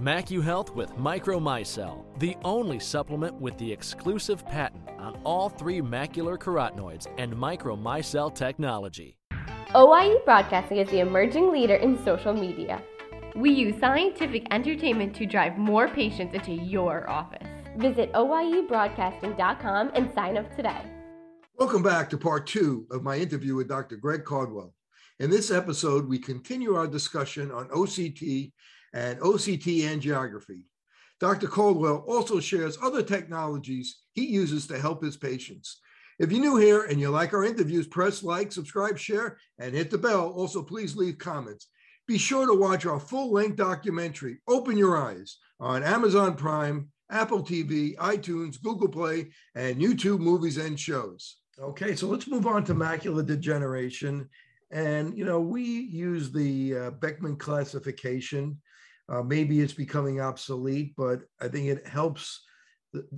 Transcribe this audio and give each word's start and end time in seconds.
MacuHealth 0.00 0.74
with 0.74 0.90
Micromicelle, 0.96 2.04
the 2.18 2.36
only 2.44 2.80
supplement 2.80 3.32
with 3.36 3.56
the 3.58 3.72
exclusive 3.72 4.44
patent 4.44 4.88
on 4.98 5.16
all 5.22 5.48
three 5.48 5.80
macular 5.80 6.36
carotenoids 6.36 7.06
and 7.16 7.32
Micromicelle 7.32 8.34
technology. 8.34 9.16
OIE 9.76 10.16
Broadcasting 10.24 10.78
is 10.78 10.90
the 10.90 10.98
emerging 10.98 11.52
leader 11.52 11.76
in 11.76 12.02
social 12.04 12.32
media. 12.32 12.82
We 13.36 13.52
use 13.52 13.78
scientific 13.78 14.48
entertainment 14.52 15.14
to 15.14 15.26
drive 15.26 15.58
more 15.58 15.86
patients 15.86 16.34
into 16.34 16.52
your 16.52 17.08
office. 17.08 17.46
Visit 17.76 18.12
OIEBroadcasting.com 18.14 19.92
and 19.94 20.12
sign 20.12 20.36
up 20.36 20.56
today. 20.56 20.82
Welcome 21.56 21.84
back 21.84 22.10
to 22.10 22.18
part 22.18 22.48
two 22.48 22.84
of 22.90 23.04
my 23.04 23.16
interview 23.16 23.54
with 23.54 23.68
Dr. 23.68 23.96
Greg 23.96 24.24
Caldwell. 24.24 24.74
In 25.20 25.30
this 25.30 25.52
episode, 25.52 26.08
we 26.08 26.18
continue 26.18 26.74
our 26.74 26.88
discussion 26.88 27.52
on 27.52 27.68
OCT 27.68 28.50
and 28.94 29.18
OCT 29.20 29.80
angiography. 29.82 30.62
Dr. 31.20 31.48
Caldwell 31.48 32.04
also 32.08 32.40
shares 32.40 32.78
other 32.82 33.02
technologies 33.02 33.98
he 34.12 34.24
uses 34.24 34.66
to 34.68 34.80
help 34.80 35.02
his 35.02 35.16
patients. 35.16 35.80
If 36.18 36.30
you're 36.30 36.40
new 36.40 36.56
here 36.56 36.84
and 36.84 37.00
you 37.00 37.10
like 37.10 37.34
our 37.34 37.44
interviews, 37.44 37.88
press 37.88 38.22
like, 38.22 38.52
subscribe, 38.52 38.96
share, 38.96 39.36
and 39.58 39.74
hit 39.74 39.90
the 39.90 39.98
bell. 39.98 40.30
Also, 40.30 40.62
please 40.62 40.96
leave 40.96 41.18
comments. 41.18 41.66
Be 42.06 42.18
sure 42.18 42.46
to 42.46 42.54
watch 42.54 42.86
our 42.86 43.00
full 43.00 43.32
length 43.32 43.56
documentary, 43.56 44.38
Open 44.46 44.76
Your 44.76 44.96
Eyes, 44.96 45.38
on 45.58 45.82
Amazon 45.82 46.36
Prime, 46.36 46.88
Apple 47.10 47.42
TV, 47.42 47.96
iTunes, 47.96 48.62
Google 48.62 48.88
Play, 48.88 49.30
and 49.54 49.76
YouTube 49.76 50.20
movies 50.20 50.56
and 50.56 50.78
shows. 50.78 51.38
Okay, 51.58 51.96
so 51.96 52.06
let's 52.06 52.28
move 52.28 52.46
on 52.46 52.64
to 52.64 52.74
macular 52.74 53.26
degeneration. 53.26 54.28
And, 54.70 55.16
you 55.16 55.24
know, 55.24 55.40
we 55.40 55.62
use 55.62 56.30
the 56.30 56.76
uh, 56.76 56.90
Beckman 56.92 57.36
classification 57.36 58.60
uh, 59.08 59.22
maybe 59.22 59.60
it's 59.60 59.72
becoming 59.72 60.20
obsolete, 60.20 60.94
but 60.96 61.20
I 61.40 61.48
think 61.48 61.66
it 61.66 61.86
helps 61.86 62.42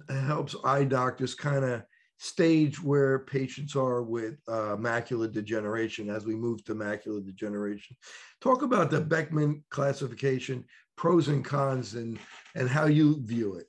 helps 0.08 0.56
eye 0.64 0.84
doctors 0.84 1.34
kind 1.34 1.64
of 1.64 1.82
stage 2.18 2.82
where 2.82 3.20
patients 3.20 3.76
are 3.76 4.02
with 4.02 4.36
uh, 4.48 4.74
macular 4.76 5.30
degeneration 5.30 6.08
as 6.08 6.24
we 6.24 6.34
move 6.34 6.64
to 6.64 6.74
macular 6.74 7.24
degeneration. 7.24 7.96
Talk 8.40 8.62
about 8.62 8.90
the 8.90 9.00
Beckman 9.00 9.62
classification, 9.70 10.64
pros 10.96 11.28
and 11.28 11.44
cons, 11.44 11.94
and 11.94 12.18
and 12.54 12.68
how 12.68 12.86
you 12.86 13.22
view 13.24 13.56
it. 13.56 13.66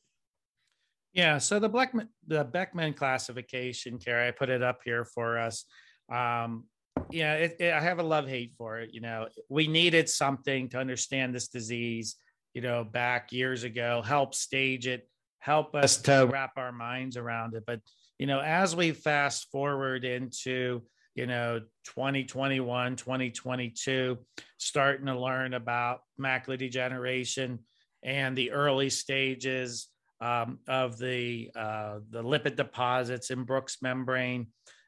Yeah, 1.14 1.38
so 1.40 1.60
the 1.60 1.70
Beckman 1.70 2.10
the 2.26 2.44
Beckman 2.44 2.94
classification, 2.94 4.00
Carrie, 4.00 4.30
I 4.30 4.32
put 4.32 4.50
it 4.50 4.64
up 4.64 4.80
here 4.84 5.06
for 5.06 5.38
us. 5.38 5.66
Um, 6.12 6.66
yeah, 7.12 7.34
it, 7.36 7.58
it, 7.60 7.74
I 7.74 7.82
have 7.82 8.00
a 8.00 8.04
love 8.04 8.28
hate 8.28 8.54
for 8.58 8.80
it. 8.80 8.94
You 8.94 9.02
know, 9.02 9.28
we 9.50 9.68
needed 9.68 10.10
something 10.10 10.70
to 10.70 10.80
understand 10.80 11.34
this 11.34 11.48
disease, 11.48 12.16
you 12.54 12.62
know, 12.62 12.84
back 12.84 13.32
years 13.32 13.64
ago, 13.64 14.02
help 14.06 14.34
stage 14.34 14.88
it, 14.88 15.08
help 15.40 15.76
us 15.76 15.98
to 16.04 16.28
wrap 16.32 16.54
our 16.58 16.72
minds 16.72 17.18
around 17.18 17.56
it. 17.56 17.64
But, 17.66 17.82
you 18.20 18.28
know, 18.28 18.40
as 18.40 18.76
we 18.76 18.92
fast 18.92 19.52
forward 19.52 20.06
into, 20.06 20.82
you 21.16 21.26
know, 21.26 21.62
2021, 21.86 22.96
2022, 22.96 24.18
starting 24.58 25.06
to 25.08 25.20
learn 25.20 25.54
about 25.54 26.02
macular 26.20 26.58
degeneration 26.58 27.60
and 28.04 28.38
the 28.38 28.52
early 28.52 28.90
stages 28.90 29.88
um, 30.20 30.60
of 30.68 30.98
the 30.98 31.52
uh, 31.56 32.00
the 32.10 32.24
lipid 32.24 32.56
deposits 32.56 33.30
in 33.30 33.44
Bruch's 33.44 33.78
membrane 33.82 34.48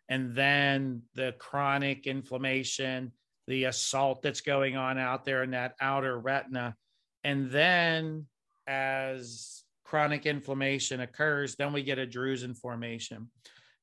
and 0.09 0.35
then 0.35 1.03
the 1.13 1.35
chronic 1.37 2.07
inflammation, 2.07 3.11
the 3.47 3.65
assault 3.65 4.21
that's 4.23 4.41
going 4.41 4.75
on 4.75 4.97
out 4.97 5.23
there 5.23 5.43
in 5.43 5.51
that 5.51 5.75
outer 5.79 6.19
retina. 6.19 6.75
And 7.23 7.51
then 7.51 8.25
as 8.67 9.63
chronic 9.85 10.25
inflammation 10.25 11.01
occurs, 11.01 11.55
then 11.55 11.71
we 11.71 11.83
get 11.83 11.99
a 11.99 12.07
drusen 12.07 12.57
formation. 12.57 13.29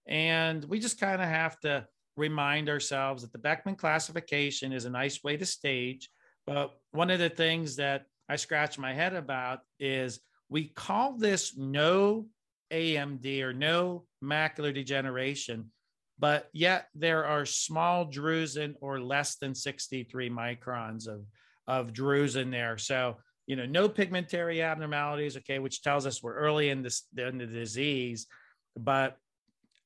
And 0.08 0.64
we 0.64 0.80
just 0.80 1.00
kind 1.00 1.22
of 1.22 1.28
have 1.28 1.58
to 1.60 1.86
remind 2.16 2.68
ourselves 2.68 3.22
that 3.22 3.32
the 3.32 3.38
Beckman 3.38 3.76
classification 3.76 4.72
is 4.72 4.84
a 4.84 4.90
nice 4.90 5.22
way 5.22 5.36
to 5.36 5.46
stage. 5.46 6.08
But 6.46 6.72
one 6.92 7.10
of 7.10 7.18
the 7.20 7.28
things 7.28 7.76
that 7.76 8.06
I 8.28 8.36
scratch 8.36 8.78
my 8.78 8.92
head 8.92 9.14
about 9.14 9.60
is 9.78 10.20
we 10.48 10.68
call 10.68 11.16
this 11.18 11.56
no 11.56 12.26
AMD 12.72 13.42
or 13.42 13.52
no 13.52 14.06
macular 14.22 14.74
degeneration 14.74 15.70
but 16.18 16.48
yet 16.52 16.88
there 16.94 17.24
are 17.24 17.44
small 17.44 18.06
drusen 18.06 18.74
or 18.80 19.00
less 19.00 19.36
than 19.36 19.54
63 19.54 20.30
microns 20.30 21.06
of, 21.08 21.26
of 21.66 21.92
drusen 21.92 22.50
there. 22.50 22.78
So, 22.78 23.16
you 23.46 23.56
know, 23.56 23.66
no 23.66 23.88
pigmentary 23.88 24.62
abnormalities, 24.62 25.36
okay, 25.36 25.58
which 25.58 25.82
tells 25.82 26.06
us 26.06 26.22
we're 26.22 26.34
early 26.34 26.70
in, 26.70 26.82
this, 26.82 27.02
in 27.16 27.38
the 27.38 27.46
disease, 27.46 28.26
but 28.76 29.18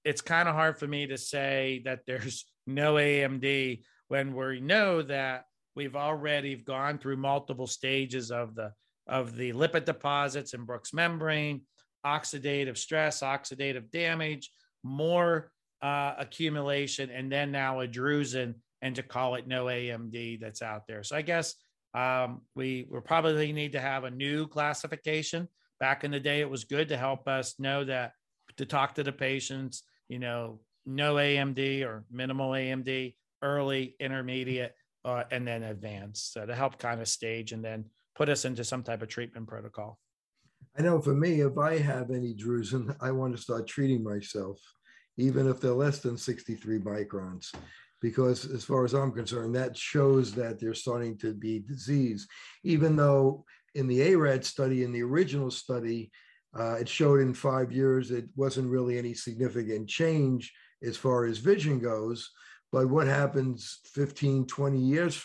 it's 0.05 0.21
kind 0.21 0.49
of 0.49 0.55
hard 0.55 0.79
for 0.79 0.87
me 0.87 1.07
to 1.09 1.19
say 1.19 1.83
that 1.85 2.01
there's 2.07 2.47
no 2.67 2.95
AMD 2.95 3.83
when 4.09 4.35
we 4.35 4.61
know 4.61 5.03
that 5.03 5.45
we've 5.75 5.97
already 5.97 6.57
gone 6.57 6.99
through 6.99 7.17
multiple 7.17 7.67
stages 7.67 8.31
of 8.31 8.55
the 8.55 8.73
of 9.07 9.35
the 9.35 9.53
lipid 9.53 9.85
deposits 9.85 10.55
in 10.55 10.65
Bruch's 10.65 10.93
membrane, 10.93 11.63
oxidative 12.07 12.77
stress, 12.77 13.23
oxidative 13.23 13.91
damage, 13.91 14.53
more 14.85 15.51
uh, 15.83 16.15
accumulation, 16.19 17.11
and 17.11 17.31
then 17.31 17.51
now 17.51 17.81
a 17.81 17.89
drusen, 17.89 18.55
and 18.83 18.95
to 18.97 19.03
call 19.03 19.35
it 19.35 19.47
no 19.47 19.67
AMD 19.67 20.41
that's 20.41 20.63
out 20.63 20.87
there. 20.87 21.03
So 21.03 21.17
I 21.17 21.23
guess 21.23 21.55
um, 21.95 22.43
we 22.55 22.87
we 22.91 23.01
probably 23.01 23.53
need 23.53 23.73
to 23.73 23.81
have 23.81 24.05
a 24.05 24.11
new 24.11 24.47
classification. 24.47 25.49
Back 25.79 26.05
in 26.05 26.11
the 26.11 26.21
day, 26.21 26.41
it 26.41 26.51
was 26.51 26.65
good 26.65 26.89
to 26.89 26.97
help 26.97 27.27
us 27.27 27.59
know 27.59 27.85
that 27.85 28.13
to 28.57 28.67
talk 28.67 28.95
to 28.95 29.03
the 29.03 29.13
patients, 29.13 29.83
you 30.09 30.19
know, 30.19 30.61
no 30.85 31.15
AMD 31.15 31.85
or 31.85 32.05
minimal 32.11 32.51
AMD, 32.51 33.15
early, 33.43 33.95
intermediate, 33.99 34.75
uh, 35.05 35.25
and 35.31 35.47
then 35.47 35.63
advanced 35.63 36.33
so 36.33 36.45
to 36.45 36.55
help 36.55 36.79
kind 36.79 37.01
of 37.01 37.09
stage 37.09 37.53
and 37.53 37.65
then 37.65 37.85
put 38.15 38.29
us 38.29 38.45
into 38.45 38.65
some 38.65 38.83
type 38.83 39.03
of 39.03 39.09
treatment 39.09 39.47
protocol. 39.47 39.99
I 40.79 40.83
know 40.83 41.01
for 41.01 41.15
me, 41.15 41.41
if 41.41 41.57
I 41.59 41.79
have 41.79 42.11
any 42.11 42.35
drusen, 42.35 42.95
I 43.01 43.11
want 43.11 43.35
to 43.35 43.41
start 43.41 43.67
treating 43.67 44.05
myself 44.05 44.61
even 45.21 45.49
if 45.49 45.61
they're 45.61 45.73
less 45.73 46.01
than 46.01 46.17
63 46.17 46.79
microns, 46.81 47.55
because 48.01 48.51
as 48.51 48.65
far 48.65 48.85
as 48.85 48.95
I'm 48.95 49.13
concerned, 49.13 49.55
that 49.55 49.77
shows 49.77 50.33
that 50.35 50.59
they're 50.59 50.75
starting 50.75 51.19
to 51.19 51.35
be 51.35 51.61
disease, 51.61 52.27
even 52.65 52.97
though 52.97 53.45
in 53.75 53.87
the 53.87 54.01
AREDS 54.01 54.47
study, 54.47 54.83
in 54.83 54.93
the 54.93 55.03
original 55.03 55.51
study, 55.51 56.11
uh, 56.59 56.75
it 56.75 56.89
showed 56.89 57.21
in 57.21 57.35
five 57.35 57.71
years 57.71 58.11
it 58.11 58.27
wasn't 58.35 58.69
really 58.69 58.99
any 58.99 59.15
significant 59.15 59.89
change 59.89 60.53
as 60.83 60.97
far 60.97 61.27
as 61.27 61.39
vision 61.39 61.79
goes. 61.79 62.31
But 62.73 62.89
what 62.89 63.07
happens 63.07 63.81
15, 63.85 64.47
20 64.47 64.79
years 64.79 65.25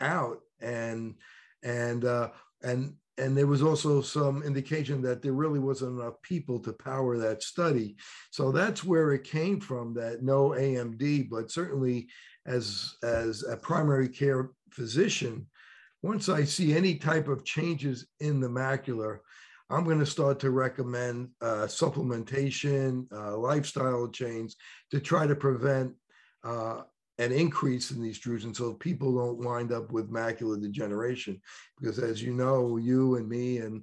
out 0.00 0.38
and 0.60 1.14
and 1.62 2.04
uh, 2.04 2.30
and 2.62 2.94
and 3.18 3.36
there 3.36 3.46
was 3.46 3.62
also 3.62 4.00
some 4.00 4.42
indication 4.42 5.02
that 5.02 5.22
there 5.22 5.32
really 5.32 5.58
wasn't 5.58 6.00
enough 6.00 6.20
people 6.22 6.58
to 6.60 6.72
power 6.72 7.18
that 7.18 7.42
study. 7.42 7.96
So 8.30 8.50
that's 8.50 8.84
where 8.84 9.12
it 9.12 9.24
came 9.24 9.60
from 9.60 9.94
that 9.94 10.22
no 10.22 10.50
AMD, 10.50 11.28
but 11.28 11.50
certainly 11.50 12.08
as, 12.46 12.94
as 13.02 13.44
a 13.44 13.56
primary 13.56 14.08
care 14.08 14.50
physician, 14.70 15.46
once 16.02 16.28
I 16.28 16.44
see 16.44 16.74
any 16.74 16.94
type 16.94 17.28
of 17.28 17.44
changes 17.44 18.06
in 18.20 18.40
the 18.40 18.48
macular, 18.48 19.18
I'm 19.68 19.84
going 19.84 20.00
to 20.00 20.06
start 20.06 20.40
to 20.40 20.50
recommend 20.50 21.28
uh, 21.40 21.66
supplementation, 21.66 23.06
uh, 23.12 23.36
lifestyle 23.36 24.08
change 24.08 24.54
to 24.90 24.98
try 24.98 25.26
to 25.26 25.36
prevent 25.36 25.92
uh, 26.42 26.82
an 27.20 27.32
increase 27.32 27.90
in 27.90 28.00
these 28.00 28.18
drusen 28.18 28.56
so 28.56 28.72
people 28.72 29.14
don't 29.14 29.44
wind 29.44 29.72
up 29.72 29.92
with 29.92 30.10
macular 30.10 30.60
degeneration. 30.60 31.40
Because 31.78 31.98
as 31.98 32.22
you 32.22 32.32
know, 32.32 32.78
you 32.78 33.16
and 33.16 33.28
me 33.28 33.58
and 33.58 33.82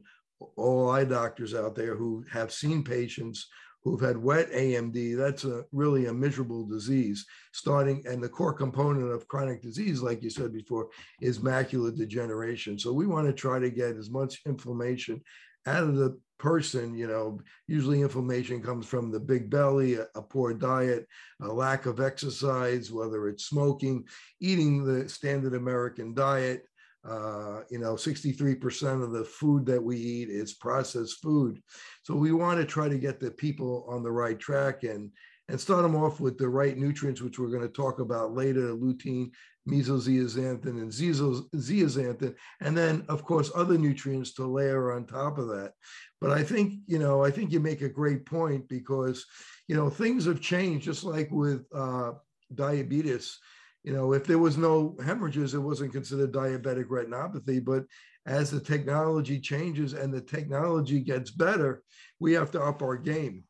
all 0.55 0.89
eye 0.89 1.03
doctors 1.03 1.53
out 1.53 1.75
there 1.75 1.95
who 1.95 2.25
have 2.31 2.51
seen 2.51 2.83
patients 2.83 3.47
who've 3.83 4.01
had 4.01 4.17
wet 4.17 4.51
AMD, 4.51 5.15
that's 5.15 5.45
a 5.45 5.63
really 5.71 6.07
a 6.07 6.13
miserable 6.13 6.65
disease. 6.65 7.27
Starting 7.53 8.03
and 8.07 8.23
the 8.23 8.27
core 8.27 8.53
component 8.53 9.11
of 9.11 9.27
chronic 9.27 9.61
disease, 9.61 10.01
like 10.01 10.23
you 10.23 10.31
said 10.31 10.51
before, 10.51 10.89
is 11.21 11.37
macular 11.37 11.95
degeneration. 11.95 12.79
So 12.79 12.91
we 12.91 13.05
want 13.05 13.27
to 13.27 13.33
try 13.33 13.59
to 13.59 13.69
get 13.69 13.95
as 13.95 14.09
much 14.09 14.41
inflammation 14.47 15.21
out 15.67 15.83
of 15.83 15.95
the 15.95 16.19
person, 16.39 16.95
you 16.95 17.07
know, 17.07 17.39
usually 17.67 18.01
inflammation 18.01 18.61
comes 18.61 18.85
from 18.85 19.11
the 19.11 19.19
big 19.19 19.49
belly, 19.49 19.95
a, 19.95 20.07
a, 20.15 20.21
poor 20.21 20.53
diet, 20.53 21.07
a 21.41 21.47
lack 21.47 21.85
of 21.85 21.99
exercise, 21.99 22.91
whether 22.91 23.27
it's 23.27 23.45
smoking, 23.45 24.05
eating 24.39 24.83
the 24.83 25.07
standard 25.09 25.53
American 25.53 26.13
diet. 26.13 26.63
Uh, 27.07 27.61
you 27.69 27.79
know, 27.79 27.93
63% 27.93 29.01
of 29.01 29.11
the 29.11 29.23
food 29.23 29.65
that 29.65 29.81
we 29.81 29.95
eat 29.95 30.29
is 30.29 30.55
processed 30.55 31.21
food. 31.21 31.61
So 32.03 32.15
we 32.15 32.33
want 32.33 32.59
to 32.59 32.65
try 32.65 32.89
to 32.89 32.97
get 32.97 33.19
the 33.19 33.31
people 33.31 33.85
on 33.87 34.03
the 34.03 34.11
right 34.11 34.37
track 34.37 34.83
and 34.83 35.11
and 35.49 35.59
start 35.59 35.83
them 35.83 35.95
off 35.95 36.19
with 36.19 36.37
the 36.37 36.49
right 36.49 36.77
nutrients, 36.77 37.21
which 37.21 37.39
we're 37.39 37.47
going 37.47 37.61
to 37.61 37.69
talk 37.69 37.99
about 37.99 38.33
later, 38.33 38.73
lutein, 38.73 39.31
mesozeaxanthin, 39.67 40.65
and 40.65 40.91
zeaxanthin, 40.91 42.35
and 42.61 42.77
then, 42.77 43.05
of 43.09 43.23
course, 43.23 43.51
other 43.53 43.77
nutrients 43.77 44.33
to 44.33 44.45
layer 44.45 44.93
on 44.93 45.05
top 45.05 45.37
of 45.37 45.47
that. 45.49 45.73
But 46.21 46.31
I 46.31 46.43
think, 46.43 46.79
you 46.87 46.99
know, 46.99 47.23
I 47.23 47.31
think 47.31 47.51
you 47.51 47.59
make 47.59 47.81
a 47.81 47.89
great 47.89 48.25
point 48.25 48.67
because, 48.67 49.25
you 49.67 49.75
know, 49.75 49.89
things 49.89 50.25
have 50.25 50.41
changed, 50.41 50.85
just 50.85 51.03
like 51.03 51.29
with 51.31 51.65
uh, 51.75 52.13
diabetes. 52.55 53.37
You 53.83 53.93
know, 53.93 54.13
if 54.13 54.25
there 54.25 54.39
was 54.39 54.57
no 54.57 54.97
hemorrhages, 55.05 55.53
it 55.53 55.59
wasn't 55.59 55.93
considered 55.93 56.31
diabetic 56.31 56.87
retinopathy. 56.87 57.63
But 57.63 57.85
as 58.25 58.51
the 58.51 58.59
technology 58.59 59.39
changes 59.39 59.93
and 59.93 60.13
the 60.13 60.21
technology 60.21 60.99
gets 60.99 61.31
better, 61.31 61.83
we 62.19 62.33
have 62.33 62.51
to 62.51 62.61
up 62.61 62.81
our 62.81 62.97
game. 62.97 63.43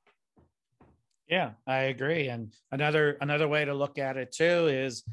Yeah, 1.27 1.51
I 1.65 1.77
agree. 1.93 2.29
And 2.29 2.53
another 2.71 3.17
another 3.19 3.47
way 3.47 3.65
to 3.65 3.73
look 3.73 3.97
at 3.97 4.17
it 4.17 4.31
too 4.31 4.67
is, 4.67 5.03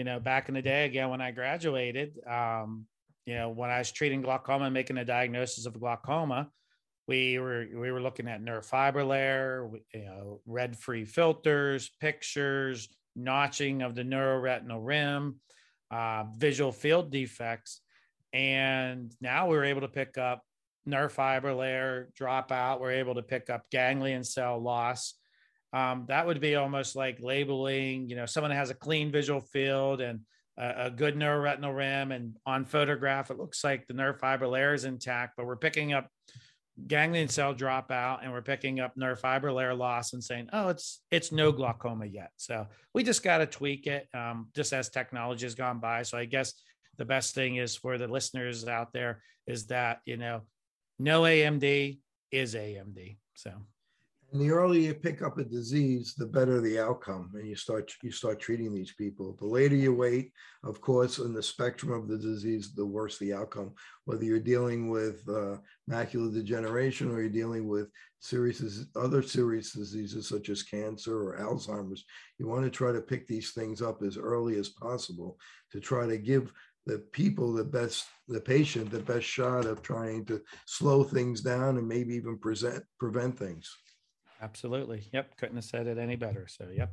you 0.00 0.04
know, 0.04 0.18
back 0.18 0.48
in 0.48 0.54
the 0.54 0.62
day 0.62 0.86
again 0.86 1.10
when 1.10 1.20
I 1.20 1.30
graduated, 1.30 2.26
um, 2.26 2.86
you 3.26 3.34
know, 3.34 3.50
when 3.50 3.68
I 3.68 3.80
was 3.80 3.92
treating 3.92 4.22
glaucoma, 4.22 4.64
and 4.64 4.72
making 4.72 4.96
a 4.96 5.04
diagnosis 5.04 5.66
of 5.66 5.78
glaucoma, 5.78 6.48
we 7.06 7.38
were 7.38 7.66
we 7.70 7.92
were 7.92 8.00
looking 8.00 8.26
at 8.26 8.42
neurofiber 8.42 9.06
layer, 9.06 9.70
you 9.92 10.06
know, 10.06 10.40
red 10.46 10.78
free 10.78 11.04
filters, 11.04 11.90
pictures, 12.00 12.88
notching 13.14 13.82
of 13.82 13.94
the 13.94 14.02
neuroretinal 14.02 14.80
rim, 14.80 15.38
uh, 15.90 16.24
visual 16.34 16.72
field 16.72 17.10
defects, 17.10 17.82
and 18.32 19.14
now 19.20 19.50
we're 19.50 19.64
able 19.64 19.82
to 19.82 19.88
pick 19.88 20.16
up 20.16 20.42
nerve 20.86 21.12
fiber 21.12 21.52
layer 21.52 22.08
dropout. 22.18 22.80
We're 22.80 22.92
able 22.92 23.16
to 23.16 23.22
pick 23.22 23.50
up 23.50 23.68
ganglion 23.70 24.24
cell 24.24 24.58
loss 24.58 25.12
um, 25.72 26.04
that 26.08 26.26
would 26.26 26.40
be 26.40 26.56
almost 26.56 26.96
like 26.96 27.20
labeling, 27.20 28.08
you 28.08 28.16
know, 28.16 28.26
someone 28.26 28.50
has 28.50 28.70
a 28.70 28.74
clean 28.74 29.12
visual 29.12 29.40
field 29.40 30.00
and 30.00 30.20
a, 30.58 30.86
a 30.86 30.90
good 30.90 31.16
neuroretinal 31.16 31.76
rim, 31.76 32.12
and 32.12 32.36
on 32.44 32.64
photograph, 32.64 33.30
it 33.30 33.38
looks 33.38 33.62
like 33.62 33.86
the 33.86 33.94
nerve 33.94 34.18
fiber 34.18 34.46
layer 34.46 34.74
is 34.74 34.84
intact, 34.84 35.34
but 35.36 35.46
we're 35.46 35.56
picking 35.56 35.92
up 35.92 36.08
ganglion 36.86 37.28
cell 37.28 37.54
dropout 37.54 38.20
and 38.22 38.32
we're 38.32 38.42
picking 38.42 38.80
up 38.80 38.96
nerve 38.96 39.20
fiber 39.20 39.52
layer 39.52 39.74
loss 39.74 40.12
and 40.12 40.22
saying, 40.22 40.48
oh, 40.52 40.68
it's 40.68 41.02
it's 41.10 41.32
no 41.32 41.52
glaucoma 41.52 42.06
yet. 42.06 42.30
So 42.36 42.66
we 42.94 43.02
just 43.02 43.22
got 43.22 43.38
to 43.38 43.46
tweak 43.46 43.86
it, 43.86 44.08
um, 44.14 44.48
just 44.54 44.72
as 44.72 44.88
technology 44.88 45.46
has 45.46 45.54
gone 45.54 45.78
by. 45.78 46.02
So 46.02 46.18
I 46.18 46.24
guess 46.24 46.54
the 46.98 47.04
best 47.04 47.34
thing 47.34 47.56
is 47.56 47.76
for 47.76 47.98
the 47.98 48.08
listeners 48.08 48.66
out 48.66 48.92
there 48.92 49.22
is 49.46 49.66
that 49.66 50.00
you 50.04 50.16
know, 50.16 50.42
no 50.98 51.22
AMD 51.22 51.98
is 52.30 52.54
AMD. 52.54 53.16
So 53.34 53.52
and 54.32 54.40
the 54.40 54.50
earlier 54.50 54.80
you 54.80 54.94
pick 54.94 55.22
up 55.22 55.38
a 55.38 55.44
disease, 55.44 56.14
the 56.16 56.26
better 56.26 56.60
the 56.60 56.78
outcome, 56.78 57.30
and 57.34 57.48
you 57.48 57.56
start 57.56 57.92
you 58.02 58.12
start 58.12 58.38
treating 58.38 58.72
these 58.72 58.92
people. 58.92 59.36
The 59.38 59.46
later 59.46 59.74
you 59.74 59.92
wait, 59.92 60.32
of 60.62 60.80
course, 60.80 61.18
in 61.18 61.34
the 61.34 61.42
spectrum 61.42 61.92
of 61.92 62.08
the 62.08 62.18
disease, 62.18 62.72
the 62.72 62.86
worse 62.86 63.18
the 63.18 63.32
outcome. 63.32 63.72
Whether 64.04 64.24
you're 64.24 64.38
dealing 64.38 64.88
with 64.88 65.28
uh, 65.28 65.56
macular 65.90 66.32
degeneration 66.32 67.10
or 67.10 67.20
you're 67.20 67.28
dealing 67.28 67.66
with 67.66 67.88
serious 68.20 68.86
other 68.94 69.22
serious 69.22 69.72
diseases 69.72 70.28
such 70.28 70.48
as 70.48 70.62
cancer 70.62 71.16
or 71.16 71.38
Alzheimer's, 71.38 72.04
you 72.38 72.46
want 72.46 72.64
to 72.64 72.70
try 72.70 72.92
to 72.92 73.00
pick 73.00 73.26
these 73.26 73.50
things 73.50 73.82
up 73.82 74.02
as 74.02 74.16
early 74.16 74.56
as 74.58 74.68
possible 74.68 75.38
to 75.72 75.80
try 75.80 76.06
to 76.06 76.18
give 76.18 76.52
the 76.86 76.98
people 77.12 77.52
the 77.52 77.64
best 77.64 78.06
the 78.28 78.40
patient 78.40 78.90
the 78.90 79.00
best 79.00 79.26
shot 79.26 79.66
of 79.66 79.82
trying 79.82 80.24
to 80.24 80.40
slow 80.66 81.04
things 81.04 81.42
down 81.42 81.76
and 81.76 81.86
maybe 81.86 82.14
even 82.14 82.38
present 82.38 82.82
prevent 82.98 83.38
things 83.38 83.76
Absolutely. 84.40 85.08
Yep. 85.12 85.36
Couldn't 85.36 85.56
have 85.56 85.64
said 85.64 85.86
it 85.86 85.98
any 85.98 86.16
better. 86.16 86.46
So, 86.48 86.68
yep. 86.72 86.92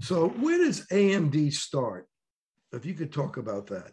So, 0.00 0.28
where 0.28 0.58
does 0.58 0.86
AMD 0.86 1.52
start? 1.52 2.06
If 2.72 2.84
you 2.84 2.94
could 2.94 3.12
talk 3.12 3.36
about 3.36 3.66
that. 3.68 3.92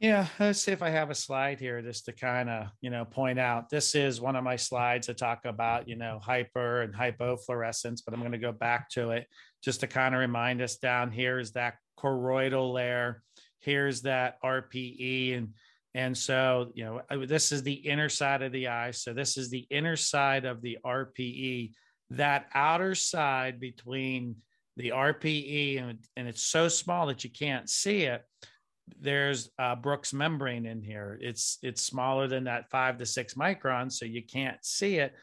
Yeah, 0.00 0.26
let's 0.38 0.62
see 0.62 0.72
if 0.72 0.82
I 0.82 0.88
have 0.88 1.10
a 1.10 1.14
slide 1.14 1.60
here 1.60 1.82
just 1.82 2.06
to 2.06 2.12
kind 2.12 2.48
of, 2.48 2.68
you 2.80 2.88
know, 2.88 3.04
point 3.04 3.38
out. 3.38 3.68
This 3.68 3.94
is 3.94 4.18
one 4.18 4.34
of 4.34 4.42
my 4.42 4.56
slides 4.56 5.08
to 5.08 5.14
talk 5.14 5.44
about, 5.44 5.88
you 5.88 5.96
know, 5.96 6.18
hyper 6.22 6.80
and 6.80 6.94
hypofluorescence, 6.94 8.00
but 8.04 8.14
I'm 8.14 8.20
going 8.20 8.32
to 8.32 8.38
go 8.38 8.50
back 8.50 8.88
to 8.90 9.10
it 9.10 9.26
just 9.62 9.80
to 9.80 9.86
kind 9.86 10.14
of 10.14 10.20
remind 10.20 10.62
us 10.62 10.76
down 10.76 11.10
here 11.10 11.38
is 11.38 11.52
that 11.52 11.74
choroidal 11.98 12.72
layer. 12.72 13.22
Here's 13.58 14.02
that 14.02 14.42
RPE 14.42 15.36
and 15.36 15.48
and 15.92 16.16
so, 16.16 16.70
you 16.74 16.84
know, 16.84 17.26
this 17.26 17.50
is 17.50 17.62
the 17.62 17.72
inner 17.72 18.08
side 18.08 18.42
of 18.42 18.52
the 18.52 18.68
eye. 18.68 18.92
So 18.92 19.12
this 19.12 19.36
is 19.36 19.50
the 19.50 19.66
inner 19.70 19.96
side 19.96 20.44
of 20.44 20.62
the 20.62 20.78
RPE 20.84 21.72
that 22.10 22.46
outer 22.54 22.94
side 22.94 23.60
between 23.60 24.36
the 24.76 24.90
RPE 24.90 25.80
and, 25.80 25.98
and 26.16 26.28
it's 26.28 26.42
so 26.42 26.68
small 26.68 27.06
that 27.06 27.24
you 27.24 27.30
can't 27.30 27.68
see 27.68 28.02
it. 28.02 28.24
There's 29.00 29.50
a 29.58 29.76
Bruch's 29.76 30.12
membrane 30.12 30.66
in 30.66 30.82
here. 30.82 31.18
It's 31.20 31.58
it's 31.62 31.82
smaller 31.82 32.26
than 32.26 32.44
that 32.44 32.70
five 32.70 32.98
to 32.98 33.06
six 33.06 33.34
microns, 33.34 33.92
so 33.92 34.04
you 34.04 34.22
can't 34.22 34.58
see 34.64 34.96
it. 34.96 35.14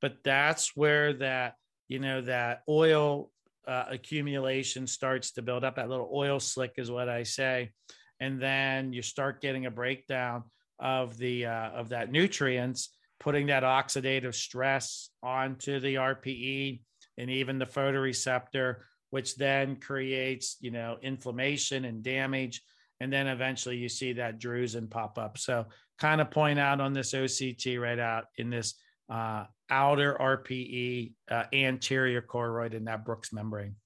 But 0.00 0.18
that's 0.22 0.76
where 0.76 1.12
that 1.14 1.54
you 1.88 1.98
know 1.98 2.20
that 2.20 2.62
oil 2.68 3.30
uh, 3.66 3.86
accumulation 3.90 4.86
starts 4.86 5.32
to 5.32 5.42
build 5.42 5.64
up. 5.64 5.76
That 5.76 5.88
little 5.88 6.10
oil 6.12 6.38
slick 6.38 6.74
is 6.76 6.88
what 6.88 7.08
I 7.08 7.24
say, 7.24 7.72
and 8.20 8.40
then 8.40 8.92
you 8.92 9.02
start 9.02 9.40
getting 9.40 9.66
a 9.66 9.72
breakdown 9.72 10.44
of 10.78 11.16
the 11.16 11.46
uh, 11.46 11.70
of 11.70 11.88
that 11.88 12.12
nutrients 12.12 12.90
putting 13.18 13.46
that 13.46 13.62
oxidative 13.62 14.34
stress 14.34 15.10
onto 15.22 15.80
the 15.80 15.94
RPE 15.94 16.80
and 17.18 17.30
even 17.30 17.58
the 17.58 17.66
photoreceptor, 17.66 18.76
which 19.10 19.36
then 19.36 19.76
creates, 19.76 20.56
you 20.60 20.70
know, 20.70 20.96
inflammation 21.02 21.84
and 21.84 22.02
damage. 22.02 22.62
And 23.00 23.12
then 23.12 23.26
eventually 23.26 23.76
you 23.76 23.88
see 23.88 24.14
that 24.14 24.40
drusen 24.40 24.90
pop 24.90 25.18
up. 25.18 25.38
So 25.38 25.66
kind 25.98 26.20
of 26.20 26.30
point 26.30 26.58
out 26.58 26.80
on 26.80 26.92
this 26.92 27.12
OCT 27.12 27.80
right 27.80 27.98
out 27.98 28.24
in 28.36 28.50
this 28.50 28.74
uh, 29.08 29.44
outer 29.70 30.16
RPE 30.20 31.12
uh, 31.30 31.44
anterior 31.52 32.22
choroid 32.22 32.74
in 32.74 32.84
that 32.84 33.04
Bruch's 33.04 33.32
membrane. 33.32 33.76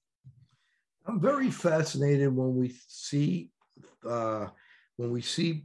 I'm 1.05 1.19
very 1.19 1.49
fascinated 1.49 2.35
when 2.35 2.55
we 2.55 2.73
see 2.87 3.49
uh, 4.07 4.47
when 4.97 5.11
we 5.11 5.21
see 5.21 5.63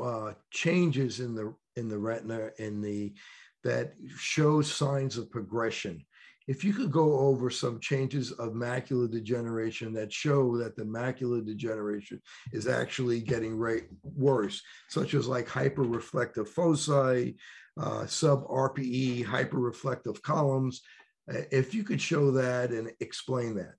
uh, 0.00 0.32
changes 0.50 1.20
in 1.20 1.34
the 1.34 1.54
in 1.76 1.88
the 1.88 1.98
retina 1.98 2.50
in 2.58 2.80
the 2.80 3.12
that 3.64 3.92
shows 4.16 4.72
signs 4.72 5.16
of 5.16 5.30
progression. 5.30 6.04
If 6.48 6.64
you 6.64 6.72
could 6.72 6.90
go 6.90 7.18
over 7.20 7.50
some 7.50 7.78
changes 7.78 8.32
of 8.32 8.52
macular 8.52 9.08
degeneration 9.08 9.92
that 9.94 10.12
show 10.12 10.56
that 10.58 10.74
the 10.74 10.82
macular 10.82 11.44
degeneration 11.44 12.20
is 12.52 12.66
actually 12.66 13.20
getting 13.20 13.56
right, 13.56 13.84
worse, 14.02 14.60
such 14.88 15.14
as 15.14 15.28
like 15.28 15.46
hyperreflective 15.46 16.48
foci, 16.48 17.36
uh, 17.80 18.06
sub 18.06 18.46
RPE, 18.48 19.24
hyperreflective 19.24 20.20
columns, 20.22 20.82
uh, 21.32 21.42
if 21.52 21.72
you 21.74 21.84
could 21.84 22.00
show 22.00 22.32
that 22.32 22.70
and 22.70 22.90
explain 22.98 23.54
that. 23.54 23.74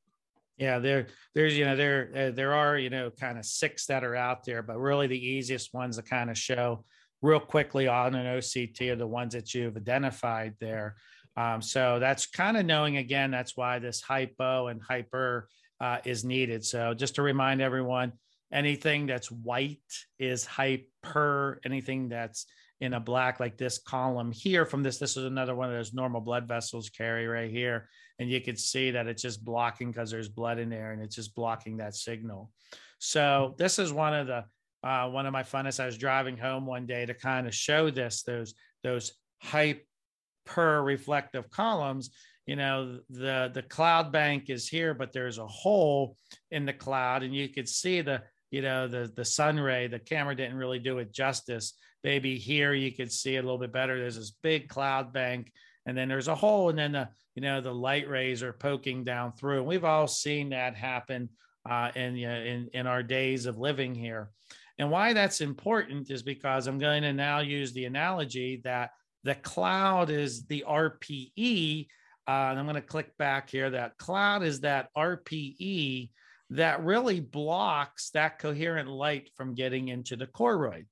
Yeah, 0.58 0.80
there, 0.80 1.08
there's, 1.36 1.58
you 1.58 1.66
know, 1.66 1.76
there, 1.76 2.12
uh, 2.16 2.32
there 2.32 2.54
are, 2.54 2.78
you 2.78 2.90
know, 2.90 3.10
kind 3.10 3.38
of 3.38 3.46
six 3.46 3.88
that 3.88 4.04
are 4.06 4.16
out 4.16 4.46
there, 4.46 4.64
but 4.64 4.78
really 4.78 5.08
the 5.08 5.28
easiest 5.28 5.74
ones 5.74 5.98
to 5.98 6.04
kind 6.04 6.30
of 6.30 6.38
show 6.38 6.86
real 7.24 7.40
quickly 7.40 7.88
on 7.88 8.14
an 8.14 8.38
OCT 8.38 8.92
are 8.92 8.96
the 8.96 9.08
ones 9.08 9.34
that 9.34 9.54
you've 9.54 9.78
identified 9.78 10.54
there. 10.60 10.96
Um, 11.36 11.62
so 11.62 11.98
that's 12.00 12.28
kind 12.28 12.58
of 12.58 12.66
knowing 12.66 12.98
again, 12.98 13.32
that's 13.32 13.58
why 13.58 13.80
this 13.80 14.02
hypo 14.02 14.68
and 14.68 14.82
hyper 14.82 15.48
uh, 15.82 15.98
is 16.06 16.24
needed. 16.24 16.64
So 16.64 16.94
just 16.94 17.16
to 17.16 17.24
remind 17.24 17.62
everyone, 17.62 18.12
anything 18.52 19.08
that's 19.08 19.32
white 19.32 19.80
is 20.20 20.46
hyper, 20.46 21.60
anything 21.66 22.10
that's 22.10 22.46
in 22.82 22.94
a 22.94 23.00
black 23.00 23.40
like 23.40 23.58
this 23.58 23.78
column 23.80 24.32
here 24.32 24.66
from 24.66 24.84
this. 24.84 24.98
This 24.98 25.16
is 25.16 25.24
another 25.24 25.56
one 25.56 25.70
of 25.70 25.76
those 25.76 25.94
normal 25.94 26.20
blood 26.20 26.48
vessels 26.48 26.90
Carrie 26.90 27.28
right 27.28 27.50
here. 27.50 27.88
And 28.20 28.30
you 28.30 28.42
can 28.42 28.58
see 28.58 28.92
that 28.92 29.08
it's 29.08 29.22
just 29.22 29.44
blocking 29.44 29.92
because 29.92 30.12
there's 30.12 30.30
blood 30.30 30.60
in 30.60 30.70
there 30.70 30.92
and 30.92 31.02
it's 31.02 31.16
just 31.16 31.34
blocking 31.34 31.78
that 31.78 31.96
signal. 31.96 32.52
So 33.00 33.56
this 33.58 33.80
is 33.80 33.94
one 33.94 34.14
of 34.14 34.28
the 34.28 34.44
uh, 34.84 35.10
one 35.10 35.26
of 35.26 35.34
my 35.34 35.44
funnest. 35.44 35.80
I 35.80 35.86
was 35.86 35.98
driving 35.98 36.38
home 36.38 36.66
one 36.66 36.86
day 36.86 37.06
to 37.06 37.14
kind 37.14 37.48
of 37.48 37.56
show 37.56 37.90
this 37.90 38.24
those 38.24 38.54
those 38.84 39.14
hyper 39.42 40.84
reflective 40.84 41.50
columns. 41.50 42.12
You 42.46 42.58
know, 42.58 43.00
the 43.10 43.52
the 43.54 43.62
cloud 43.64 44.12
bank 44.12 44.50
is 44.50 44.68
here, 44.68 44.94
but 44.94 45.14
there's 45.14 45.38
a 45.38 45.48
hole 45.48 46.18
in 46.52 46.66
the 46.66 46.74
cloud, 46.74 47.24
and 47.24 47.34
you 47.34 47.48
could 47.48 47.70
see 47.70 48.02
the 48.02 48.22
you 48.52 48.62
know 48.62 48.88
the 48.88 49.12
the 49.16 49.26
sun 49.26 49.60
ray. 49.60 49.88
The 49.88 50.00
camera 50.00 50.36
didn't 50.36 50.58
really 50.58 50.80
do 50.80 50.98
it 50.98 51.14
justice. 51.14 51.74
Maybe 52.04 52.38
here 52.38 52.74
you 52.74 52.92
could 52.92 53.12
see 53.12 53.38
it 53.38 53.40
a 53.40 53.44
little 53.44 53.58
bit 53.58 53.72
better. 53.72 53.98
There's 53.98 54.18
this 54.18 54.36
big 54.44 54.68
cloud 54.68 55.14
bank, 55.14 55.54
and 55.86 55.98
then 55.98 56.10
there's 56.10 56.28
a 56.28 56.36
hole, 56.36 56.70
and 56.70 56.78
then 56.78 56.92
the 56.92 57.08
you 57.36 57.42
know 57.42 57.62
the 57.62 57.74
light 57.74 58.10
rays 58.10 58.44
are 58.44 58.52
poking 58.52 59.06
down 59.06 59.32
through. 59.32 59.60
And 59.60 59.66
we've 59.66 59.86
all 59.86 60.08
seen 60.08 60.50
that 60.50 60.76
happen 60.76 61.30
uh, 61.70 61.92
in, 61.96 62.18
in 62.18 62.70
in 62.74 62.88
our 62.88 63.02
days 63.02 63.46
of 63.46 63.58
living 63.58 63.96
here. 63.96 64.32
And 64.80 64.90
why 64.90 65.14
that's 65.14 65.42
important 65.42 66.10
is 66.10 66.24
because 66.24 66.68
I'm 66.68 66.80
going 66.80 67.04
to 67.04 67.14
now 67.14 67.40
use 67.40 67.74
the 67.74 67.86
analogy 67.86 68.62
that 68.64 68.92
the 69.24 69.36
cloud 69.36 70.10
is 70.10 70.46
the 70.46 70.66
RPE. 70.68 71.88
Uh, 72.28 72.32
and 72.32 72.60
I'm 72.60 72.66
going 72.66 72.76
to 72.76 72.82
click 72.82 73.16
back 73.18 73.50
here. 73.50 73.70
That 73.70 73.98
cloud 73.98 74.44
is 74.44 74.62
that 74.62 74.90
RPE 74.98 76.10
that 76.52 76.84
really 76.84 77.20
blocks 77.20 78.10
that 78.12 78.40
coherent 78.40 78.90
light 78.90 79.30
from 79.36 79.56
getting 79.56 79.88
into 79.90 80.16
the 80.16 80.28
choroid. 80.28 80.86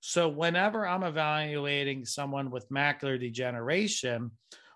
So, 0.00 0.28
whenever 0.28 0.86
I'm 0.86 1.02
evaluating 1.02 2.04
someone 2.04 2.50
with 2.50 2.68
macular 2.70 3.18
degeneration, 3.18 4.30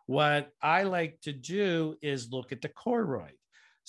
what 0.07 0.50
I 0.61 0.85
like 0.85 1.21
to 1.23 1.33
do 1.33 1.97
is 2.02 2.33
look 2.33 2.52
at 2.52 2.62
the 2.62 2.69
choroid. 2.69 3.39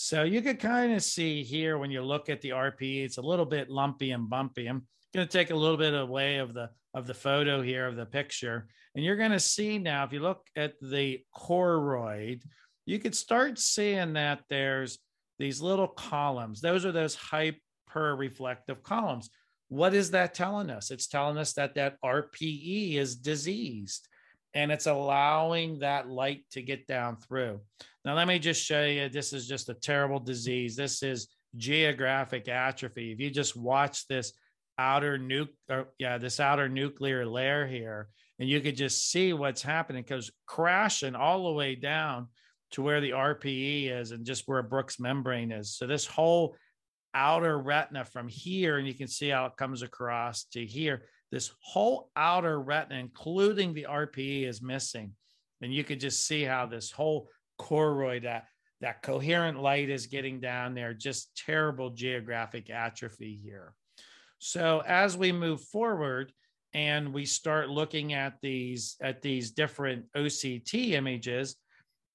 So 0.03 0.24
you 0.24 0.41
could 0.41 0.60
kind 0.60 0.93
of 0.93 1.03
see 1.03 1.43
here 1.43 1.77
when 1.77 1.91
you 1.91 2.01
look 2.01 2.27
at 2.27 2.41
the 2.41 2.50
RPE, 2.50 3.05
it's 3.05 3.20
a 3.20 3.22
little 3.22 3.46
bit 3.46 3.70
lumpy 3.70 4.10
and 4.10 4.27
bumpy. 4.27 4.65
I'm 4.65 4.81
going 5.13 5.27
to 5.27 5.31
take 5.31 5.51
a 5.51 5.55
little 5.55 5.77
bit 5.77 5.93
away 5.93 6.38
of 6.38 6.55
the 6.55 6.72
of 6.96 7.05
the 7.05 7.13
photo 7.13 7.62
here 7.62 7.86
of 7.86 7.96
the 7.96 8.08
picture, 8.08 8.67
and 8.96 9.05
you're 9.05 9.15
going 9.15 9.31
to 9.31 9.39
see 9.39 9.77
now 9.77 10.03
if 10.03 10.12
you 10.12 10.20
look 10.20 10.48
at 10.55 10.74
the 10.81 11.20
choroid, 11.38 12.41
you 12.88 12.98
could 12.98 13.15
start 13.15 13.60
seeing 13.60 14.13
that 14.13 14.41
there's 14.50 14.98
these 15.38 15.62
little 15.62 15.88
columns. 15.88 16.62
Those 16.62 16.84
are 16.84 16.91
those 16.91 17.15
hyperreflective 17.15 18.81
columns. 18.81 19.29
What 19.70 19.93
is 19.93 20.10
that 20.12 20.34
telling 20.34 20.72
us? 20.72 20.89
It's 20.89 21.08
telling 21.08 21.38
us 21.38 21.53
that 21.53 21.75
that 21.75 22.01
RPE 22.03 22.96
is 22.96 23.15
diseased 23.17 24.08
and 24.53 24.72
it's 24.72 24.88
allowing 24.88 25.79
that 25.79 26.10
light 26.10 26.43
to 26.51 26.62
get 26.62 26.88
down 26.88 27.17
through. 27.17 27.62
Now, 28.03 28.15
let 28.15 28.27
me 28.27 28.39
just 28.39 28.63
show 28.63 28.86
you 28.86 29.10
this 29.10 29.34
is 29.34 29.48
just 29.48 29.70
a 29.70 29.74
terrible 29.74 30.20
disease. 30.20 30.75
This 30.75 31.03
is 31.03 31.27
geographic 31.55 32.48
atrophy. 32.48 33.12
If 33.12 33.20
you 33.20 33.29
just 33.29 33.55
watch 33.55 34.08
this 34.08 34.34
outer 34.77 35.17
nuclear, 35.17 35.88
yeah, 36.00 36.17
this 36.17 36.39
outer 36.39 36.67
nuclear 36.67 37.25
layer 37.25 37.67
here, 37.67 38.10
and 38.39 38.50
you 38.50 38.60
could 38.60 38.75
just 38.75 39.10
see 39.12 39.34
what's 39.34 39.62
happening 39.62 40.03
because 40.03 40.31
crashing 40.48 41.15
all 41.15 41.46
the 41.46 41.53
way 41.53 41.75
down 41.75 42.27
to 42.72 42.81
where 42.81 43.01
the 43.01 43.12
RPE 43.12 43.91
is 43.91 44.12
and 44.12 44.25
just 44.25 44.48
where 44.48 44.63
Bruch's 44.63 45.00
membrane 45.00 45.51
is. 45.51 45.75
So 45.75 45.86
this 45.86 46.08
whole 46.08 46.55
outer 47.13 47.58
retina 47.58 48.05
from 48.05 48.27
here, 48.27 48.77
and 48.77 48.88
you 48.88 48.93
can 48.93 49.08
see 49.08 49.29
how 49.29 49.46
it 49.46 49.58
comes 49.58 49.81
across 49.81 50.46
to 50.46 50.65
here 50.65 51.03
this 51.32 51.52
whole 51.62 52.10
outer 52.16 52.60
retina, 52.60 53.00
including 53.00 53.74
the 53.74 53.88
RPE, 53.90 54.48
is 54.48 54.62
missing. 54.62 55.14
And 55.62 55.74
you 55.74 55.84
could 55.84 56.00
just 56.00 56.28
see 56.28 56.44
how 56.44 56.66
this 56.66 56.92
whole 56.92 57.30
choroid, 57.60 58.24
that, 58.24 58.46
that 58.82 59.02
coherent 59.02 59.62
light 59.62 59.90
is 59.90 60.08
getting 60.08 60.40
down 60.40 60.74
there, 60.74 60.94
just 60.94 61.36
terrible 61.38 61.92
geographic 61.92 62.70
atrophy 62.70 63.40
here. 63.42 63.74
So 64.40 64.82
as 64.88 65.16
we 65.16 65.32
move 65.32 65.62
forward 65.62 66.34
and 66.74 67.14
we 67.14 67.26
start 67.26 67.70
looking 67.70 68.14
at 68.14 68.42
these 68.42 68.96
at 69.02 69.22
these 69.22 69.52
different 69.52 70.06
OCT 70.18 70.92
images, 70.92 71.56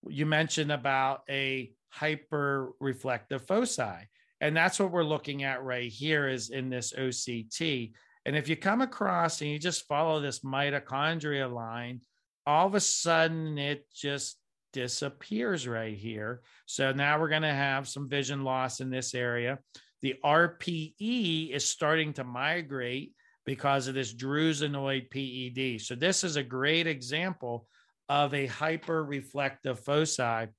you 0.09 0.27
mentioned 0.27 0.73
about 0.73 1.23
a 1.31 1.73
hyperreflective 1.95 3.47
foci. 3.47 4.09
And 4.41 4.57
that's 4.57 4.79
what 4.79 4.91
we're 4.91 5.05
looking 5.05 5.45
at 5.45 5.63
right 5.63 5.91
here 5.91 6.29
is 6.29 6.51
in 6.51 6.69
this 6.69 6.93
OCT. 6.93 7.93
And 8.27 8.37
if 8.37 8.49
you 8.49 8.57
come 8.57 8.83
across 8.83 9.41
and 9.41 9.49
you 9.49 9.59
just 9.59 9.87
follow 9.87 10.21
this 10.21 10.41
mitochondria 10.41 11.51
line, 11.51 12.01
all 12.45 12.67
of 12.67 12.75
a 12.75 12.81
sudden 12.81 13.57
it 13.57 13.87
just 13.95 14.37
disappears 14.73 15.69
right 15.69 15.97
here. 15.97 16.43
So 16.67 16.93
now 16.93 17.21
we're 17.21 17.29
going 17.29 17.43
to 17.43 17.55
have 17.55 17.87
some 17.87 18.09
vision 18.09 18.43
loss 18.43 18.81
in 18.81 18.91
this 18.91 19.15
area. 19.15 19.61
The 20.03 20.17
RPE 20.25 21.53
is 21.55 21.71
starting 21.71 22.13
to 22.15 22.25
migrate 22.25 23.13
because 23.45 23.87
of 23.87 23.95
this 23.95 24.13
drusenoid 24.13 25.09
PED. 25.11 25.81
So 25.81 25.95
this 25.95 26.25
is 26.25 26.35
a 26.35 26.43
great 26.43 26.89
example 26.89 27.69
of 28.09 28.35
a 28.35 28.49
hyperreflective 28.49 29.79
foci. 29.79 30.51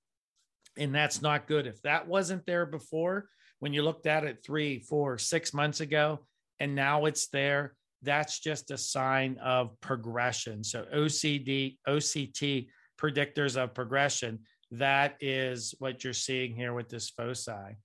And 0.77 0.95
that's 0.95 1.21
not 1.21 1.47
good. 1.47 1.67
If 1.67 1.81
that 1.81 2.07
wasn't 2.07 2.45
there 2.45 2.65
before, 2.65 3.27
when 3.59 3.73
you 3.73 3.83
looked 3.83 4.07
at 4.07 4.23
it 4.23 4.37
three, 4.41 4.79
four, 4.79 5.17
six 5.17 5.53
months 5.53 5.81
ago, 5.81 6.21
and 6.59 6.75
now 6.75 7.05
it's 7.05 7.27
there, 7.27 7.73
that's 8.03 8.39
just 8.39 8.71
a 8.71 8.77
sign 8.77 9.37
of 9.43 9.79
progression. 9.81 10.63
So 10.63 10.85
OCD, 10.93 11.77
OCT 11.87 12.67
predictors 12.99 13.61
of 13.61 13.73
progression, 13.73 14.39
that 14.71 15.15
is 15.21 15.73
what 15.79 16.03
you're 16.03 16.13
seeing 16.13 16.55
here 16.55 16.73
with 16.73 16.89
this 16.89 17.09
foci. 17.09 17.77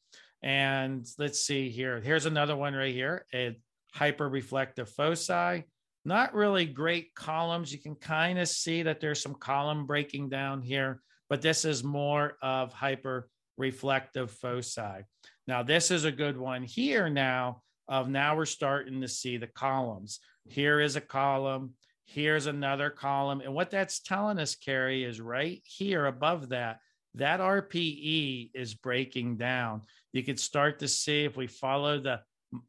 And 0.42 1.06
let's 1.18 1.40
see 1.40 1.70
here. 1.70 2.00
Here's 2.00 2.26
another 2.26 2.56
one 2.56 2.74
right 2.74 2.92
here, 2.92 3.26
a 3.32 3.56
hyperreflective 3.96 4.88
foci. 4.88 5.64
Not 6.04 6.34
really 6.34 6.66
great 6.66 7.14
columns. 7.14 7.72
You 7.72 7.78
can 7.78 7.94
kind 7.94 8.38
of 8.38 8.48
see 8.48 8.82
that 8.82 9.00
there's 9.00 9.22
some 9.22 9.36
column 9.36 9.86
breaking 9.86 10.30
down 10.30 10.60
here, 10.60 11.00
but 11.30 11.42
this 11.42 11.64
is 11.64 11.84
more 11.84 12.36
of 12.42 12.74
hyperreflective 12.74 14.30
foci. 14.30 15.04
Now, 15.46 15.62
this 15.62 15.92
is 15.92 16.04
a 16.04 16.12
good 16.12 16.36
one 16.36 16.64
here 16.64 17.08
now 17.08 17.61
of 17.88 18.08
now 18.08 18.36
we're 18.36 18.46
starting 18.46 19.00
to 19.00 19.08
see 19.08 19.36
the 19.36 19.46
columns. 19.46 20.20
Here 20.48 20.80
is 20.80 20.96
a 20.96 21.00
column, 21.00 21.74
here's 22.06 22.46
another 22.46 22.90
column. 22.90 23.40
And 23.40 23.54
what 23.54 23.70
that's 23.70 24.00
telling 24.00 24.38
us, 24.38 24.54
Carrie, 24.54 25.04
is 25.04 25.20
right 25.20 25.60
here 25.64 26.06
above 26.06 26.50
that, 26.50 26.78
that 27.14 27.40
RPE 27.40 28.50
is 28.54 28.74
breaking 28.74 29.36
down. 29.36 29.82
You 30.12 30.22
can 30.22 30.36
start 30.36 30.78
to 30.80 30.88
see 30.88 31.24
if 31.24 31.36
we 31.36 31.46
follow 31.46 32.00
the, 32.00 32.20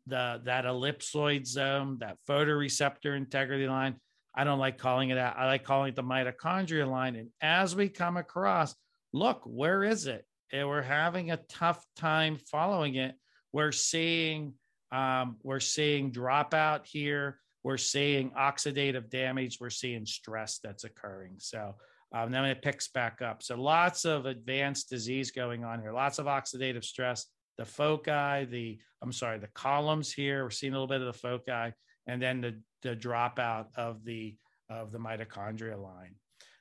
the 0.07 0.41
that 0.45 0.65
ellipsoid 0.65 1.45
zone, 1.45 1.97
that 1.99 2.17
photoreceptor 2.27 3.15
integrity 3.15 3.67
line. 3.67 3.95
I 4.35 4.43
don't 4.43 4.59
like 4.59 4.77
calling 4.77 5.11
it 5.11 5.15
that. 5.15 5.35
I 5.37 5.45
like 5.45 5.63
calling 5.63 5.89
it 5.89 5.95
the 5.95 6.03
mitochondria 6.03 6.89
line. 6.89 7.15
And 7.15 7.29
as 7.41 7.75
we 7.75 7.89
come 7.89 8.17
across, 8.17 8.73
look, 9.11 9.41
where 9.45 9.83
is 9.83 10.07
it? 10.07 10.25
And 10.51 10.67
we're 10.67 10.81
having 10.81 11.31
a 11.31 11.37
tough 11.49 11.83
time 11.95 12.37
following 12.49 12.95
it. 12.95 13.15
We're 13.51 13.71
seeing 13.71 14.53
um, 14.93 15.37
we're 15.41 15.59
seeing 15.59 16.11
dropout 16.11 16.85
here. 16.85 17.39
We're 17.63 17.77
seeing 17.77 18.29
oxidative 18.31 19.09
damage. 19.09 19.57
We're 19.59 19.71
seeing 19.71 20.05
stress 20.05 20.59
that's 20.63 20.83
occurring. 20.83 21.35
So 21.39 21.75
um, 22.13 22.29
then 22.29 22.45
it 22.45 22.61
picks 22.61 22.89
back 22.89 23.21
up. 23.21 23.41
So 23.41 23.59
lots 23.59 24.05
of 24.05 24.27
advanced 24.27 24.89
disease 24.89 25.31
going 25.31 25.63
on 25.63 25.81
here. 25.81 25.93
Lots 25.93 26.19
of 26.19 26.27
oxidative 26.27 26.83
stress. 26.83 27.25
The 27.57 27.65
foci, 27.65 28.45
the 28.45 28.79
I'm 29.01 29.11
sorry, 29.11 29.39
the 29.39 29.47
columns 29.47 30.13
here. 30.13 30.43
We're 30.43 30.51
seeing 30.51 30.73
a 30.73 30.75
little 30.75 30.87
bit 30.87 31.01
of 31.01 31.07
the 31.07 31.19
foci, 31.19 31.73
and 32.07 32.21
then 32.21 32.41
the 32.41 32.59
the 32.81 32.95
dropout 32.95 33.67
of 33.75 34.03
the 34.03 34.35
of 34.69 34.91
the 34.91 34.97
mitochondria 34.97 35.81
line. 35.81 36.15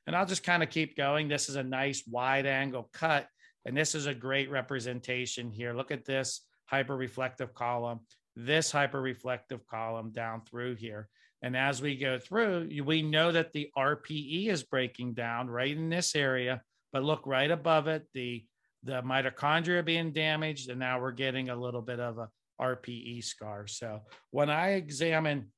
And 0.06 0.16
I'll 0.16 0.26
just 0.26 0.42
kind 0.42 0.62
of 0.62 0.70
keep 0.70 0.96
going. 0.96 1.28
This 1.28 1.48
is 1.48 1.56
a 1.56 1.62
nice 1.62 2.02
wide 2.06 2.46
angle 2.46 2.90
cut, 2.92 3.26
and 3.64 3.76
this 3.76 3.94
is 3.94 4.06
a 4.06 4.14
great 4.14 4.50
representation 4.50 5.50
here. 5.50 5.72
Look 5.72 5.90
at 5.90 6.04
this 6.04 6.42
hyperreflective 6.70 7.54
column 7.54 8.00
this 8.36 8.72
hyperreflective 8.72 9.66
column 9.70 10.10
down 10.10 10.42
through 10.42 10.76
here. 10.76 11.08
And 11.42 11.56
as 11.56 11.82
we 11.82 11.96
go 11.96 12.18
through, 12.18 12.70
we 12.84 13.02
know 13.02 13.32
that 13.32 13.52
the 13.52 13.70
RPE 13.76 14.48
is 14.48 14.62
breaking 14.62 15.14
down 15.14 15.48
right 15.48 15.76
in 15.76 15.88
this 15.88 16.14
area, 16.14 16.62
but 16.92 17.02
look 17.02 17.26
right 17.26 17.50
above 17.50 17.88
it, 17.88 18.06
the, 18.14 18.44
the 18.84 19.02
mitochondria 19.02 19.84
being 19.84 20.12
damaged, 20.12 20.70
and 20.70 20.78
now 20.78 21.00
we're 21.00 21.12
getting 21.12 21.48
a 21.48 21.56
little 21.56 21.82
bit 21.82 21.98
of 21.98 22.18
a 22.18 22.28
RPE 22.60 23.24
scar. 23.24 23.66
So 23.66 24.02
when 24.30 24.50
I 24.50 24.70
examine 24.72 25.50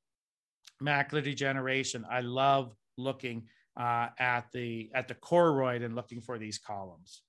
macular 0.83 1.23
degeneration, 1.23 2.07
I 2.11 2.21
love 2.21 2.75
looking 2.97 3.49
uh, 3.79 4.09
at 4.19 4.47
the 4.53 4.91
at 4.95 5.09
the 5.09 5.15
choroid 5.15 5.85
and 5.85 5.95
looking 5.95 6.21
for 6.21 6.39
these 6.39 6.59
columns. 6.59 7.23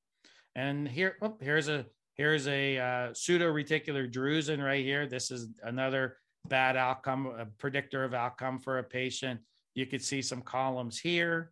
And 0.55 0.87
here, 0.87 1.15
oh, 1.21 1.37
here's 1.41 1.67
a 1.67 1.85
Here's 2.15 2.47
a 2.47 2.77
uh, 2.77 3.13
pseudo 3.13 3.51
reticular 3.53 4.09
drusen 4.11 4.63
right 4.63 4.83
here. 4.83 5.05
This 5.05 5.31
is 5.31 5.49
another 5.63 6.17
bad 6.47 6.77
outcome, 6.77 7.27
a 7.27 7.45
predictor 7.45 8.05
of 8.05 8.13
outcome 8.13 8.59
for 8.59 8.79
a 8.79 8.83
patient. 8.83 9.41
You 9.73 9.85
could 9.85 10.01
see 10.01 10.21
some 10.21 10.41
columns 10.41 10.97
here. 10.97 11.51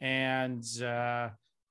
And 0.00 0.64
uh, 0.80 1.30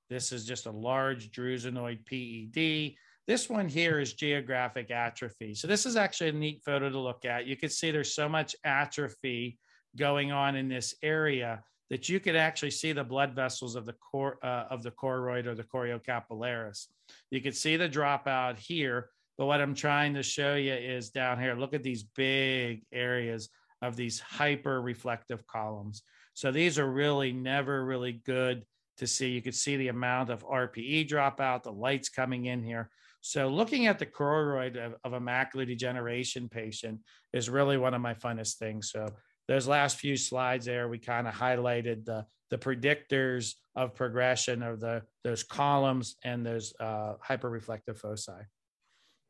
this 0.10 0.34
is 0.34 0.46
just 0.46 0.66
a 0.66 0.72
large 0.72 1.32
drusenoid 1.32 2.06
PED. 2.06 2.96
This 3.26 3.50
one 3.50 3.70
here 3.70 4.02
is 4.02 4.14
geographic 4.14 4.92
atrophy. 4.92 5.56
So 5.56 5.68
this 5.68 5.86
is 5.86 5.96
actually 5.96 6.32
a 6.32 6.34
neat 6.34 6.62
photo 6.66 6.90
to 6.90 7.00
look 7.00 7.24
at. 7.24 7.48
You 7.48 7.56
can 7.56 7.70
see 7.70 7.90
there's 7.90 8.14
so 8.14 8.28
much 8.28 8.54
atrophy 8.66 9.58
going 9.96 10.34
on 10.34 10.58
in 10.58 10.68
this 10.68 10.94
area 11.02 11.64
that 11.90 12.10
you 12.10 12.20
could 12.20 12.36
actually 12.36 12.72
see 12.72 12.92
the 12.92 13.04
blood 13.04 13.34
vessels 13.34 13.76
of 13.76 13.86
the 13.86 13.94
core 13.94 14.38
uh, 14.44 14.66
of 14.70 14.84
the 14.84 14.92
choroid 14.92 15.46
or 15.46 15.56
the 15.56 15.64
choriocapillaris. 15.64 16.88
You 17.32 17.42
could 17.42 17.56
see 17.56 17.78
the 17.78 17.90
dropout 17.90 18.58
here, 18.58 19.10
but 19.38 19.46
what 19.46 19.62
I'm 19.62 19.76
trying 19.76 20.14
to 20.16 20.24
show 20.24 20.56
you 20.56 20.74
is 20.74 21.10
down 21.10 21.40
here. 21.40 21.56
Look 21.56 21.74
at 21.74 21.84
these 21.84 22.04
big 22.04 22.84
areas 22.92 23.50
of 23.82 23.96
these 23.96 24.20
hyper 24.20 24.82
reflective 24.82 25.46
columns. 25.48 26.04
So 26.34 26.52
these 26.52 26.80
are 26.80 26.90
really 26.90 27.32
never 27.32 27.86
really 27.86 28.14
good 28.26 28.66
to 28.98 29.08
see. 29.08 29.30
You 29.30 29.42
could 29.42 29.56
see 29.56 29.78
the 29.78 29.90
amount 29.90 30.30
of 30.30 30.46
RPE 30.46 31.08
dropout, 31.08 31.64
the 31.64 31.72
lights 31.72 32.10
coming 32.10 32.46
in 32.46 32.64
here. 32.64 32.90
So 33.22 33.48
looking 33.48 33.88
at 33.88 34.00
the 34.00 34.06
choroid 34.06 34.78
of, 34.78 34.96
of, 35.04 35.14
a 35.14 35.20
macular 35.20 35.66
degeneration 35.66 36.48
patient 36.48 37.00
is 37.34 37.50
really 37.50 37.78
one 37.78 37.96
of 37.96 38.02
my 38.02 38.14
funnest 38.14 38.58
things. 38.58 38.92
So 38.92 39.08
those 39.48 39.68
last 39.68 39.98
few 39.98 40.18
slides 40.18 40.66
there, 40.66 40.88
we 40.88 40.98
kind 40.98 41.28
of 41.28 41.34
highlighted 41.34 42.06
the, 42.06 42.26
the 42.50 42.58
predictors 42.58 43.54
of 43.76 43.94
progression 43.94 44.64
of 44.64 44.80
the 44.80 45.04
those 45.24 45.44
columns 45.44 46.16
and 46.24 46.46
those 46.46 46.74
uh, 46.80 47.14
hyperreflective 47.28 47.98
foci. 47.98 48.32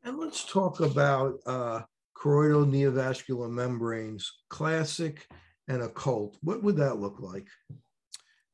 And 0.04 0.18
let's 0.18 0.44
talk 0.44 0.80
about 0.80 1.34
uh, 1.46 1.80
choroidal 2.16 2.70
neovascular 2.70 3.50
membranes, 3.50 4.30
classic 4.48 5.26
and 5.68 5.82
occult. 5.82 6.38
What 6.42 6.62
would 6.62 6.76
that 6.76 6.98
look 6.98 7.20
like? 7.20 7.48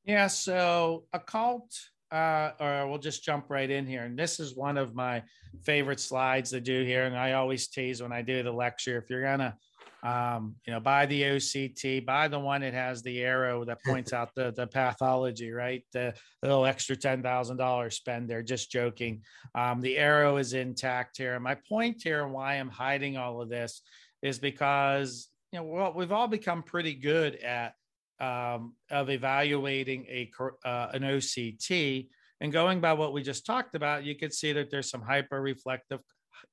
Yeah, 0.04 0.26
so 0.26 1.04
occult, 1.12 1.78
uh, 2.10 2.52
or 2.58 2.88
we'll 2.88 2.98
just 2.98 3.22
jump 3.22 3.50
right 3.50 3.70
in 3.70 3.86
here. 3.86 4.04
And 4.04 4.18
this 4.18 4.40
is 4.40 4.56
one 4.56 4.78
of 4.78 4.94
my 4.94 5.22
favorite 5.62 6.00
slides 6.00 6.50
to 6.50 6.60
do 6.60 6.84
here. 6.84 7.04
And 7.04 7.16
I 7.16 7.32
always 7.32 7.68
tease 7.68 8.02
when 8.02 8.12
I 8.12 8.22
do 8.22 8.42
the 8.42 8.50
lecture 8.50 8.98
if 8.98 9.10
you're 9.10 9.22
going 9.22 9.38
to 9.40 9.54
um, 10.02 10.56
you 10.66 10.72
know, 10.72 10.80
buy 10.80 11.06
the 11.06 11.22
OCT, 11.22 12.04
buy 12.04 12.28
the 12.28 12.38
one 12.38 12.62
that 12.62 12.74
has 12.74 13.02
the 13.02 13.20
arrow 13.20 13.64
that 13.64 13.82
points 13.86 14.12
out 14.12 14.34
the, 14.34 14.52
the 14.52 14.66
pathology, 14.66 15.50
right? 15.50 15.84
The, 15.92 16.14
the 16.40 16.48
little 16.48 16.66
extra 16.66 16.96
$10,000 16.96 17.92
spend 17.92 18.28
there, 18.28 18.42
just 18.42 18.70
joking. 18.70 19.22
Um, 19.54 19.80
the 19.80 19.98
arrow 19.98 20.36
is 20.36 20.52
intact 20.52 21.18
here. 21.18 21.34
And 21.34 21.44
my 21.44 21.56
point 21.68 22.02
here, 22.02 22.26
why 22.26 22.54
I'm 22.54 22.70
hiding 22.70 23.16
all 23.16 23.40
of 23.40 23.48
this 23.48 23.82
is 24.22 24.38
because, 24.38 25.28
you 25.52 25.58
know, 25.58 25.64
well, 25.64 25.92
we've 25.94 26.12
all 26.12 26.28
become 26.28 26.62
pretty 26.62 26.94
good 26.94 27.36
at 27.36 27.74
um, 28.20 28.74
of 28.90 29.10
evaluating 29.10 30.06
a 30.08 30.30
uh, 30.64 30.90
an 30.92 31.02
OCT 31.02 32.06
and 32.42 32.52
going 32.52 32.80
by 32.80 32.92
what 32.92 33.12
we 33.12 33.22
just 33.22 33.46
talked 33.46 33.76
about, 33.76 34.04
you 34.04 34.16
could 34.16 34.34
see 34.34 34.52
that 34.52 34.68
there's 34.68 34.90
some 34.90 35.00
hyper 35.00 35.40
reflective 35.40 36.00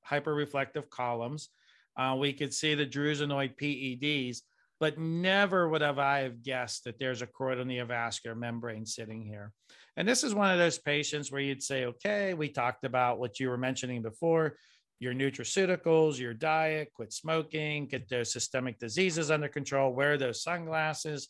hyper 0.02 0.32
reflective 0.32 0.88
columns 0.88 1.50
uh, 1.96 2.16
we 2.18 2.32
could 2.32 2.54
see 2.54 2.74
the 2.74 2.86
drusenoid 2.86 3.56
PEDs, 3.56 4.38
but 4.78 4.98
never 4.98 5.68
would 5.68 5.82
have 5.82 5.98
I 5.98 6.20
have 6.20 6.42
guessed 6.42 6.84
that 6.84 6.98
there's 6.98 7.22
a 7.22 7.26
choroidal 7.26 7.66
neovascular 7.66 8.36
membrane 8.36 8.86
sitting 8.86 9.22
here. 9.22 9.52
And 9.96 10.08
this 10.08 10.24
is 10.24 10.34
one 10.34 10.50
of 10.50 10.58
those 10.58 10.78
patients 10.78 11.30
where 11.30 11.40
you'd 11.40 11.62
say, 11.62 11.84
okay, 11.86 12.32
we 12.34 12.48
talked 12.48 12.84
about 12.84 13.18
what 13.18 13.38
you 13.38 13.48
were 13.48 13.58
mentioning 13.58 14.02
before 14.02 14.56
your 15.00 15.14
nutraceuticals, 15.14 16.18
your 16.18 16.34
diet, 16.34 16.92
quit 16.92 17.12
smoking, 17.12 17.86
get 17.86 18.08
those 18.08 18.30
systemic 18.30 18.78
diseases 18.78 19.30
under 19.30 19.48
control, 19.48 19.94
wear 19.94 20.18
those 20.18 20.42
sunglasses. 20.42 21.28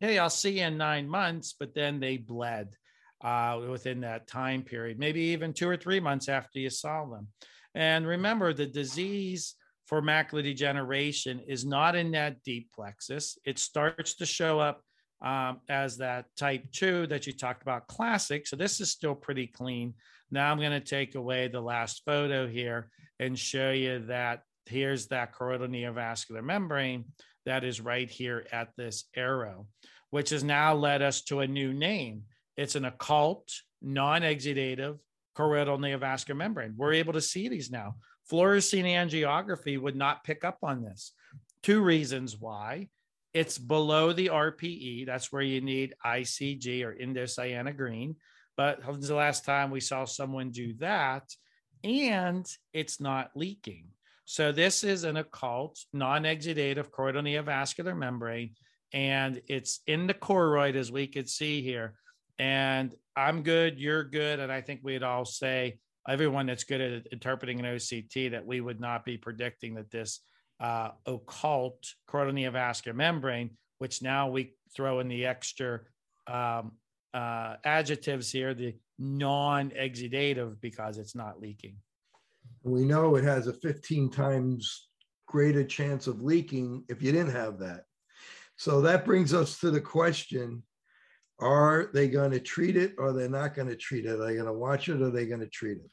Hey, 0.00 0.18
I'll 0.18 0.28
see 0.28 0.58
you 0.58 0.66
in 0.66 0.76
nine 0.76 1.08
months, 1.08 1.54
but 1.58 1.72
then 1.72 2.00
they 2.00 2.16
bled 2.16 2.70
uh, 3.22 3.60
within 3.70 4.00
that 4.00 4.26
time 4.26 4.62
period, 4.62 4.98
maybe 4.98 5.20
even 5.20 5.52
two 5.52 5.68
or 5.68 5.76
three 5.76 6.00
months 6.00 6.28
after 6.28 6.58
you 6.58 6.68
saw 6.68 7.04
them. 7.06 7.28
And 7.76 8.06
remember, 8.06 8.52
the 8.52 8.66
disease 8.66 9.54
for 9.86 10.00
macular 10.00 10.42
degeneration 10.42 11.40
is 11.40 11.64
not 11.64 11.96
in 11.96 12.12
that 12.12 12.42
deep 12.42 12.70
plexus. 12.74 13.38
It 13.44 13.58
starts 13.58 14.14
to 14.16 14.26
show 14.26 14.60
up 14.60 14.82
um, 15.22 15.60
as 15.68 15.98
that 15.98 16.26
type 16.36 16.64
two 16.72 17.06
that 17.08 17.26
you 17.26 17.32
talked 17.32 17.62
about 17.62 17.86
classic. 17.86 18.46
So 18.46 18.56
this 18.56 18.80
is 18.80 18.90
still 18.90 19.14
pretty 19.14 19.46
clean. 19.46 19.94
Now 20.30 20.50
I'm 20.50 20.58
going 20.58 20.72
to 20.72 20.80
take 20.80 21.14
away 21.14 21.48
the 21.48 21.60
last 21.60 22.02
photo 22.04 22.46
here 22.46 22.88
and 23.20 23.38
show 23.38 23.70
you 23.70 24.00
that 24.06 24.42
here's 24.66 25.08
that 25.08 25.34
choroidal 25.34 25.68
neovascular 25.68 26.42
membrane 26.42 27.04
that 27.46 27.64
is 27.64 27.80
right 27.80 28.10
here 28.10 28.46
at 28.52 28.70
this 28.76 29.04
arrow, 29.16 29.66
which 30.10 30.30
has 30.30 30.44
now 30.44 30.74
led 30.74 31.02
us 31.02 31.22
to 31.22 31.40
a 31.40 31.46
new 31.46 31.72
name. 31.72 32.22
It's 32.56 32.74
an 32.74 32.84
occult, 32.84 33.50
non-exudative 33.80 34.98
choroidal 35.36 35.78
neovascular 35.78 36.36
membrane. 36.36 36.74
We're 36.76 36.94
able 36.94 37.12
to 37.14 37.20
see 37.20 37.48
these 37.48 37.70
now. 37.70 37.96
Fluorescein 38.30 38.84
angiography 38.84 39.80
would 39.80 39.96
not 39.96 40.24
pick 40.24 40.44
up 40.44 40.58
on 40.62 40.82
this. 40.82 41.12
Two 41.62 41.82
reasons 41.82 42.36
why. 42.38 42.88
It's 43.34 43.56
below 43.56 44.12
the 44.12 44.28
RPE. 44.28 45.06
That's 45.06 45.32
where 45.32 45.42
you 45.42 45.60
need 45.60 45.94
ICG 46.04 46.84
or 46.84 46.94
indocyanine. 46.94 47.76
Green. 47.76 48.16
But 48.56 48.84
when's 48.86 49.08
the 49.08 49.14
last 49.14 49.44
time 49.44 49.70
we 49.70 49.80
saw 49.80 50.04
someone 50.04 50.50
do 50.50 50.74
that? 50.74 51.24
And 51.82 52.46
it's 52.72 53.00
not 53.00 53.30
leaking. 53.34 53.86
So 54.24 54.52
this 54.52 54.84
is 54.84 55.04
an 55.04 55.16
occult, 55.16 55.78
non-exudative 55.92 56.90
choroidal 56.90 57.22
neovascular 57.22 57.96
membrane, 57.96 58.54
and 58.92 59.42
it's 59.48 59.80
in 59.86 60.06
the 60.06 60.14
choroid, 60.14 60.76
as 60.76 60.92
we 60.92 61.06
could 61.06 61.28
see 61.28 61.62
here. 61.62 61.94
And 62.42 62.92
I'm 63.14 63.44
good, 63.44 63.78
you're 63.78 64.02
good, 64.02 64.40
and 64.40 64.50
I 64.50 64.62
think 64.62 64.80
we'd 64.82 65.04
all 65.04 65.24
say 65.24 65.78
everyone 66.08 66.46
that's 66.46 66.64
good 66.64 66.80
at 66.80 67.06
interpreting 67.12 67.60
an 67.60 67.76
OCT 67.76 68.32
that 68.32 68.44
we 68.44 68.60
would 68.60 68.80
not 68.80 69.04
be 69.04 69.16
predicting 69.16 69.74
that 69.74 69.92
this 69.92 70.18
uh, 70.58 70.88
occult 71.06 71.76
choroidal 72.10 72.32
neovascular 72.32 72.96
membrane, 72.96 73.50
which 73.78 74.02
now 74.02 74.28
we 74.28 74.56
throw 74.74 74.98
in 74.98 75.06
the 75.06 75.24
extra 75.24 75.82
um, 76.26 76.72
uh, 77.14 77.54
adjectives 77.64 78.32
here, 78.32 78.54
the 78.54 78.74
non-exudative 78.98 80.60
because 80.60 80.98
it's 80.98 81.14
not 81.14 81.40
leaking. 81.40 81.76
We 82.64 82.84
know 82.84 83.14
it 83.14 83.22
has 83.22 83.46
a 83.46 83.52
15 83.52 84.10
times 84.10 84.88
greater 85.28 85.62
chance 85.62 86.08
of 86.08 86.22
leaking 86.22 86.86
if 86.88 87.04
you 87.04 87.12
didn't 87.12 87.36
have 87.36 87.60
that. 87.60 87.84
So 88.56 88.80
that 88.80 89.04
brings 89.04 89.32
us 89.32 89.60
to 89.60 89.70
the 89.70 89.80
question, 89.80 90.64
are 91.40 91.90
they 91.92 92.08
going 92.08 92.30
to 92.30 92.40
treat 92.40 92.76
it 92.76 92.94
or 92.98 93.12
they're 93.12 93.28
not 93.28 93.54
going 93.54 93.68
to 93.68 93.76
treat 93.76 94.06
it? 94.06 94.10
Are 94.10 94.26
they 94.26 94.34
going 94.34 94.46
to 94.46 94.52
watch 94.52 94.88
it 94.88 95.00
or 95.00 95.06
are 95.06 95.10
they 95.10 95.26
going 95.26 95.40
to 95.40 95.48
treat 95.48 95.78
it? 95.78 95.90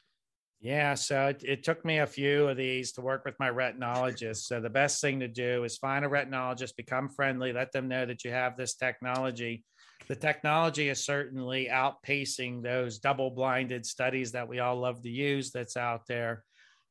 Yeah, 0.60 0.92
so 0.94 1.28
it, 1.28 1.42
it, 1.42 1.64
took 1.64 1.86
me 1.86 2.00
a 2.00 2.06
few 2.06 2.46
of 2.46 2.58
these 2.58 2.92
to 2.92 3.00
work 3.00 3.24
with 3.24 3.34
my 3.40 3.48
retinologist. 3.48 4.44
So 4.44 4.60
the 4.60 4.68
best 4.68 5.00
thing 5.00 5.18
to 5.20 5.28
do 5.28 5.64
is 5.64 5.78
find 5.78 6.04
a 6.04 6.08
retinologist, 6.08 6.76
become 6.76 7.08
friendly, 7.08 7.54
let 7.54 7.72
them 7.72 7.88
know 7.88 8.04
that 8.04 8.24
you 8.24 8.30
have 8.30 8.58
this 8.58 8.74
technology. 8.74 9.64
The 10.06 10.16
technology 10.16 10.90
is 10.90 11.02
certainly 11.02 11.68
outpacing 11.70 12.62
those 12.62 12.98
double 12.98 13.30
blinded 13.30 13.86
studies 13.86 14.32
that 14.32 14.48
we 14.48 14.58
all 14.58 14.76
love 14.76 15.02
to 15.02 15.10
use 15.10 15.50
that's 15.50 15.78
out 15.78 16.06
there. 16.06 16.44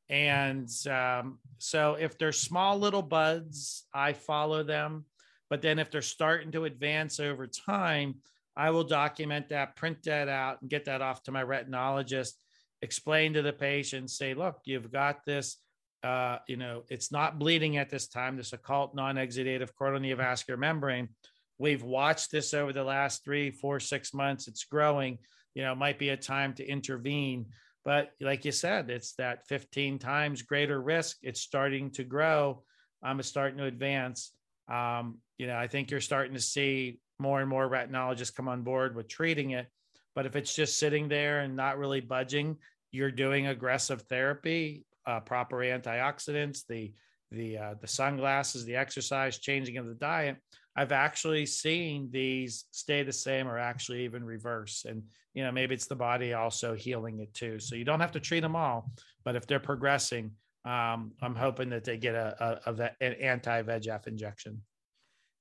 And 0.10 0.68
um, 0.88 1.38
so 1.60 1.94
if 1.94 2.18
they're 2.18 2.32
small 2.32 2.80
little 2.80 3.04
buds, 3.04 3.86
I 3.94 4.14
follow 4.14 4.64
them. 4.64 5.06
But 5.50 5.62
then 5.62 5.78
if 5.78 5.92
they're 5.92 6.02
starting 6.02 6.52
to 6.54 6.66
advance 6.66 7.20
over 7.20 7.46
time, 7.46 8.16
I 8.60 8.72
will 8.72 8.84
document 8.84 9.50
that, 9.50 9.76
print 9.76 10.04
that 10.04 10.28
out, 10.28 10.62
and 10.62 10.70
get 10.70 10.86
that 10.86 11.02
off 11.02 11.24
to 11.24 11.32
my 11.32 11.44
retinologist 11.44 12.34
explain 12.82 13.34
to 13.34 13.42
the 13.42 13.54
patient, 13.54 14.10
say, 14.10 14.34
look, 14.34 14.60
you've 14.66 14.92
got 14.92 15.26
this, 15.26 15.58
uh, 16.04 16.38
you 16.48 16.58
know, 16.58 16.84
it's 16.90 17.12
not 17.12 17.40
bleeding 17.40 17.78
at 17.78 17.90
this 17.90 18.08
time, 18.08 18.38
this 18.38 18.54
occult 18.54 18.96
non-exudative 18.96 19.70
choroidal 19.80 20.00
neovascular 20.00 20.58
membrane. 20.58 21.10
We've 21.58 21.84
watched 21.84 22.32
this 22.32 22.54
over 22.54 22.72
the 22.72 22.84
last 22.84 23.24
three, 23.26 23.52
four, 23.52 23.80
six 23.80 24.14
months. 24.14 24.48
It's 24.48 24.64
growing. 24.64 25.18
You 25.56 25.64
know, 25.64 25.74
it 25.74 25.78
might 25.78 26.00
be 26.00 26.10
a 26.10 26.18
time 26.18 26.54
to 26.54 26.66
intervene. 26.66 27.48
But 27.84 28.12
like 28.22 28.46
you 28.46 28.54
said, 28.54 28.90
it's 28.90 29.14
that 29.16 29.46
15 29.48 30.00
times 30.00 30.42
greater 30.42 30.82
risk. 30.82 31.18
It's 31.22 31.42
starting 31.42 31.92
to 31.92 32.04
grow. 32.06 32.64
It's 33.04 33.28
starting 33.28 33.58
to 33.58 33.66
advance. 33.66 34.32
Um, 34.72 35.18
you 35.38 35.48
know, 35.48 35.58
I 35.58 35.68
think 35.68 35.92
you're 35.92 36.00
starting 36.00 36.34
to 36.34 36.40
see 36.40 37.00
more 37.20 37.42
and 37.42 37.50
more 37.50 37.70
retinologists 37.70 38.36
come 38.36 38.48
on 38.48 38.64
board 38.64 38.96
with 38.96 39.08
treating 39.08 39.52
it. 39.52 39.68
But 40.16 40.26
if 40.26 40.36
it's 40.36 40.56
just 40.56 40.80
sitting 40.80 41.08
there 41.08 41.42
and 41.42 41.56
not 41.56 41.78
really 41.78 42.02
budging, 42.02 42.58
you're 42.92 43.12
doing 43.12 43.48
aggressive 43.48 44.02
therapy, 44.04 44.86
uh, 45.06 45.20
proper 45.20 45.58
antioxidants, 45.58 46.66
the 46.68 46.94
the 47.32 47.58
uh, 47.58 47.74
the 47.80 47.88
sunglasses, 47.88 48.66
the 48.66 48.76
exercise, 48.76 49.38
changing 49.38 49.78
of 49.78 49.86
the 49.86 49.94
diet. 49.94 50.38
I've 50.76 50.92
actually 50.92 51.46
seen 51.46 52.10
these 52.12 52.66
stay 52.72 53.04
the 53.04 53.14
same 53.14 53.48
or 53.48 53.58
actually 53.58 54.04
even 54.06 54.24
reverse. 54.24 54.86
And 54.88 55.04
you 55.34 55.44
know, 55.44 55.52
maybe 55.52 55.76
it's 55.76 55.88
the 55.88 55.96
body 55.96 56.34
also 56.34 56.74
healing 56.74 57.20
it 57.20 57.34
too. 57.34 57.60
So 57.60 57.76
you 57.76 57.86
don't 57.86 58.00
have 58.00 58.14
to 58.14 58.20
treat 58.20 58.40
them 58.40 58.56
all, 58.56 58.92
but 59.24 59.36
if 59.36 59.46
they're 59.46 59.60
progressing, 59.60 60.32
um, 60.66 61.12
I'm 61.22 61.36
hoping 61.36 61.70
that 61.70 61.84
they 61.84 61.98
get 61.98 62.16
a, 62.16 62.62
a, 62.66 62.74
a 62.74 62.92
an 63.02 63.14
anti 63.14 63.62
VEGF 63.62 64.08
injection. 64.08 64.62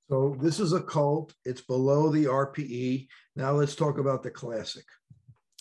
So 0.09 0.35
this 0.41 0.59
is 0.59 0.73
occult. 0.73 1.33
It's 1.45 1.61
below 1.61 2.09
the 2.09 2.25
RPE. 2.25 3.07
Now 3.35 3.51
let's 3.51 3.75
talk 3.75 3.99
about 3.99 4.23
the 4.23 4.31
classic. 4.31 4.85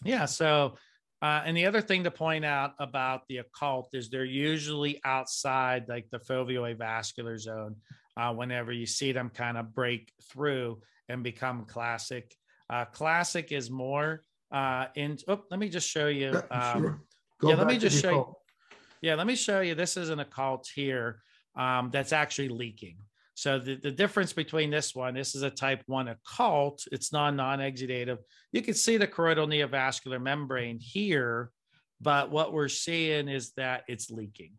Yeah. 0.05 0.25
So, 0.25 0.77
uh, 1.21 1.43
and 1.45 1.55
the 1.57 1.67
other 1.67 1.83
thing 1.83 2.05
to 2.05 2.11
point 2.11 2.45
out 2.47 2.73
about 2.79 3.23
the 3.29 3.39
occult 3.39 3.91
is 3.93 4.09
they're 4.09 4.25
usually 4.25 5.01
outside 5.05 5.85
like 5.89 6.09
the 6.11 6.19
foveal 6.19 6.77
vascular 6.79 7.37
zone. 7.37 7.77
Uh, 8.17 8.33
whenever 8.33 8.73
you 8.73 8.87
see 8.87 9.13
them 9.13 9.29
kind 9.29 9.57
of 9.59 9.75
break 9.75 10.11
through 10.31 10.81
and 11.09 11.23
become 11.23 11.65
classic, 11.67 12.35
uh, 12.71 12.85
classic 12.87 13.53
is 13.53 13.71
more 13.71 14.23
uh, 14.51 14.87
in. 14.97 15.19
Oh, 15.29 15.43
let 15.51 15.61
me 15.61 15.69
just 15.69 15.89
show 15.89 16.09
you. 16.09 16.33
Yeah, 16.51 16.73
Um, 16.73 16.83
sure. 16.83 17.03
Yeah, 17.43 17.55
let 17.57 17.67
me 17.67 17.79
just 17.79 18.01
show 18.03 18.11
you- 18.11 18.35
yeah, 19.03 19.15
let 19.15 19.27
me 19.29 19.37
show 19.37 19.61
you. 19.61 19.75
This 19.77 19.97
is 19.97 20.09
an 20.09 20.19
occult 20.19 20.69
here 20.75 21.21
um, 21.55 21.91
that's 21.93 22.13
actually 22.13 22.49
leaking. 22.49 22.97
So 23.39 23.61
the, 23.61 23.77
the 23.77 23.93
difference 23.93 24.33
between 24.33 24.69
this 24.69 24.97
one, 24.97 25.15
this 25.15 25.37
is 25.37 25.43
a 25.43 25.51
type 25.51 25.85
one 25.87 26.09
occult. 26.09 26.83
It's 26.91 27.13
non 27.13 27.37
non-exudative. 27.37 28.19
You 28.51 28.63
can 28.63 28.75
see 28.75 28.97
the 28.97 29.07
choroidal 29.07 29.47
neovascular 29.47 30.21
membrane 30.21 30.81
here, 30.81 31.53
but 32.01 32.33
what 32.33 32.53
we're 32.53 32.67
seeing 32.67 33.29
is 33.29 33.53
that 33.53 33.85
it's 33.87 34.11
leaking. 34.11 34.55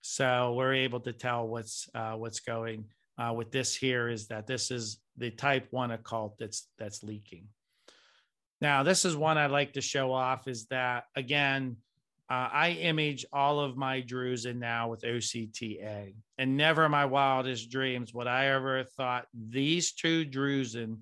So 0.00 0.54
we're 0.54 0.72
able 0.72 1.00
to 1.00 1.12
tell 1.12 1.46
what's 1.46 1.90
uh, 1.94 2.12
what's 2.12 2.40
going 2.40 2.86
uh, 3.18 3.34
with 3.34 3.52
this 3.52 3.76
here 3.76 4.08
is 4.08 4.28
that 4.28 4.46
this 4.46 4.70
is 4.70 4.98
the 5.18 5.30
type 5.30 5.66
one 5.70 5.90
occult 5.90 6.38
that's 6.38 6.68
that's 6.78 7.02
leaking. 7.02 7.48
Now, 8.62 8.82
this 8.82 9.04
is 9.04 9.14
one 9.14 9.36
I'd 9.36 9.50
like 9.50 9.74
to 9.74 9.82
show 9.82 10.10
off 10.10 10.48
is 10.48 10.68
that 10.68 11.04
again, 11.16 11.76
uh, 12.30 12.48
I 12.52 12.70
image 12.70 13.26
all 13.32 13.58
of 13.58 13.76
my 13.76 14.00
drusen 14.00 14.56
now 14.56 14.88
with 14.88 15.02
OCTA, 15.02 16.14
and 16.38 16.56
never 16.56 16.84
in 16.84 16.92
my 16.92 17.04
wildest 17.04 17.70
dreams 17.70 18.14
would 18.14 18.28
I 18.28 18.46
ever 18.46 18.84
thought 18.84 19.26
these 19.34 19.92
two 19.92 20.24
drusen 20.24 20.98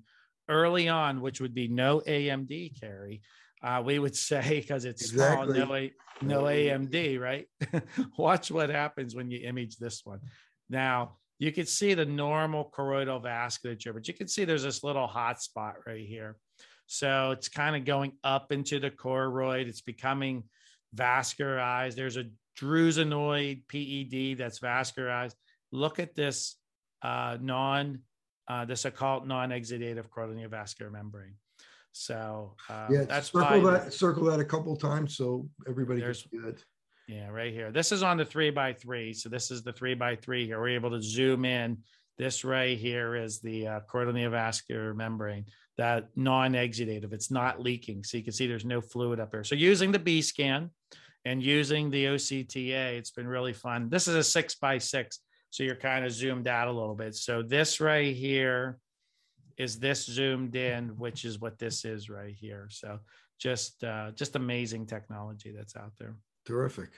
early 0.49 0.89
on, 0.89 1.21
which 1.21 1.39
would 1.39 1.53
be 1.53 1.67
no 1.67 2.01
AMD 2.01 2.79
Carrie, 2.79 3.21
uh, 3.61 3.83
we 3.85 3.99
would 3.99 4.15
say 4.29 4.61
because 4.61 4.85
it's 4.85 5.11
small, 5.11 5.45
no, 5.45 5.75
A- 5.75 5.93
no 6.23 6.43
AMD, 6.43 7.19
right? 7.19 7.47
Watch 8.17 8.49
what 8.49 8.71
happens 8.71 9.15
when 9.15 9.29
you 9.29 9.47
image 9.47 9.77
this 9.77 10.01
one. 10.03 10.21
Now 10.67 11.17
you 11.37 11.51
can 11.51 11.67
see 11.67 11.93
the 11.93 12.05
normal 12.05 12.73
choroidal 12.75 13.23
vasculature, 13.23 13.93
but 13.93 14.07
you 14.07 14.15
can 14.15 14.27
see 14.27 14.45
there's 14.45 14.63
this 14.63 14.83
little 14.83 15.07
hot 15.07 15.43
spot 15.43 15.75
right 15.85 16.05
here. 16.05 16.37
So 16.87 17.31
it's 17.31 17.49
kind 17.49 17.75
of 17.75 17.85
going 17.85 18.13
up 18.23 18.51
into 18.51 18.79
the 18.79 18.89
choroid. 18.89 19.67
It's 19.67 19.81
becoming 19.81 20.43
vascularized. 20.95 21.95
There's 21.95 22.17
a 22.17 22.25
drusenoid 22.59 23.63
PED 23.67 24.37
that's 24.37 24.59
vascularized. 24.59 25.35
Look 25.71 25.99
at 25.99 26.15
this 26.15 26.55
uh, 27.01 27.37
non, 27.39 27.99
uh, 28.47 28.65
this 28.65 28.85
occult 28.85 29.27
non-exudative 29.27 30.09
choroidal 30.09 30.35
neovascular 30.35 30.91
membrane. 30.91 31.35
So 31.91 32.55
uh, 32.69 32.87
Yeah, 32.89 33.03
that's 33.03 33.31
circle 33.31 33.61
that, 33.63 33.93
circle 33.93 34.25
that 34.25 34.39
a 34.39 34.45
couple 34.45 34.75
times 34.75 35.15
so 35.15 35.49
everybody 35.67 36.01
gets 36.01 36.23
good. 36.23 36.61
Yeah, 37.07 37.29
right 37.29 37.51
here. 37.51 37.71
This 37.71 37.91
is 37.91 38.03
on 38.03 38.17
the 38.17 38.25
three 38.25 38.51
by 38.51 38.73
three. 38.73 39.13
So 39.13 39.29
this 39.29 39.49
is 39.49 39.63
the 39.63 39.73
three 39.73 39.95
by 39.95 40.15
three 40.15 40.45
here. 40.45 40.59
We're 40.59 40.69
able 40.69 40.91
to 40.91 41.01
zoom 41.01 41.43
in. 41.43 41.79
This 42.19 42.43
right 42.43 42.77
here 42.77 43.15
is 43.15 43.39
the 43.39 43.67
uh, 43.67 43.79
choroidal 43.91 44.95
membrane, 44.95 45.45
that 45.79 46.09
non-exudative. 46.17 47.13
It's 47.13 47.31
not 47.31 47.61
leaking. 47.61 48.03
So 48.03 48.17
you 48.17 48.23
can 48.23 48.33
see 48.33 48.47
there's 48.47 48.65
no 48.65 48.81
fluid 48.81 49.21
up 49.21 49.31
here. 49.31 49.45
So 49.45 49.55
using 49.55 49.93
the 49.93 49.97
B 49.97 50.21
scan 50.21 50.71
and 51.23 51.41
using 51.41 51.89
the 51.89 52.03
OCTA, 52.03 52.97
it's 52.97 53.11
been 53.11 53.27
really 53.27 53.53
fun. 53.53 53.89
This 53.89 54.09
is 54.09 54.15
a 54.15 54.23
six 54.23 54.55
by 54.55 54.77
six. 54.77 55.19
So 55.51 55.63
you're 55.63 55.75
kind 55.77 56.03
of 56.03 56.11
zoomed 56.11 56.49
out 56.49 56.67
a 56.67 56.71
little 56.71 56.95
bit. 56.95 57.15
So 57.15 57.41
this 57.41 57.79
right 57.79 58.13
here 58.13 58.77
is 59.57 59.79
this 59.79 60.05
zoomed 60.05 60.57
in, 60.57 60.89
which 60.97 61.23
is 61.23 61.39
what 61.39 61.57
this 61.57 61.85
is 61.85 62.09
right 62.09 62.35
here. 62.37 62.67
So 62.69 62.99
just 63.39 63.81
uh, 63.85 64.11
just 64.11 64.35
amazing 64.35 64.85
technology 64.85 65.53
that's 65.55 65.77
out 65.77 65.93
there. 65.97 66.17
Terrific. 66.45 66.89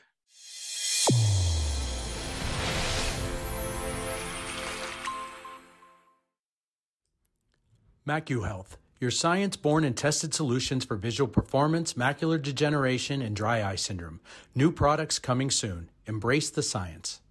MacuHealth, 8.07 8.77
your 8.99 9.11
science 9.11 9.55
born 9.55 9.83
and 9.83 9.95
tested 9.95 10.33
solutions 10.33 10.83
for 10.83 10.95
visual 10.95 11.27
performance, 11.27 11.93
macular 11.93 12.41
degeneration, 12.41 13.21
and 13.21 13.35
dry 13.35 13.63
eye 13.63 13.75
syndrome. 13.75 14.19
New 14.55 14.71
products 14.71 15.19
coming 15.19 15.51
soon. 15.51 15.89
Embrace 16.07 16.49
the 16.49 16.63
science. 16.63 17.21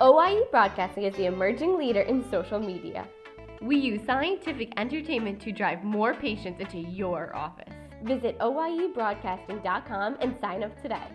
OIE 0.00 0.42
Broadcasting 0.50 1.04
is 1.04 1.14
the 1.14 1.26
emerging 1.26 1.78
leader 1.78 2.00
in 2.00 2.28
social 2.32 2.58
media. 2.58 3.06
We 3.62 3.76
use 3.76 4.04
scientific 4.04 4.72
entertainment 4.76 5.40
to 5.42 5.52
drive 5.52 5.84
more 5.84 6.14
patients 6.14 6.60
into 6.60 6.78
your 6.78 7.34
office. 7.36 7.72
Visit 8.02 8.36
OIEBroadcasting.com 8.40 10.16
and 10.20 10.36
sign 10.40 10.64
up 10.64 10.82
today. 10.82 11.06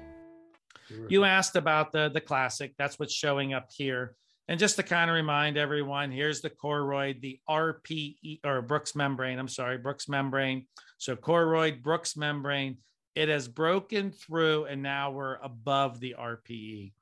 You 1.10 1.26
asked 1.26 1.58
about 1.58 1.92
the 1.92 2.10
the 2.10 2.22
classic. 2.22 2.74
That's 2.78 2.98
what's 2.98 3.14
showing 3.14 3.54
up 3.54 3.68
here. 3.70 4.16
And 4.50 4.60
just 4.60 4.78
to 4.78 4.84
kind 4.84 5.12
of 5.12 5.16
remind 5.16 5.58
everyone, 5.58 6.10
here's 6.10 6.42
the 6.42 6.50
choroid, 6.50 7.22
the 7.22 7.40
RPE 7.48 8.40
or 8.44 8.64
Bruch's 8.64 8.96
membrane. 8.96 9.38
I'm 9.38 9.48
sorry, 9.48 9.78
Bruch's 9.78 10.10
membrane. 10.10 10.66
So 10.98 11.16
choroid, 11.16 11.84
Bruch's 11.84 12.18
membrane. 12.18 12.78
It 13.14 13.30
has 13.30 13.48
broken 13.48 14.10
through, 14.10 14.66
and 14.66 14.82
now 14.82 15.12
we're 15.12 15.36
above 15.36 16.00
the 16.00 16.16
RPE. 16.20 16.94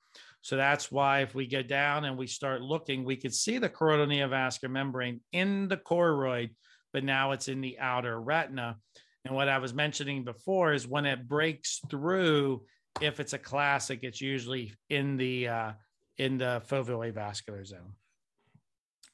So 0.42 0.58
that's 0.58 0.92
why 0.92 1.22
if 1.22 1.36
we 1.36 1.48
go 1.48 1.62
down 1.62 2.04
and 2.04 2.18
we 2.18 2.28
start 2.28 2.62
looking, 2.62 3.06
we 3.06 3.16
could 3.16 3.34
see 3.34 3.60
the 3.60 3.70
choroidal 3.70 4.08
neovascular 4.08 4.70
membrane 4.70 5.22
in 5.32 5.70
the 5.70 5.78
choroid, 5.78 6.50
but 6.92 7.06
now 7.06 7.32
it's 7.32 7.48
in 7.48 7.62
the 7.62 7.80
outer 7.80 8.20
retina. 8.20 8.76
And 9.24 9.34
what 9.34 9.48
I 9.48 9.60
was 9.60 9.74
mentioning 9.74 10.26
before 10.26 10.74
is 10.74 10.86
when 10.86 11.06
it 11.06 11.30
breaks 11.30 11.80
through, 11.90 12.64
if 13.00 13.22
it's 13.22 13.34
a 13.34 13.40
classic, 13.40 14.00
it's 14.04 14.20
usually 14.20 14.74
in 14.90 15.16
the 15.16 15.48
uh, 15.48 15.72
in 16.18 16.38
the 16.38 16.62
foveal 16.68 17.14
vascular 17.14 17.64
zone. 17.66 17.94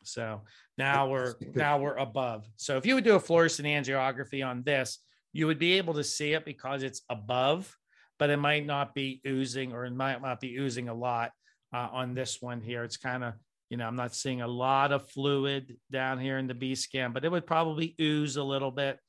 So 0.04 0.42
now 0.78 1.08
we're 1.08 1.36
now 1.56 1.80
we're 1.80 1.98
above. 1.98 2.46
So 2.58 2.78
if 2.78 2.86
you 2.86 2.96
would 2.96 3.04
do 3.04 3.16
a 3.16 3.20
fluorescent 3.20 3.68
angiography 3.68 4.46
on 4.46 4.64
this, 4.64 5.00
you 5.32 5.48
would 5.48 5.60
be 5.60 5.74
able 5.74 5.94
to 5.96 6.04
see 6.04 6.34
it 6.34 6.46
because 6.46 6.84
it's 6.84 7.02
above, 7.10 7.76
but 8.20 8.30
it 8.30 8.38
might 8.38 8.66
not 8.66 8.94
be 8.94 9.22
oozing 9.26 9.74
or 9.74 9.86
it 9.86 9.94
might 9.94 10.22
not 10.22 10.40
be 10.40 10.58
oozing 10.58 10.90
a 10.90 10.94
lot 10.94 11.32
uh, 11.74 11.90
on 11.92 12.14
this 12.14 12.42
one 12.42 12.62
here. 12.62 12.84
It's 12.84 12.98
kind 12.98 13.24
of 13.24 13.34
you 13.70 13.78
know 13.78 13.88
I'm 13.88 13.96
not 13.96 14.14
seeing 14.14 14.42
a 14.42 14.48
lot 14.48 14.92
of 14.92 15.10
fluid 15.10 15.78
down 15.92 16.20
here 16.20 16.38
in 16.38 16.48
the 16.48 16.54
B 16.54 16.76
scan, 16.76 17.14
but 17.14 17.26
it 17.26 17.32
would 17.32 17.48
probably 17.48 17.96
ooze 18.00 18.36
a 18.38 18.44
little 18.44 18.72
bit, 18.72 19.00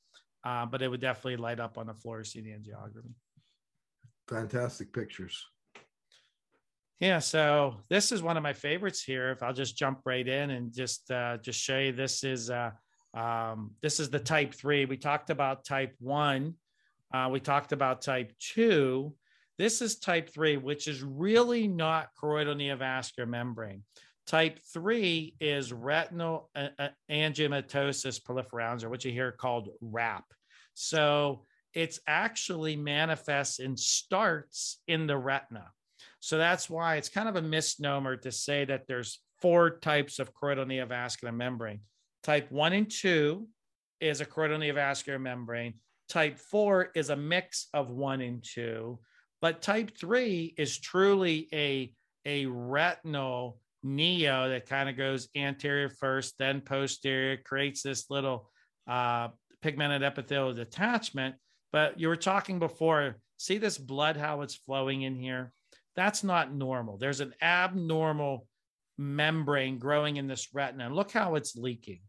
uh, 0.43 0.65
but 0.65 0.81
it 0.81 0.89
would 0.89 1.01
definitely 1.01 1.37
light 1.37 1.59
up 1.59 1.77
on 1.77 1.87
the 1.87 1.93
fluorescent 1.93 2.45
angiography. 2.45 3.13
Fantastic 4.27 4.91
pictures. 4.91 5.45
Yeah, 6.99 7.19
so 7.19 7.81
this 7.89 8.11
is 8.11 8.23
one 8.23 8.37
of 8.37 8.43
my 8.43 8.53
favorites 8.53 9.03
here. 9.03 9.31
If 9.31 9.43
I'll 9.43 9.53
just 9.53 9.75
jump 9.75 9.99
right 10.05 10.25
in 10.25 10.51
and 10.51 10.73
just 10.73 11.11
uh, 11.11 11.37
just 11.37 11.59
show 11.59 11.77
you, 11.77 11.91
this 11.91 12.23
is 12.23 12.49
uh, 12.49 12.71
um, 13.13 13.71
this 13.81 13.99
is 13.99 14.09
the 14.09 14.19
type 14.19 14.53
three. 14.53 14.85
We 14.85 14.97
talked 14.97 15.29
about 15.29 15.65
type 15.65 15.93
one. 15.99 16.55
Uh, 17.13 17.29
we 17.31 17.41
talked 17.41 17.73
about 17.73 18.01
type 18.01 18.31
two. 18.39 19.13
This 19.57 19.81
is 19.81 19.99
type 19.99 20.29
three, 20.29 20.57
which 20.57 20.87
is 20.87 21.01
really 21.03 21.67
not 21.67 22.09
choroidal 22.21 22.55
neovascular 22.55 23.27
membrane. 23.27 23.83
Type 24.25 24.59
three 24.73 25.35
is 25.39 25.71
retinal 25.71 26.49
uh, 26.55 26.69
uh, 26.79 26.87
angiomatosis 27.11 28.21
proliferans, 28.21 28.83
or 28.83 28.89
what 28.89 29.03
you 29.03 29.11
hear 29.11 29.31
called 29.31 29.69
RAP. 29.81 30.25
So 30.73 31.43
it's 31.73 31.99
actually 32.07 32.77
manifests 32.77 33.59
and 33.59 33.77
starts 33.77 34.81
in 34.87 35.07
the 35.07 35.17
retina. 35.17 35.67
So 36.25 36.39
that's 36.39 36.71
why 36.71 36.95
it's 36.95 37.07
kind 37.07 37.29
of 37.29 37.35
a 37.35 37.41
misnomer 37.43 38.17
to 38.17 38.31
say 38.31 38.65
that 38.65 38.87
there's 38.87 39.21
four 39.43 39.77
types 39.77 40.17
of 40.17 40.33
choroidal 40.33 40.65
neovascular 40.65 41.31
membrane. 41.31 41.81
Type 42.23 42.51
one 42.51 42.73
and 42.73 42.89
two 42.89 43.47
is 44.01 44.21
a 44.21 44.25
choroidal 44.25 44.57
neovascular 44.57 45.21
membrane. 45.21 45.75
Type 46.09 46.39
four 46.39 46.89
is 46.95 47.11
a 47.11 47.15
mix 47.15 47.67
of 47.75 47.91
one 47.91 48.21
and 48.21 48.43
two, 48.43 48.97
but 49.39 49.61
type 49.61 49.95
three 49.95 50.55
is 50.57 50.79
truly 50.79 51.47
a, 51.53 51.93
a 52.25 52.47
retinal 52.47 53.59
neo 53.83 54.49
that 54.49 54.67
kind 54.67 54.89
of 54.89 54.97
goes 54.97 55.27
anterior 55.35 55.89
first, 55.89 56.39
then 56.39 56.59
posterior, 56.59 57.37
creates 57.37 57.83
this 57.83 58.09
little 58.09 58.49
uh, 58.87 59.27
pigmented 59.61 60.01
epithelial 60.01 60.55
detachment. 60.55 61.35
But 61.71 61.99
you 61.99 62.07
were 62.07 62.15
talking 62.15 62.57
before, 62.57 63.17
see 63.37 63.59
this 63.59 63.77
blood, 63.77 64.17
how 64.17 64.41
it's 64.41 64.55
flowing 64.55 65.03
in 65.03 65.15
here? 65.15 65.53
That's 65.95 66.23
not 66.23 66.53
normal. 66.53 66.97
There's 66.97 67.21
an 67.21 67.33
abnormal 67.41 68.47
membrane 68.97 69.77
growing 69.77 70.17
in 70.17 70.27
this 70.27 70.49
retina. 70.53 70.85
And 70.85 70.95
look 70.95 71.11
how 71.11 71.35
it's 71.35 71.55
leaking. 71.55 72.01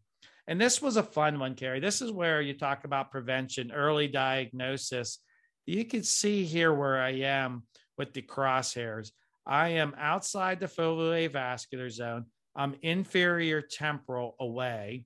And 0.47 0.59
this 0.59 0.81
was 0.81 0.95
a 0.97 1.03
fun 1.03 1.39
one, 1.39 1.55
Carrie. 1.55 1.79
This 1.79 2.01
is 2.01 2.11
where 2.11 2.41
you 2.41 2.53
talk 2.53 2.85
about 2.85 3.11
prevention, 3.11 3.71
early 3.71 4.07
diagnosis. 4.07 5.19
You 5.65 5.83
can 5.83 6.03
see 6.03 6.45
here 6.45 6.73
where 6.73 7.01
I 7.01 7.11
am 7.11 7.63
with 7.97 8.13
the 8.13 8.21
crosshairs. 8.21 9.11
I 9.45 9.69
am 9.69 9.95
outside 9.97 10.59
the 10.59 10.67
foveal 10.67 11.31
vascular 11.31 11.89
zone. 11.89 12.25
I'm 12.55 12.75
inferior 12.81 13.61
temporal 13.61 14.35
away. 14.39 15.05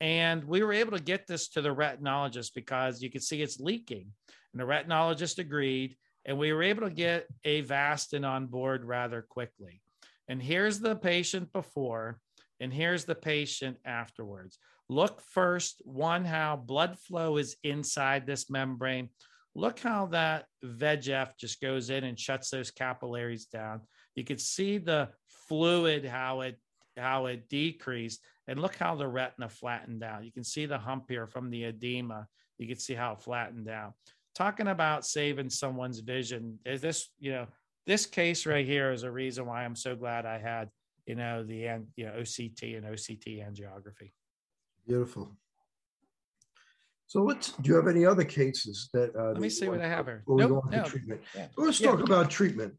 And 0.00 0.42
we 0.44 0.64
were 0.64 0.72
able 0.72 0.96
to 0.96 1.02
get 1.02 1.28
this 1.28 1.48
to 1.50 1.62
the 1.62 1.74
retinologist 1.74 2.54
because 2.54 3.02
you 3.02 3.10
could 3.10 3.22
see 3.22 3.40
it's 3.40 3.60
leaking. 3.60 4.08
And 4.52 4.60
the 4.60 4.66
retinologist 4.66 5.38
agreed. 5.38 5.96
And 6.24 6.38
we 6.38 6.52
were 6.52 6.62
able 6.62 6.88
to 6.88 6.94
get 6.94 7.26
Avastin 7.44 8.26
on 8.26 8.46
board 8.46 8.84
rather 8.84 9.22
quickly. 9.22 9.82
And 10.28 10.42
here's 10.42 10.78
the 10.78 10.94
patient 10.96 11.52
before, 11.52 12.20
and 12.60 12.72
here's 12.72 13.04
the 13.04 13.14
patient 13.14 13.78
afterwards. 13.84 14.58
Look 14.88 15.20
first, 15.20 15.82
one, 15.84 16.24
how 16.24 16.56
blood 16.56 16.98
flow 16.98 17.38
is 17.38 17.56
inside 17.64 18.26
this 18.26 18.50
membrane. 18.50 19.08
Look 19.54 19.80
how 19.80 20.06
that 20.06 20.46
VEGF 20.64 21.36
just 21.38 21.60
goes 21.60 21.90
in 21.90 22.04
and 22.04 22.18
shuts 22.18 22.50
those 22.50 22.70
capillaries 22.70 23.46
down. 23.46 23.82
You 24.14 24.24
can 24.24 24.38
see 24.38 24.78
the 24.78 25.10
fluid, 25.48 26.04
how 26.04 26.42
it 26.42 26.58
how 26.96 27.26
it 27.26 27.48
decreased. 27.48 28.20
And 28.48 28.60
look 28.60 28.76
how 28.76 28.96
the 28.96 29.08
retina 29.08 29.48
flattened 29.48 30.02
out. 30.02 30.24
You 30.24 30.32
can 30.32 30.44
see 30.44 30.66
the 30.66 30.78
hump 30.78 31.04
here 31.08 31.26
from 31.26 31.50
the 31.50 31.64
edema. 31.64 32.26
You 32.58 32.66
can 32.66 32.78
see 32.78 32.94
how 32.94 33.12
it 33.12 33.22
flattened 33.22 33.68
out. 33.68 33.92
Talking 34.34 34.68
about 34.68 35.04
saving 35.04 35.50
someone's 35.50 36.00
vision, 36.00 36.58
is 36.64 36.80
this, 36.80 37.10
you 37.18 37.32
know, 37.32 37.46
this 37.86 38.06
case 38.06 38.46
right 38.46 38.64
here 38.64 38.92
is 38.92 39.02
a 39.02 39.10
reason 39.10 39.46
why 39.46 39.64
I'm 39.64 39.76
so 39.76 39.94
glad 39.94 40.24
I 40.24 40.38
had, 40.38 40.68
you 41.06 41.16
know, 41.16 41.42
the 41.44 41.82
you 41.96 42.06
know 42.06 42.12
OCT 42.12 42.76
and 42.76 42.86
OCT 42.86 43.44
angiography. 43.44 44.12
Beautiful. 44.86 45.36
So 47.06 47.22
let's. 47.22 47.52
Do 47.52 47.68
you 47.68 47.76
have 47.76 47.88
any 47.88 48.06
other 48.06 48.24
cases 48.24 48.88
that? 48.94 49.14
Uh, 49.14 49.32
Let 49.32 49.40
me 49.40 49.50
see 49.50 49.68
what 49.68 49.80
I 49.80 49.88
have 49.88 50.06
here. 50.06 50.22
Nope, 50.26 50.64
no. 50.70 50.84
treatment. 50.84 51.20
Yeah. 51.36 51.46
Let's 51.56 51.80
yeah. 51.80 51.90
talk 51.90 52.00
about 52.00 52.30
treatment. 52.30 52.74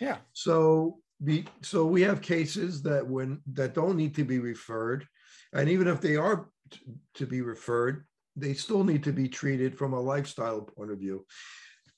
Yeah. 0.00 0.18
So 0.32 0.98
be 1.22 1.44
so 1.62 1.84
we 1.84 2.00
have 2.02 2.22
cases 2.22 2.82
that 2.82 3.06
when 3.06 3.40
that 3.52 3.74
don't 3.74 3.96
need 3.96 4.14
to 4.14 4.24
be 4.24 4.38
referred, 4.38 5.06
and 5.52 5.68
even 5.68 5.86
if 5.86 6.00
they 6.00 6.16
are 6.16 6.48
t- 6.70 6.80
to 7.14 7.26
be 7.26 7.42
referred, 7.42 8.06
they 8.36 8.54
still 8.54 8.84
need 8.84 9.04
to 9.04 9.12
be 9.12 9.28
treated 9.28 9.76
from 9.76 9.92
a 9.92 10.00
lifestyle 10.00 10.62
point 10.62 10.90
of 10.90 10.98
view. 10.98 11.24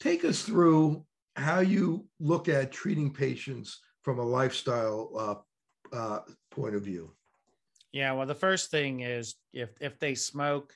Take 0.00 0.24
us 0.24 0.42
through 0.42 1.04
how 1.36 1.60
you 1.60 2.06
look 2.20 2.48
at 2.48 2.72
treating 2.72 3.12
patients 3.12 3.80
from 4.02 4.18
a 4.18 4.24
lifestyle 4.24 5.44
uh, 5.92 5.96
uh, 5.96 6.20
point 6.50 6.74
of 6.74 6.82
view. 6.82 7.12
Yeah, 7.92 8.12
well, 8.12 8.26
the 8.26 8.34
first 8.34 8.70
thing 8.70 9.00
is 9.00 9.36
if 9.52 9.70
if 9.80 9.98
they 9.98 10.14
smoke, 10.14 10.74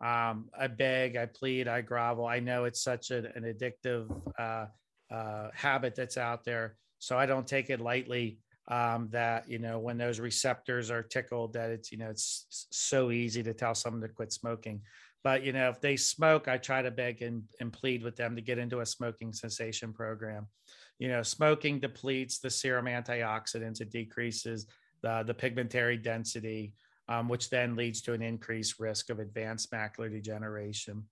um, 0.00 0.48
I 0.58 0.66
beg, 0.68 1.16
I 1.16 1.26
plead, 1.26 1.68
I 1.68 1.80
grovel. 1.80 2.26
I 2.26 2.40
know 2.40 2.64
it's 2.64 2.82
such 2.82 3.10
a, 3.10 3.18
an 3.36 3.44
addictive 3.44 4.10
uh, 4.38 4.66
uh, 5.14 5.50
habit 5.54 5.94
that's 5.94 6.16
out 6.16 6.44
there, 6.44 6.76
so 6.98 7.18
I 7.18 7.26
don't 7.26 7.46
take 7.46 7.70
it 7.70 7.80
lightly. 7.80 8.38
Um, 8.68 9.08
that 9.10 9.50
you 9.50 9.58
know 9.58 9.80
when 9.80 9.98
those 9.98 10.20
receptors 10.20 10.90
are 10.90 11.02
tickled, 11.02 11.54
that 11.54 11.70
it's 11.70 11.90
you 11.90 11.98
know 11.98 12.10
it's 12.10 12.46
so 12.70 13.10
easy 13.10 13.42
to 13.42 13.52
tell 13.52 13.74
someone 13.74 14.02
to 14.02 14.08
quit 14.08 14.32
smoking. 14.32 14.82
But 15.24 15.44
you 15.44 15.52
know, 15.52 15.68
if 15.68 15.80
they 15.80 15.96
smoke, 15.96 16.48
I 16.48 16.58
try 16.58 16.82
to 16.82 16.90
beg 16.90 17.22
and, 17.22 17.44
and 17.60 17.72
plead 17.72 18.02
with 18.02 18.16
them 18.16 18.34
to 18.36 18.42
get 18.42 18.58
into 18.58 18.80
a 18.80 18.86
smoking 18.86 19.32
cessation 19.32 19.92
program. 19.92 20.48
You 20.98 21.08
know, 21.08 21.22
smoking 21.22 21.78
depletes 21.80 22.38
the 22.38 22.50
serum 22.50 22.86
antioxidants, 22.86 23.80
it 23.80 23.90
decreases 23.90 24.66
the, 25.02 25.22
the 25.26 25.34
pigmentary 25.34 25.96
density, 25.96 26.74
um, 27.08 27.28
which 27.28 27.50
then 27.50 27.76
leads 27.76 28.02
to 28.02 28.12
an 28.12 28.22
increased 28.22 28.78
risk 28.78 29.10
of 29.10 29.18
advanced 29.18 29.70
macular 29.72 30.10
degeneration. 30.10 31.04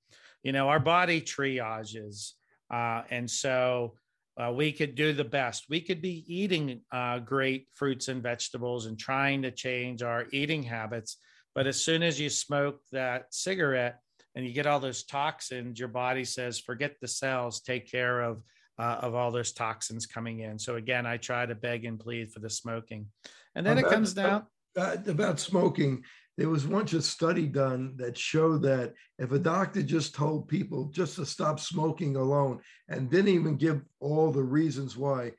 You 0.42 0.52
know, 0.52 0.68
our 0.68 0.80
body 0.80 1.20
triages. 1.20 2.32
Uh, 2.72 3.02
and 3.10 3.28
so 3.28 3.94
uh, 4.40 4.50
we 4.50 4.72
could 4.72 4.94
do 4.94 5.12
the 5.12 5.24
best. 5.24 5.66
We 5.68 5.80
could 5.80 6.00
be 6.00 6.24
eating 6.26 6.80
uh, 6.90 7.18
great 7.18 7.68
fruits 7.74 8.08
and 8.08 8.22
vegetables 8.22 8.86
and 8.86 8.98
trying 8.98 9.42
to 9.42 9.50
change 9.50 10.02
our 10.02 10.26
eating 10.32 10.62
habits 10.62 11.16
but 11.54 11.66
as 11.66 11.82
soon 11.82 12.02
as 12.02 12.20
you 12.20 12.30
smoke 12.30 12.80
that 12.92 13.26
cigarette 13.30 14.00
and 14.34 14.46
you 14.46 14.52
get 14.52 14.66
all 14.66 14.80
those 14.80 15.04
toxins, 15.04 15.78
your 15.78 15.88
body 15.88 16.24
says, 16.24 16.58
forget 16.58 16.96
the 17.00 17.08
cells, 17.08 17.60
take 17.60 17.90
care 17.90 18.20
of. 18.20 18.42
Uh, 18.78 18.98
of 19.02 19.14
all 19.14 19.30
those 19.30 19.52
toxins 19.52 20.06
coming 20.06 20.40
in. 20.40 20.58
So 20.58 20.76
again, 20.76 21.04
I 21.04 21.18
try 21.18 21.44
to 21.44 21.54
beg 21.54 21.84
and 21.84 22.00
plead 22.00 22.32
for 22.32 22.38
the 22.38 22.48
smoking, 22.48 23.08
and 23.54 23.66
then 23.66 23.76
it 23.76 23.84
comes 23.84 24.14
down 24.14 24.46
uh, 24.76 24.96
about 25.06 25.40
smoking. 25.40 26.02
There 26.36 26.48
was 26.48 26.66
once 26.66 26.92
a 26.94 27.02
study 27.02 27.46
done 27.46 27.94
that 27.96 28.16
showed 28.16 28.62
that 28.62 28.94
if 29.18 29.32
a 29.32 29.38
doctor 29.38 29.82
just 29.82 30.14
told 30.14 30.48
people 30.48 30.86
just 30.86 31.16
to 31.16 31.26
stop 31.26 31.60
smoking 31.60 32.16
alone 32.16 32.60
and 32.88 33.10
didn't 33.10 33.34
even 33.34 33.56
give 33.56 33.82
all 34.00 34.30
the 34.30 34.42
reasons 34.42 34.96
why, 34.96 35.32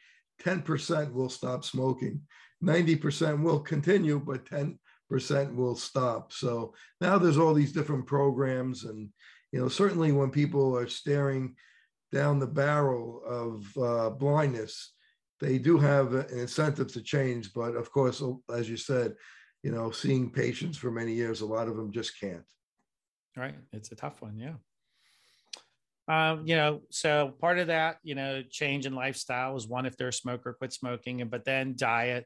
10% 0.43 1.11
will 1.11 1.29
stop 1.29 1.63
smoking, 1.63 2.21
90% 2.63 3.41
will 3.41 3.59
continue, 3.59 4.19
but 4.19 4.45
10 4.45 4.77
percent 5.11 5.53
will 5.53 5.75
stop. 5.75 6.31
So 6.31 6.73
now 7.01 7.17
there's 7.17 7.37
all 7.37 7.53
these 7.53 7.73
different 7.73 8.07
programs, 8.07 8.85
and 8.85 9.09
you 9.51 9.59
know 9.59 9.67
certainly 9.67 10.13
when 10.13 10.31
people 10.31 10.75
are 10.77 10.87
staring 10.87 11.55
down 12.13 12.39
the 12.39 12.47
barrel 12.47 13.21
of 13.27 13.77
uh, 13.77 14.09
blindness, 14.11 14.93
they 15.41 15.57
do 15.57 15.77
have 15.77 16.13
an 16.13 16.27
incentive 16.31 16.93
to 16.93 17.01
change. 17.01 17.53
But 17.53 17.75
of 17.75 17.91
course, 17.91 18.23
as 18.53 18.69
you 18.69 18.77
said, 18.77 19.15
you 19.63 19.71
know, 19.71 19.91
seeing 19.91 20.31
patients 20.31 20.77
for 20.77 20.91
many 20.91 21.13
years, 21.13 21.41
a 21.41 21.45
lot 21.45 21.67
of 21.67 21.75
them 21.75 21.91
just 21.91 22.19
can't. 22.19 22.43
Right, 23.35 23.55
it's 23.73 23.91
a 23.91 23.95
tough 23.95 24.21
one, 24.21 24.37
yeah. 24.37 24.53
Um, 26.07 26.45
you 26.45 26.55
know, 26.55 26.81
so 26.89 27.33
part 27.39 27.59
of 27.59 27.67
that, 27.67 27.97
you 28.03 28.15
know, 28.15 28.43
change 28.49 28.85
in 28.85 28.93
lifestyle 28.93 29.55
is 29.55 29.67
one 29.67 29.85
if 29.85 29.97
they're 29.97 30.09
a 30.09 30.13
smoker, 30.13 30.53
quit 30.53 30.73
smoking, 30.73 31.25
but 31.29 31.45
then 31.45 31.75
diet. 31.77 32.25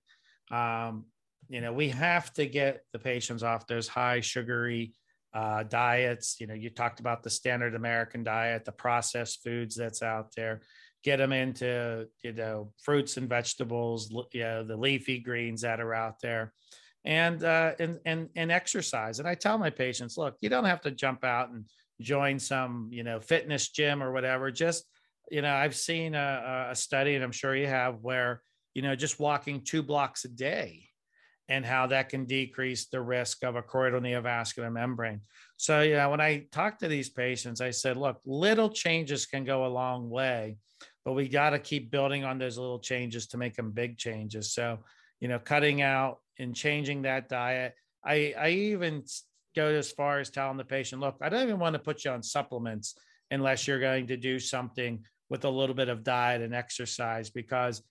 Um, 0.51 1.05
you 1.49 1.61
know, 1.61 1.71
we 1.73 1.89
have 1.89 2.33
to 2.33 2.47
get 2.47 2.81
the 2.93 2.99
patients 2.99 3.43
off 3.43 3.67
those 3.67 3.87
high 3.87 4.21
sugary 4.21 4.93
uh, 5.33 5.63
diets. 5.63 6.37
You 6.39 6.47
know, 6.47 6.53
you 6.53 6.69
talked 6.69 6.99
about 6.99 7.21
the 7.21 7.29
standard 7.29 7.75
American 7.75 8.23
diet, 8.23 8.65
the 8.65 8.71
processed 8.71 9.43
foods 9.43 9.75
that's 9.75 10.01
out 10.01 10.33
there. 10.35 10.61
Get 11.05 11.17
them 11.17 11.31
into, 11.31 12.07
you 12.21 12.33
know, 12.33 12.73
fruits 12.83 13.15
and 13.15 13.29
vegetables, 13.29 14.11
you 14.33 14.43
know, 14.43 14.63
the 14.65 14.75
leafy 14.75 15.19
greens 15.19 15.61
that 15.61 15.79
are 15.79 15.93
out 15.93 16.19
there, 16.19 16.51
and 17.05 17.41
uh, 17.43 17.73
and 17.79 17.99
and 18.05 18.29
and 18.35 18.51
exercise. 18.51 19.19
And 19.19 19.27
I 19.27 19.35
tell 19.35 19.57
my 19.57 19.69
patients, 19.69 20.17
look, 20.17 20.35
you 20.41 20.49
don't 20.49 20.65
have 20.65 20.81
to 20.81 20.91
jump 20.91 21.23
out 21.23 21.51
and 21.51 21.65
join 22.01 22.39
some, 22.39 22.89
you 22.91 23.03
know, 23.03 23.21
fitness 23.21 23.69
gym 23.69 24.03
or 24.03 24.11
whatever. 24.11 24.51
Just, 24.51 24.83
you 25.31 25.41
know, 25.41 25.53
I've 25.53 25.75
seen 25.75 26.15
a, 26.15 26.67
a 26.71 26.75
study, 26.75 27.15
and 27.15 27.23
I'm 27.23 27.31
sure 27.31 27.55
you 27.55 27.67
have, 27.67 27.99
where 28.01 28.41
you 28.75 28.81
know, 28.81 28.95
just 28.95 29.19
walking 29.19 29.61
two 29.61 29.81
blocks 29.81 30.25
a 30.25 30.27
day 30.27 30.89
and 31.47 31.65
how 31.65 31.87
that 31.87 32.09
can 32.09 32.25
decrease 32.25 32.87
the 32.87 32.99
risk 32.99 33.43
of 33.43 33.55
a 33.55 33.61
choroidal 33.61 34.01
neovascular 34.01 34.71
membrane. 34.71 35.21
So, 35.57 35.81
you 35.81 35.95
know, 35.95 36.09
when 36.09 36.21
I 36.21 36.47
talk 36.51 36.79
to 36.79 36.87
these 36.87 37.09
patients, 37.09 37.61
I 37.61 37.71
said, 37.71 37.95
look, 37.95 38.19
little 38.25 38.69
changes 38.69 39.25
can 39.25 39.45
go 39.45 39.65
a 39.65 39.67
long 39.67 40.09
way, 40.09 40.57
but 41.05 41.13
we 41.13 41.29
got 41.29 41.51
to 41.51 41.59
keep 41.59 41.91
building 41.91 42.23
on 42.23 42.39
those 42.39 42.57
little 42.57 42.79
changes 42.79 43.27
to 43.27 43.37
make 43.37 43.55
them 43.55 43.71
big 43.71 43.97
changes. 43.97 44.53
So, 44.53 44.79
you 45.21 45.27
know, 45.27 45.39
cutting 45.39 45.81
out 45.81 46.17
and 46.39 46.55
changing 46.55 47.03
that 47.03 47.29
diet. 47.29 47.75
I, 48.03 48.33
I 48.37 48.49
even 48.49 49.03
go 49.55 49.67
as 49.67 49.91
far 49.91 50.19
as 50.19 50.29
telling 50.29 50.57
the 50.57 50.65
patient, 50.65 51.01
look, 51.01 51.17
I 51.21 51.29
don't 51.29 51.43
even 51.43 51.59
want 51.59 51.73
to 51.73 51.79
put 51.79 52.03
you 52.03 52.11
on 52.11 52.23
supplements 52.23 52.95
unless 53.31 53.67
you're 53.67 53.79
going 53.79 54.07
to 54.07 54.17
do 54.17 54.39
something 54.39 55.03
with 55.29 55.45
a 55.45 55.49
little 55.49 55.75
bit 55.75 55.89
of 55.89 56.03
diet 56.03 56.41
and 56.41 56.53
exercise 56.53 57.29
because 57.29 57.81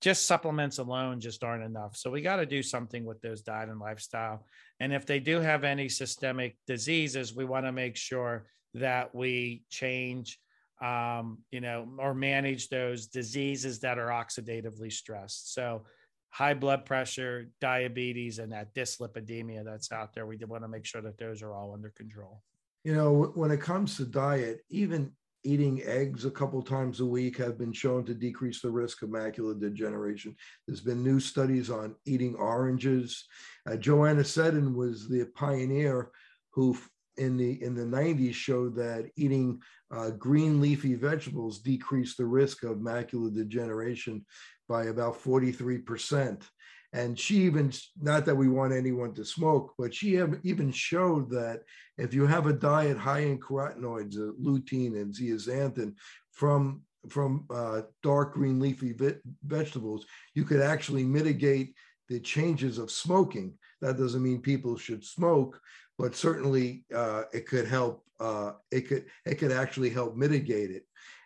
just 0.00 0.26
supplements 0.26 0.78
alone 0.78 1.20
just 1.20 1.42
aren't 1.42 1.64
enough. 1.64 1.96
So 1.96 2.10
we 2.10 2.20
got 2.20 2.36
to 2.36 2.46
do 2.46 2.62
something 2.62 3.04
with 3.04 3.20
those 3.22 3.42
diet 3.42 3.68
and 3.68 3.80
lifestyle. 3.80 4.44
And 4.78 4.92
if 4.92 5.06
they 5.06 5.20
do 5.20 5.40
have 5.40 5.64
any 5.64 5.88
systemic 5.88 6.56
diseases, 6.66 7.34
we 7.34 7.44
want 7.44 7.66
to 7.66 7.72
make 7.72 7.96
sure 7.96 8.46
that 8.74 9.14
we 9.14 9.62
change, 9.70 10.38
um, 10.82 11.38
you 11.50 11.60
know, 11.60 11.88
or 11.98 12.14
manage 12.14 12.68
those 12.68 13.06
diseases 13.06 13.80
that 13.80 13.98
are 13.98 14.08
oxidatively 14.08 14.92
stressed. 14.92 15.54
So 15.54 15.84
high 16.30 16.54
blood 16.54 16.84
pressure, 16.84 17.48
diabetes, 17.60 18.38
and 18.38 18.52
that 18.52 18.74
dyslipidemia 18.74 19.64
that's 19.64 19.90
out 19.90 20.14
there. 20.14 20.26
We 20.26 20.36
want 20.46 20.64
to 20.64 20.68
make 20.68 20.84
sure 20.84 21.00
that 21.02 21.18
those 21.18 21.42
are 21.42 21.54
all 21.54 21.72
under 21.72 21.90
control. 21.90 22.42
You 22.84 22.94
know, 22.94 23.32
when 23.34 23.50
it 23.50 23.60
comes 23.60 23.96
to 23.96 24.04
diet, 24.04 24.60
even 24.68 25.12
eating 25.44 25.80
eggs 25.84 26.24
a 26.24 26.30
couple 26.30 26.60
times 26.60 27.00
a 27.00 27.06
week 27.06 27.38
have 27.38 27.56
been 27.56 27.72
shown 27.72 28.04
to 28.04 28.14
decrease 28.14 28.60
the 28.60 28.70
risk 28.70 29.02
of 29.02 29.08
macular 29.08 29.58
degeneration. 29.58 30.34
There's 30.66 30.80
been 30.80 31.02
new 31.02 31.20
studies 31.20 31.70
on 31.70 31.94
eating 32.04 32.34
oranges. 32.34 33.24
Uh, 33.68 33.76
Johanna 33.76 34.24
Seddon 34.24 34.74
was 34.74 35.08
the 35.08 35.24
pioneer 35.34 36.10
who 36.52 36.76
in 37.18 37.36
the 37.36 37.62
in 37.62 37.74
the 37.74 37.84
90s 37.84 38.34
showed 38.34 38.74
that 38.76 39.10
eating 39.16 39.60
uh, 39.90 40.10
green 40.10 40.60
leafy 40.60 40.94
vegetables 40.94 41.60
decreased 41.60 42.16
the 42.16 42.26
risk 42.26 42.62
of 42.64 42.78
macular 42.78 43.34
degeneration 43.34 44.24
by 44.68 44.84
about 44.86 45.16
43 45.16 45.78
percent 45.78 46.48
and 46.96 47.18
she 47.18 47.42
even, 47.42 47.72
not 48.00 48.24
that 48.24 48.34
we 48.34 48.48
want 48.48 48.72
anyone 48.72 49.12
to 49.14 49.24
smoke, 49.24 49.74
but 49.76 49.94
she 49.94 50.18
even 50.44 50.72
showed 50.72 51.28
that 51.30 51.60
if 51.98 52.14
you 52.14 52.26
have 52.26 52.46
a 52.46 52.54
diet 52.54 52.96
high 52.96 53.20
in 53.20 53.38
carotenoids, 53.38 54.16
uh, 54.16 54.32
lutein 54.40 55.00
and 55.00 55.14
zeaxanthin 55.14 55.94
from 56.32 56.82
from 57.10 57.46
uh, 57.50 57.82
dark 58.02 58.32
green 58.34 58.58
leafy 58.58 58.92
ve- 58.92 59.20
vegetables, 59.44 60.06
you 60.34 60.42
could 60.42 60.60
actually 60.60 61.04
mitigate 61.04 61.72
the 62.08 62.18
changes 62.18 62.78
of 62.78 62.90
smoking. 62.90 63.52
That 63.80 63.96
doesn't 63.96 64.22
mean 64.22 64.40
people 64.40 64.76
should 64.76 65.04
smoke, 65.04 65.60
but 65.98 66.14
certainly 66.14 66.84
uh, 66.94 67.22
it 67.32 67.46
could 67.46 67.66
help. 67.66 68.02
Uh, 68.18 68.52
it 68.70 68.88
could 68.88 69.06
it 69.24 69.36
could 69.36 69.52
actually 69.52 69.90
help 69.90 70.16
mitigate 70.16 70.70
it. 70.70 70.84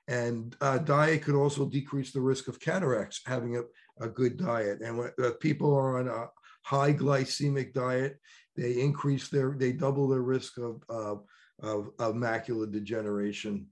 And 0.08 0.56
uh, 0.60 0.78
diet 0.78 1.22
could 1.22 1.36
also 1.36 1.66
decrease 1.66 2.12
the 2.12 2.20
risk 2.20 2.48
of 2.48 2.58
cataracts, 2.58 3.20
having 3.24 3.56
a, 3.56 3.62
a 4.04 4.08
good 4.08 4.36
diet. 4.36 4.80
And 4.80 4.98
when 4.98 5.12
uh, 5.22 5.30
people 5.40 5.72
are 5.72 6.00
on 6.00 6.08
a 6.08 6.26
high 6.62 6.92
glycemic 6.92 7.72
diet, 7.72 8.18
they 8.56 8.80
increase 8.80 9.28
their, 9.28 9.54
they 9.56 9.72
double 9.72 10.08
their 10.08 10.22
risk 10.22 10.58
of, 10.58 10.82
of, 10.88 11.24
of, 11.62 12.14
macular 12.14 12.70
degeneration. 12.70 13.66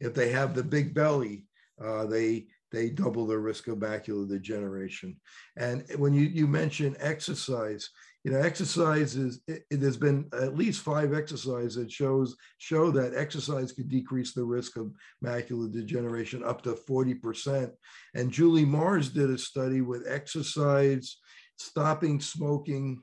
If 0.00 0.14
they 0.14 0.30
have 0.30 0.54
the 0.54 0.64
big 0.64 0.94
belly, 0.94 1.46
uh, 1.80 2.06
they 2.06 2.46
they 2.74 2.90
double 2.90 3.26
their 3.26 3.40
risk 3.40 3.68
of 3.68 3.78
macular 3.78 4.28
degeneration. 4.28 5.16
And 5.56 5.84
when 5.96 6.12
you, 6.12 6.22
you 6.24 6.46
mention 6.46 6.96
exercise, 6.98 7.88
you 8.24 8.32
know, 8.32 8.38
exercise 8.38 9.16
is, 9.16 9.40
it, 9.46 9.62
it, 9.70 9.80
there's 9.80 9.96
been 9.96 10.28
at 10.32 10.56
least 10.56 10.82
five 10.82 11.12
exercises 11.12 11.74
that 11.76 11.92
shows, 11.92 12.36
show 12.58 12.90
that 12.90 13.14
exercise 13.14 13.72
could 13.72 13.88
decrease 13.88 14.32
the 14.32 14.44
risk 14.44 14.76
of 14.76 14.92
macular 15.22 15.70
degeneration 15.70 16.42
up 16.42 16.62
to 16.62 16.72
40%. 16.72 17.70
And 18.14 18.30
Julie 18.30 18.64
Mares 18.64 19.10
did 19.10 19.30
a 19.30 19.38
study 19.38 19.82
with 19.82 20.08
exercise, 20.08 21.18
stopping 21.58 22.20
smoking, 22.20 23.02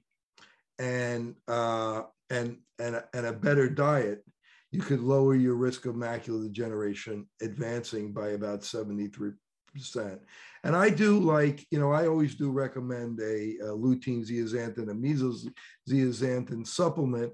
and, 0.80 1.36
uh, 1.48 2.04
and, 2.30 2.58
and, 2.80 3.04
and 3.14 3.26
a 3.26 3.34
better 3.34 3.70
diet 3.70 4.24
you 4.72 4.80
could 4.80 5.02
lower 5.02 5.36
your 5.36 5.56
risk 5.56 5.86
of 5.86 5.96
macular 5.96 6.44
degeneration 6.44 7.28
advancing 7.42 8.14
by 8.14 8.30
about 8.30 8.64
73 8.64 9.32
percent. 9.74 10.22
And 10.64 10.76
I 10.76 10.90
do 10.90 11.20
like, 11.20 11.66
you 11.72 11.80
know, 11.80 11.92
I 11.92 12.08
always 12.08 12.36
do 12.36 12.52
recommend 12.52 13.20
a, 13.20 13.58
a 13.62 13.76
lutein 13.76 14.26
zeaxanthin, 14.26 14.92
a 14.92 14.94
meso 14.94 15.34
zeaxanthin 15.90 16.66
supplement. 16.68 17.34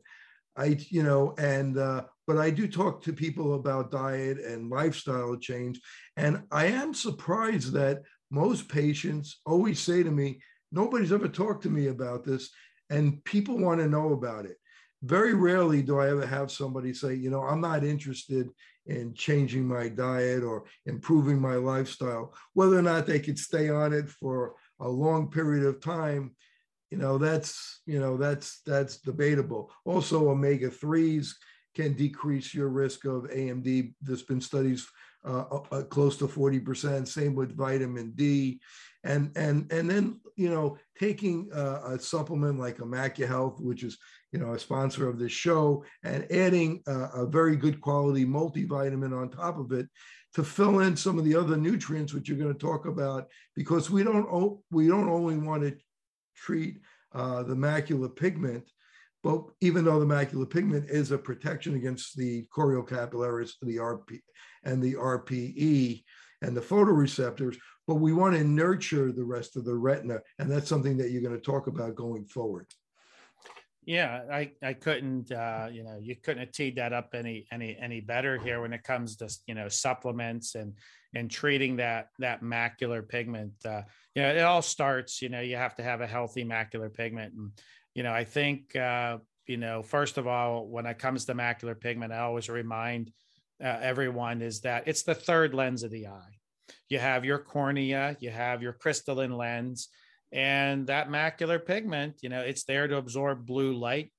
I, 0.56 0.78
you 0.90 1.04
know, 1.04 1.36
and 1.38 1.78
uh, 1.78 2.06
but 2.26 2.38
I 2.38 2.50
do 2.50 2.68
talk 2.68 3.04
to 3.04 3.14
people 3.14 3.56
about 3.56 3.92
diet 3.92 4.40
and 4.40 4.72
lifestyle 4.72 5.36
change, 5.38 5.80
and 6.16 6.44
I 6.52 6.66
am 6.66 6.94
surprised 6.94 7.74
that 7.74 8.02
most 8.32 8.68
patients 8.68 9.40
always 9.46 9.80
say 9.80 10.02
to 10.02 10.10
me, 10.10 10.42
"Nobody's 10.72 11.14
ever 11.14 11.28
talked 11.28 11.62
to 11.64 11.70
me 11.70 11.88
about 11.88 12.24
this," 12.24 12.50
and 12.90 13.24
people 13.24 13.60
want 13.60 13.82
to 13.82 13.88
know 13.88 14.14
about 14.14 14.46
it. 14.46 14.58
Very 15.04 15.34
rarely 15.34 15.82
do 15.82 16.00
I 16.00 16.10
ever 16.10 16.26
have 16.26 16.52
somebody 16.52 16.94
say, 16.94 17.14
"You 17.14 17.30
know, 17.30 17.44
I'm 17.44 17.62
not 17.62 17.84
interested 17.84 18.50
in 18.88 19.14
changing 19.14 19.68
my 19.68 19.90
diet 19.90 20.44
or 20.44 20.66
improving 20.86 21.40
my 21.40 21.56
lifestyle. 21.56 22.34
Whether 22.54 22.80
or 22.80 22.82
not 22.82 23.06
they 23.06 23.20
could 23.20 23.38
stay 23.38 23.70
on 23.70 23.94
it 23.94 24.10
for 24.10 24.56
a 24.80 24.88
long 24.88 25.30
period 25.30 25.66
of 25.66 25.82
time, 25.82 26.36
you 26.90 26.98
know, 26.98 27.18
that's 27.18 27.82
you 27.86 28.00
know 28.00 28.18
that's 28.18 28.62
that's 28.66 28.98
debatable. 28.98 29.72
Also, 29.86 30.30
omega 30.30 30.70
threes 30.70 31.38
can 31.76 31.94
decrease 31.94 32.54
your 32.54 32.70
risk 32.70 33.06
of 33.06 33.24
AMD. 33.24 33.94
There's 34.02 34.24
been 34.24 34.42
studies 34.42 34.88
uh, 35.26 35.44
uh 35.72 35.84
close 35.84 36.18
to 36.18 36.28
40%. 36.28 37.08
Same 37.08 37.36
with 37.36 37.58
vitamin 37.58 38.14
D, 38.16 38.62
and 39.08 39.32
and 39.36 39.72
and 39.72 39.90
then 39.90 40.20
you 40.36 40.50
know 40.50 40.78
taking 41.00 41.50
uh, 41.54 41.82
a 41.94 42.00
supplement 42.00 42.60
like 42.60 42.78
Health, 43.18 43.60
which 43.60 43.84
is 43.84 43.98
you 44.32 44.40
know, 44.40 44.54
a 44.54 44.60
sponsor 44.60 45.08
of 45.08 45.18
this 45.18 45.32
show, 45.32 45.84
and 46.04 46.30
adding 46.32 46.84
a, 46.88 46.94
a 47.16 47.26
very 47.26 47.56
good 47.56 47.80
quality 47.82 48.26
multivitamin 48.26 49.18
on 49.18 49.30
top 49.30 49.58
of 49.58 49.72
it 49.72 49.88
to 50.36 50.44
fill 50.44 50.80
in 50.82 50.96
some 50.96 51.18
of 51.18 51.26
the 51.26 51.36
other 51.36 51.58
nutrients 51.58 52.14
which 52.14 52.28
you're 52.30 52.38
going 52.38 52.54
to 52.54 52.60
talk 52.60 52.86
about 52.86 53.28
because 53.56 53.90
we 53.90 54.04
don't 54.04 54.60
we 54.70 54.88
don't 54.88 55.10
only 55.10 55.38
want 55.38 55.64
to 55.64 55.76
treat 56.36 56.80
uh, 57.14 57.42
the 57.44 57.56
macular 57.56 58.14
pigment 58.14 58.70
but 59.24 59.44
even 59.62 59.84
though 59.84 60.00
the 60.00 60.06
macular 60.06 60.48
pigment 60.48 60.88
is 60.90 61.12
a 61.12 61.18
protection 61.18 61.76
against 61.76 62.16
the 62.18 62.46
choriocapillaris 62.56 63.54
the 63.64 63.78
rp 63.78 64.20
and 64.66 64.84
the 64.84 64.94
rpe 64.94 66.04
and 66.44 66.56
the 66.56 66.62
photoreceptors 66.62 67.58
but 67.88 67.96
we 67.96 68.14
want 68.14 68.36
to 68.36 68.44
nurture 68.44 69.12
the 69.12 69.24
rest 69.24 69.56
of 69.56 69.66
the 69.66 69.74
retina 69.76 70.20
and 70.40 70.52
that's 70.52 70.68
something 70.68 70.98
that 70.98 71.12
you're 71.12 71.22
going 71.22 71.34
to 71.34 71.42
talk 71.42 71.68
about 71.68 71.96
going 71.96 72.26
forward 72.26 72.68
yeah, 73.88 74.24
I, 74.30 74.52
I 74.62 74.74
couldn't, 74.74 75.32
uh, 75.32 75.70
you 75.72 75.82
know, 75.82 75.98
you 76.02 76.18
couldn't 76.18 76.42
have 76.42 76.52
teed 76.52 76.76
that 76.76 76.92
up 76.92 77.12
any, 77.14 77.48
any, 77.54 77.78
any 77.82 78.02
better 78.02 78.38
here 78.38 78.60
when 78.60 78.74
it 78.74 78.84
comes 78.84 79.16
to, 79.16 79.34
you 79.48 79.56
know, 79.56 79.70
supplements 79.70 80.56
and, 80.56 80.74
and 81.16 81.32
treating 81.32 81.78
that, 81.78 82.10
that 82.20 82.42
macular 82.42 83.08
pigment. 83.08 83.54
Uh, 83.64 83.84
you 84.14 84.24
know, 84.24 84.30
it 84.30 84.42
all 84.42 84.62
starts, 84.62 85.22
you 85.22 85.30
know, 85.30 85.40
you 85.40 85.56
have 85.56 85.74
to 85.78 85.84
have 85.84 86.02
a 86.02 86.08
healthy 86.08 86.44
macular 86.44 86.94
pigment. 86.94 87.34
And, 87.34 87.52
you 87.96 88.04
know, 88.04 88.12
I 88.12 88.26
think, 88.26 88.76
uh, 88.76 89.20
you 89.46 89.56
know, 89.56 89.82
first 89.82 90.18
of 90.18 90.28
all, 90.28 90.68
when 90.68 90.86
it 90.86 91.00
comes 91.00 91.24
to 91.26 91.34
macular 91.34 91.80
pigment, 91.80 92.12
I 92.12 92.20
always 92.20 92.50
remind 92.50 93.14
uh, 93.64 93.78
everyone 93.82 94.42
is 94.42 94.60
that 94.62 94.84
it's 94.88 95.04
the 95.04 95.16
third 95.16 95.54
lens 95.54 95.84
of 95.84 95.92
the 95.92 96.08
eye. 96.08 96.37
You 96.90 97.00
have 97.00 97.26
your 97.26 97.40
cornea, 97.40 98.18
you 98.20 98.30
have 98.30 98.62
your 98.62 98.74
crystalline 98.74 99.36
lens, 99.36 99.90
and 100.32 100.88
that 100.88 101.10
macular 101.10 101.64
pigment, 101.64 102.16
you 102.22 102.30
know, 102.30 102.42
it's 102.42 102.64
there 102.66 102.88
to 102.88 102.98
absorb 102.98 103.46
blue 103.46 103.74
light, 103.74 104.12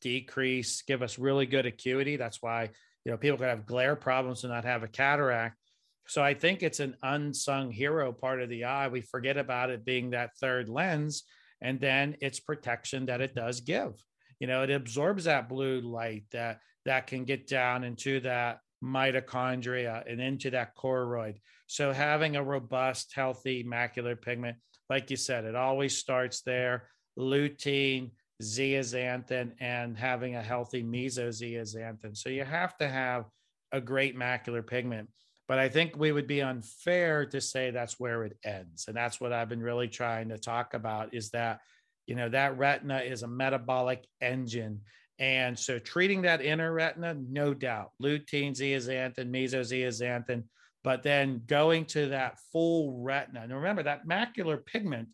decrease, 0.00 0.82
give 0.82 1.02
us 1.02 1.18
really 1.18 1.46
good 1.46 1.66
acuity. 1.66 2.16
That's 2.16 2.42
why, 2.42 2.70
you 3.04 3.12
know, 3.12 3.16
people 3.16 3.38
can 3.38 3.48
have 3.48 3.66
glare 3.66 3.96
problems 3.96 4.44
and 4.44 4.52
not 4.52 4.64
have 4.64 4.82
a 4.82 4.88
cataract. 4.88 5.58
So 6.06 6.22
I 6.22 6.34
think 6.34 6.62
it's 6.62 6.80
an 6.80 6.96
unsung 7.02 7.70
hero 7.70 8.12
part 8.12 8.42
of 8.42 8.50
the 8.50 8.64
eye. 8.64 8.88
We 8.88 9.00
forget 9.00 9.38
about 9.38 9.70
it 9.70 9.84
being 9.84 10.10
that 10.10 10.36
third 10.38 10.68
lens 10.68 11.24
and 11.62 11.80
then 11.80 12.16
its 12.20 12.40
protection 12.40 13.06
that 13.06 13.22
it 13.22 13.34
does 13.34 13.60
give. 13.60 13.94
You 14.38 14.46
know, 14.46 14.62
it 14.62 14.70
absorbs 14.70 15.24
that 15.24 15.48
blue 15.48 15.80
light 15.80 16.24
that 16.32 16.60
that 16.84 17.06
can 17.06 17.24
get 17.24 17.46
down 17.46 17.84
into 17.84 18.20
that 18.20 18.58
mitochondria 18.82 20.02
and 20.10 20.20
into 20.20 20.50
that 20.50 20.76
choroid. 20.76 21.36
So 21.74 21.92
having 21.92 22.36
a 22.36 22.42
robust, 22.44 23.12
healthy 23.16 23.64
macular 23.64 24.14
pigment 24.20 24.58
like 24.88 25.10
you 25.10 25.16
said, 25.16 25.44
it 25.44 25.56
always 25.56 25.98
starts 25.98 26.42
there. 26.42 26.84
Lutein, 27.18 28.12
zeaxanthin, 28.40 29.50
and 29.58 29.98
having 29.98 30.36
a 30.36 30.42
healthy 30.42 30.84
mesozeaxanthin. 30.84 32.16
So 32.16 32.28
you 32.28 32.44
have 32.44 32.76
to 32.76 32.86
have 32.88 33.24
a 33.72 33.80
great 33.80 34.16
macular 34.16 34.64
pigment. 34.64 35.08
But 35.48 35.58
I 35.58 35.68
think 35.68 35.96
we 35.96 36.12
would 36.12 36.28
be 36.28 36.42
unfair 36.42 37.26
to 37.26 37.40
say 37.40 37.72
that's 37.72 37.98
where 37.98 38.22
it 38.22 38.36
ends. 38.44 38.84
And 38.86 38.96
that's 38.96 39.20
what 39.20 39.32
I've 39.32 39.48
been 39.48 39.60
really 39.60 39.88
trying 39.88 40.28
to 40.28 40.38
talk 40.38 40.74
about 40.74 41.12
is 41.12 41.30
that, 41.30 41.58
you 42.06 42.14
know, 42.14 42.28
that 42.28 42.56
retina 42.56 42.98
is 42.98 43.24
a 43.24 43.28
metabolic 43.28 44.04
engine. 44.20 44.82
And 45.18 45.58
so 45.58 45.80
treating 45.80 46.22
that 46.22 46.40
inner 46.40 46.72
retina, 46.72 47.14
no 47.14 47.52
doubt, 47.52 47.90
lutein, 48.00 48.52
zeaxanthin, 48.52 49.30
mesozeaxanthin, 49.30 50.44
but 50.84 51.02
then 51.02 51.42
going 51.46 51.86
to 51.86 52.10
that 52.10 52.38
full 52.52 53.02
retina. 53.02 53.40
And 53.40 53.52
remember 53.52 53.82
that 53.82 54.06
macular 54.06 54.64
pigment, 54.64 55.08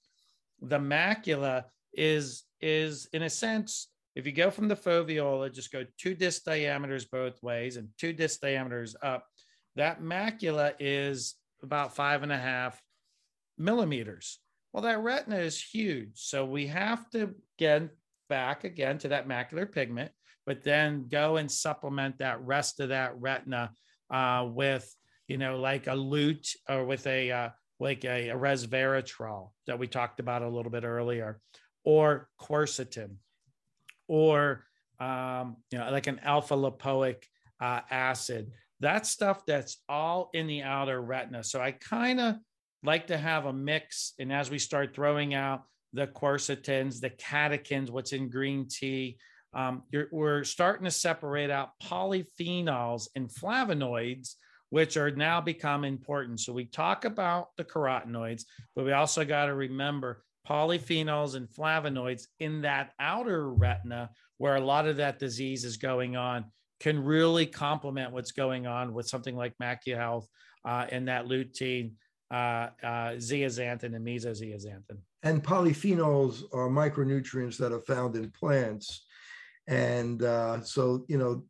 the 0.61 0.79
macula 0.79 1.65
is 1.95 2.45
is 2.61 3.09
in 3.15 3.23
a 3.23 3.31
sense, 3.31 3.89
if 4.15 4.27
you 4.27 4.33
go 4.33 4.51
from 4.51 4.69
the 4.69 4.77
foveola, 4.77 5.55
just 5.55 5.73
go 5.73 5.87
two 5.97 6.15
disc 6.15 6.45
diameters 6.45 7.07
both 7.07 7.43
ways 7.43 7.77
and 7.77 7.89
two 7.97 8.13
disc 8.13 8.41
diameters 8.41 8.95
up, 9.03 9.27
that 9.77 10.03
macula 10.03 10.75
is 10.79 11.37
about 11.63 11.95
five 11.95 12.23
and 12.23 12.33
a 12.33 12.37
half 12.37 12.79
millimeters. 13.57 14.41
Well, 14.73 14.83
that 14.83 15.01
retina 15.01 15.37
is 15.37 15.63
huge. 15.63 16.13
So 16.15 16.45
we 16.45 16.67
have 16.67 17.09
to 17.11 17.35
get 17.59 17.89
back 18.29 18.65
again 18.65 18.99
to 18.99 19.09
that 19.09 19.29
macular 19.29 19.71
pigment, 19.71 20.11
but 20.47 20.63
then 20.63 21.07
go 21.09 21.37
and 21.37 21.51
supplement 21.51 22.19
that 22.19 22.41
rest 22.43 22.81
of 22.81 22.91
that 22.91 23.19
retina 23.21 23.73
uh, 24.13 24.47
with 24.49 24.93
you 25.31 25.39
know, 25.39 25.61
like 25.61 25.87
a 25.87 25.95
lute 25.95 26.57
or 26.69 26.85
with 26.85 27.07
a 27.07 27.31
uh, 27.31 27.49
like 27.79 28.05
a, 28.05 28.31
a 28.31 28.35
resveratrol 28.35 29.51
that 29.69 29.79
we 29.79 29.87
talked 29.87 30.19
about 30.19 30.43
a 30.43 30.49
little 30.49 30.73
bit 30.73 30.83
earlier, 30.83 31.41
or 31.85 32.29
quercetin, 32.41 33.15
or 34.09 34.65
um, 34.99 35.57
you 35.71 35.79
know, 35.79 35.89
like 35.93 36.09
an 36.09 36.19
alpha 36.25 36.55
lipoic 36.55 37.23
uh, 37.61 37.81
acid. 37.91 38.51
That 38.81 39.07
stuff 39.07 39.47
that's 39.47 39.77
all 39.89 40.31
in 40.35 40.49
the 40.49 40.63
outer 40.63 41.01
retina. 41.01 41.45
So 41.45 41.61
I 41.61 41.71
kind 41.71 42.19
of 42.19 42.35
like 42.83 43.07
to 43.07 43.17
have 43.17 43.47
a 43.47 43.53
mix. 43.53 44.15
And 44.19 44.33
as 44.33 44.51
we 44.51 44.59
start 44.59 44.97
throwing 44.97 45.33
out 45.33 45.63
the 45.93 46.09
quercetins, 46.09 46.99
the 46.99 47.11
catechins, 47.11 47.89
what's 47.89 48.13
in 48.13 48.31
green 48.31 48.67
tea, 48.69 49.17
um, 49.55 49.85
we're 50.11 50.43
starting 50.43 50.87
to 50.87 50.91
separate 50.91 51.51
out 51.51 51.71
polyphenols 51.81 53.09
and 53.15 53.29
flavonoids 53.29 54.35
which 54.71 54.97
are 54.97 55.11
now 55.11 55.41
become 55.41 55.85
important. 55.85 56.41
So 56.41 56.53
we 56.53 56.65
talk 56.65 57.05
about 57.05 57.49
the 57.57 57.65
carotenoids, 57.65 58.45
but 58.75 58.85
we 58.85 58.93
also 58.93 59.25
got 59.25 59.47
to 59.47 59.55
remember 59.55 60.23
polyphenols 60.49 61.35
and 61.35 61.49
flavonoids 61.49 62.23
in 62.39 62.63
that 62.63 62.93
outer 62.99 63.53
retina 63.53 64.11
where 64.39 64.57
a 64.57 64.61
lot 64.61 64.87
of 64.87 64.97
that 64.97 65.19
disease 65.19 65.65
is 65.65 65.77
going 65.77 66.17
on 66.17 66.45
can 66.81 67.03
really 67.05 67.47
complement 67.47 68.13
what's 68.13 68.33
going 68.33 68.67
on 68.67 68.95
with 68.95 69.07
something 69.07 69.37
like 69.37 69.53
MacuHealth 69.63 70.25
uh, 70.65 70.87
and 70.91 71.09
that 71.09 71.27
lutein 71.27 71.93
uh, 72.31 72.69
uh, 72.83 73.13
zeaxanthin 73.17 73.95
and 73.95 74.07
mesozeaxanthin. 74.07 74.99
And 75.23 75.43
polyphenols 75.45 76.45
are 76.55 76.69
micronutrients 76.69 77.59
that 77.59 77.73
are 77.73 77.81
found 77.81 78.17
in 78.17 78.31
plants. 78.31 79.05
And 79.67 80.23
uh, 80.23 80.63
so, 80.63 81.05
you 81.09 81.19
know, 81.19 81.45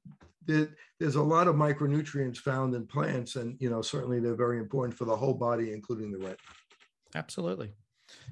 there's 0.47 1.14
a 1.16 1.22
lot 1.22 1.49
of 1.49 1.55
micronutrients 1.55 2.38
found 2.38 2.74
in 2.74 2.86
plants, 2.86 3.36
and, 3.36 3.57
you 3.61 3.70
know, 3.70 3.82
certainly 3.82 4.20
they're 4.20 4.34
very 4.34 4.59
important 4.59 4.97
for 4.97 5.05
the 5.05 5.16
whole 5.16 5.34
body, 5.34 5.72
including 5.72 6.11
the 6.11 6.18
retina. 6.18 6.36
Absolutely. 7.14 7.72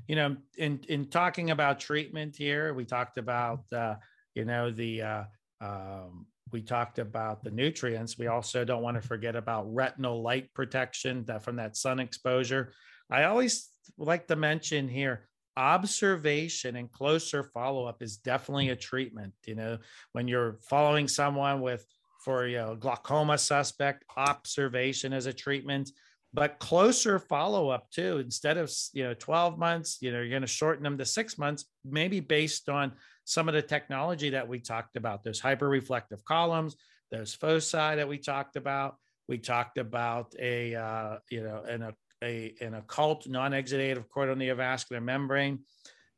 You 0.06 0.16
know, 0.16 0.36
in, 0.56 0.80
in 0.88 1.06
talking 1.06 1.50
about 1.50 1.80
treatment 1.80 2.36
here, 2.36 2.74
we 2.74 2.84
talked 2.84 3.18
about, 3.18 3.64
uh, 3.72 3.96
you 4.34 4.44
know, 4.44 4.70
the, 4.70 5.02
uh, 5.02 5.24
um, 5.60 6.26
we 6.50 6.62
talked 6.62 6.98
about 6.98 7.44
the 7.44 7.50
nutrients. 7.50 8.18
We 8.18 8.26
also 8.26 8.64
don't 8.64 8.82
want 8.82 9.00
to 9.00 9.06
forget 9.06 9.36
about 9.36 9.72
retinal 9.72 10.22
light 10.22 10.52
protection 10.54 11.24
that 11.26 11.42
from 11.42 11.56
that 11.56 11.76
sun 11.76 12.00
exposure. 12.00 12.72
I 13.10 13.24
always 13.24 13.68
like 13.98 14.26
to 14.28 14.36
mention 14.36 14.88
here 14.88 15.28
observation 15.56 16.76
and 16.76 16.90
closer 16.90 17.42
follow 17.42 17.84
up 17.84 18.00
is 18.00 18.16
definitely 18.16 18.68
a 18.68 18.76
treatment. 18.76 19.34
You 19.44 19.56
know, 19.56 19.78
when 20.12 20.28
you're 20.28 20.58
following 20.62 21.08
someone 21.08 21.60
with 21.60 21.84
for 22.28 22.46
you 22.46 22.58
know 22.58 22.76
glaucoma 22.76 23.38
suspect, 23.38 24.04
observation 24.18 25.14
as 25.14 25.24
a 25.24 25.32
treatment, 25.32 25.90
but 26.34 26.58
closer 26.58 27.18
follow 27.18 27.70
up 27.70 27.90
too. 27.90 28.18
Instead 28.18 28.58
of 28.58 28.70
you 28.92 29.02
know 29.02 29.14
12 29.14 29.58
months, 29.58 29.96
you 30.02 30.12
know 30.12 30.18
you're 30.18 30.28
going 30.28 30.42
to 30.42 30.46
shorten 30.46 30.82
them 30.82 30.98
to 30.98 31.06
six 31.06 31.38
months, 31.38 31.64
maybe 31.86 32.20
based 32.20 32.68
on 32.68 32.92
some 33.24 33.48
of 33.48 33.54
the 33.54 33.62
technology 33.62 34.28
that 34.28 34.46
we 34.46 34.58
talked 34.60 34.96
about, 34.96 35.24
those 35.24 35.40
hyperreflective 35.40 36.22
columns, 36.24 36.76
those 37.10 37.32
foci 37.32 37.96
that 37.96 38.06
we 38.06 38.18
talked 38.18 38.56
about. 38.56 38.96
We 39.26 39.38
talked 39.38 39.78
about 39.78 40.34
a, 40.38 40.74
uh, 40.74 41.16
you 41.30 41.42
know, 41.42 41.62
an, 41.66 41.94
a, 42.22 42.54
an 42.60 42.74
occult 42.74 43.26
non-exudative 43.26 44.04
choroidal 44.14 44.36
neovascular 44.36 45.02
membrane. 45.02 45.60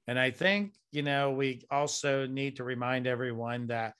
And 0.08 0.18
I 0.18 0.32
think, 0.32 0.74
you 0.90 1.02
know, 1.02 1.30
we 1.30 1.62
also 1.70 2.26
need 2.26 2.56
to 2.56 2.64
remind 2.64 3.06
everyone 3.06 3.68
that 3.68 3.94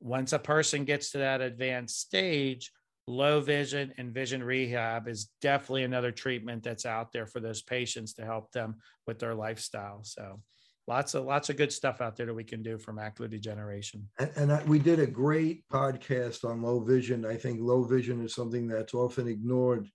once 0.00 0.32
a 0.32 0.38
person 0.38 0.84
gets 0.84 1.12
to 1.12 1.18
that 1.18 1.40
advanced 1.40 2.00
stage, 2.00 2.72
low 3.06 3.40
vision 3.40 3.92
and 3.98 4.14
vision 4.14 4.42
rehab 4.42 5.08
is 5.08 5.30
definitely 5.42 5.84
another 5.84 6.12
treatment 6.12 6.62
that's 6.62 6.86
out 6.86 7.12
there 7.12 7.26
for 7.26 7.40
those 7.40 7.62
patients 7.62 8.14
to 8.14 8.24
help 8.24 8.50
them 8.52 8.76
with 9.06 9.18
their 9.18 9.34
lifestyle. 9.34 10.00
So 10.02 10.40
lots 10.86 11.14
of 11.14 11.24
lots 11.24 11.50
of 11.50 11.56
good 11.56 11.72
stuff 11.72 12.00
out 12.00 12.16
there 12.16 12.26
that 12.26 12.34
we 12.34 12.44
can 12.44 12.62
do 12.62 12.78
for 12.78 12.92
macular 12.92 13.30
degeneration. 13.30 14.08
And, 14.18 14.30
and 14.36 14.52
I, 14.52 14.62
we 14.64 14.78
did 14.78 15.00
a 15.00 15.06
great 15.06 15.64
podcast 15.68 16.48
on 16.48 16.62
low 16.62 16.80
vision. 16.80 17.26
I 17.26 17.36
think 17.36 17.60
low 17.60 17.84
vision 17.84 18.24
is 18.24 18.34
something 18.34 18.66
that's 18.66 18.94
often 18.94 19.28
ignored 19.28 19.88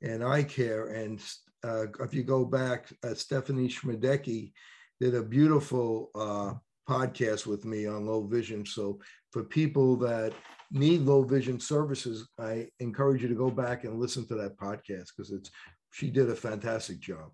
in 0.00 0.22
eye 0.22 0.44
care. 0.44 0.88
And 0.88 1.20
uh, 1.64 1.86
if 2.00 2.14
you 2.14 2.22
go 2.22 2.44
back, 2.44 2.92
uh, 3.02 3.14
Stephanie 3.14 3.68
Schmiedecke 3.68 4.52
did 5.00 5.14
a 5.14 5.22
beautiful 5.22 6.10
uh, 6.14 6.54
podcast 6.88 7.46
with 7.46 7.64
me 7.64 7.86
on 7.86 8.06
low 8.06 8.26
vision. 8.26 8.64
So 8.64 9.00
for 9.30 9.44
people 9.44 9.96
that 9.96 10.32
need 10.70 11.02
low 11.02 11.22
vision 11.22 11.58
services, 11.60 12.28
I 12.38 12.68
encourage 12.80 13.22
you 13.22 13.28
to 13.28 13.34
go 13.34 13.50
back 13.50 13.84
and 13.84 13.98
listen 13.98 14.26
to 14.28 14.34
that 14.36 14.56
podcast 14.56 15.08
because 15.16 15.32
it's 15.32 15.50
she 15.90 16.10
did 16.10 16.28
a 16.30 16.36
fantastic 16.36 17.00
job. 17.00 17.30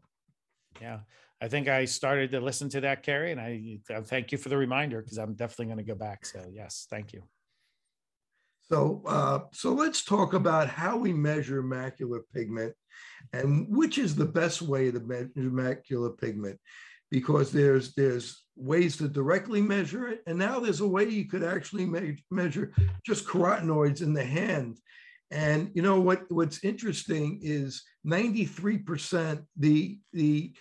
Yeah. 0.80 1.00
I 1.40 1.48
think 1.48 1.68
I 1.68 1.84
started 1.84 2.30
to 2.30 2.40
listen 2.40 2.68
to 2.70 2.80
that, 2.82 3.02
Carrie, 3.02 3.32
and 3.32 3.40
I, 3.40 3.78
I 3.90 4.00
thank 4.00 4.32
you 4.32 4.38
for 4.38 4.48
the 4.48 4.56
reminder 4.56 5.02
because 5.02 5.18
I'm 5.18 5.34
definitely 5.34 5.66
going 5.66 5.78
to 5.78 5.84
go 5.84 5.94
back. 5.94 6.24
So 6.24 6.44
yes, 6.50 6.86
thank 6.88 7.12
you. 7.12 7.22
So, 8.70 9.02
uh, 9.06 9.40
so 9.52 9.74
let's 9.74 10.04
talk 10.04 10.32
about 10.32 10.68
how 10.68 10.96
we 10.96 11.12
measure 11.12 11.62
macular 11.62 12.20
pigment, 12.32 12.72
and 13.32 13.66
which 13.68 13.98
is 13.98 14.14
the 14.14 14.24
best 14.24 14.62
way 14.62 14.90
to 14.90 15.00
measure 15.00 15.28
macular 15.36 16.16
pigment, 16.16 16.58
because 17.10 17.52
there's 17.52 17.92
there's 17.94 18.43
ways 18.56 18.96
to 18.96 19.08
directly 19.08 19.60
measure 19.60 20.08
it, 20.08 20.22
and 20.26 20.38
now 20.38 20.60
there's 20.60 20.80
a 20.80 20.88
way 20.88 21.04
you 21.08 21.26
could 21.26 21.42
actually 21.42 21.86
me- 21.86 22.22
measure 22.30 22.72
just 23.04 23.26
carotenoids 23.26 24.02
in 24.02 24.14
the 24.14 24.24
hand. 24.24 24.78
And 25.30 25.70
you 25.74 25.82
know 25.82 26.00
what? 26.00 26.30
What's 26.30 26.62
interesting 26.62 27.40
is 27.42 27.82
93% 28.06 29.44
the 29.56 29.98
the 30.12 30.52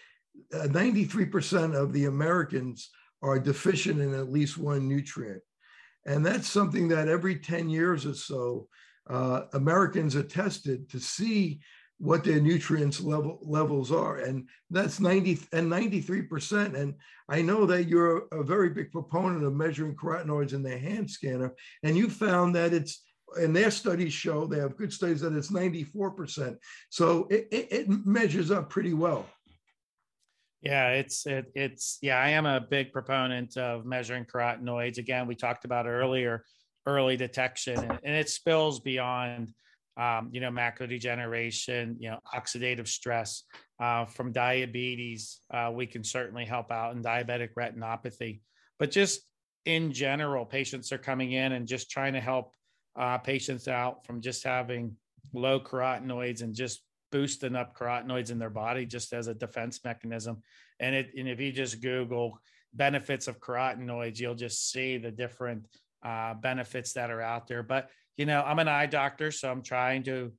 93% 0.54 1.74
uh, 1.76 1.78
of 1.78 1.94
the 1.94 2.06
Americans 2.06 2.90
are 3.22 3.40
deficient 3.40 4.02
in 4.02 4.14
at 4.14 4.32
least 4.32 4.58
one 4.58 4.88
nutrient. 4.88 5.42
And 6.06 6.26
that's 6.26 6.50
something 6.50 6.88
that 6.90 7.08
every 7.08 7.38
10 7.38 7.70
years 7.70 8.06
or 8.06 8.14
so, 8.14 8.68
uh, 9.10 9.44
Americans 9.54 10.16
are 10.16 10.24
tested 10.24 10.90
to 10.90 11.00
see 11.00 11.62
what 12.04 12.26
their 12.26 12.42
nutrients 12.42 13.00
level 13.00 13.40
levels 13.44 13.90
are. 13.90 14.18
And 14.18 14.50
that's 14.70 15.00
90 15.00 15.40
and 15.54 15.72
93%. 15.72 16.76
And 16.76 16.96
I 17.30 17.42
know 17.42 17.66
that 17.66 17.88
you're 17.88 18.24
a 18.34 18.44
very 18.44 18.70
big 18.72 18.92
proponent 18.92 19.46
of 19.46 19.54
measuring 19.54 19.96
carotenoids 19.96 20.52
in 20.52 20.64
the 20.64 20.78
hand 20.78 21.10
scanner. 21.10 21.54
And 21.82 21.96
you 21.96 22.10
found 22.10 22.56
that 22.56 22.74
it's 22.74 23.06
and 23.36 23.56
their 23.56 23.72
studies 23.72 24.12
show 24.12 24.46
they 24.46 24.60
have 24.60 24.76
good 24.76 24.92
studies 24.92 25.22
that 25.22 25.34
it's 25.34 25.50
94%. 25.50 26.58
So 26.90 27.26
it, 27.32 27.48
it, 27.52 27.68
it 27.72 27.90
measures 28.06 28.52
up 28.52 28.70
pretty 28.70 28.94
well. 28.94 29.26
Yeah, 30.62 30.90
it's 30.90 31.26
it, 31.26 31.52
it's 31.56 32.00
yeah. 32.02 32.18
I 32.18 32.30
am 32.32 32.46
a 32.46 32.60
big 32.60 32.92
proponent 32.92 33.56
of 33.56 33.86
measuring 33.86 34.26
carotenoids. 34.26 34.98
Again, 34.98 35.26
we 35.26 35.36
talked 35.36 35.64
about 35.64 35.88
earlier 35.88 36.44
early 36.86 37.16
detection, 37.16 37.78
and, 37.78 38.00
and 38.04 38.16
it 38.16 38.30
spills 38.30 38.82
beyond 38.82 39.54
um, 39.98 40.30
you 40.32 40.42
know 40.42 40.50
macular 40.50 40.90
degeneration, 40.90 41.96
you 42.00 42.10
know 42.10 42.20
oxidative 42.34 42.88
stress 42.88 43.44
uh, 43.80 44.06
from 44.06 44.32
diabetes. 44.32 45.42
Uh, 45.54 45.72
we 45.74 45.86
can 45.86 46.04
certainly 46.04 46.46
help 46.46 46.72
out 46.72 46.96
in 46.96 47.04
diabetic 47.04 47.50
retinopathy, 47.58 48.42
but 48.80 48.92
just 48.92 49.22
in 49.66 49.94
general, 49.94 50.46
patients 50.46 50.92
are 50.92 50.98
coming 50.98 51.34
in 51.34 51.54
and 51.54 51.68
just 51.68 51.90
trying 51.90 52.14
to 52.14 52.20
help 52.20 52.54
uh, 52.96 53.18
patients 53.18 53.68
out 53.68 54.06
from 54.06 54.22
just 54.22 54.44
having 54.44 54.96
low 55.34 55.60
carotenoids 55.60 56.42
and 56.42 56.54
just 56.54 56.82
boosting 57.12 57.56
up 57.56 57.78
carotenoids 57.78 58.32
in 58.32 58.40
their 58.40 58.50
body 58.50 58.86
just 58.86 59.14
as 59.14 59.28
a 59.28 59.34
defense 59.34 59.80
mechanism. 59.86 60.42
And 60.80 60.96
it, 60.96 61.12
and 61.18 61.30
if 61.30 61.40
you 61.40 61.52
just 61.52 61.82
Google 61.82 62.40
benefits 62.74 63.28
of 63.28 63.40
carotenoids, 63.40 64.20
you'll 64.20 64.36
just 64.36 64.72
see 64.72 64.98
the 64.98 65.12
different 65.12 65.68
uh, 66.04 66.34
benefits 66.34 66.94
that 66.94 67.12
are 67.12 67.22
out 67.22 67.48
there. 67.48 67.64
But 67.64 67.90
you 68.18 68.26
know, 68.26 68.42
I'm 68.42 68.60
an 68.60 68.68
eye 68.68 68.86
doctor, 68.86 69.32
so 69.32 69.50
I'm 69.50 69.64
trying 69.64 70.04
to 70.04 70.32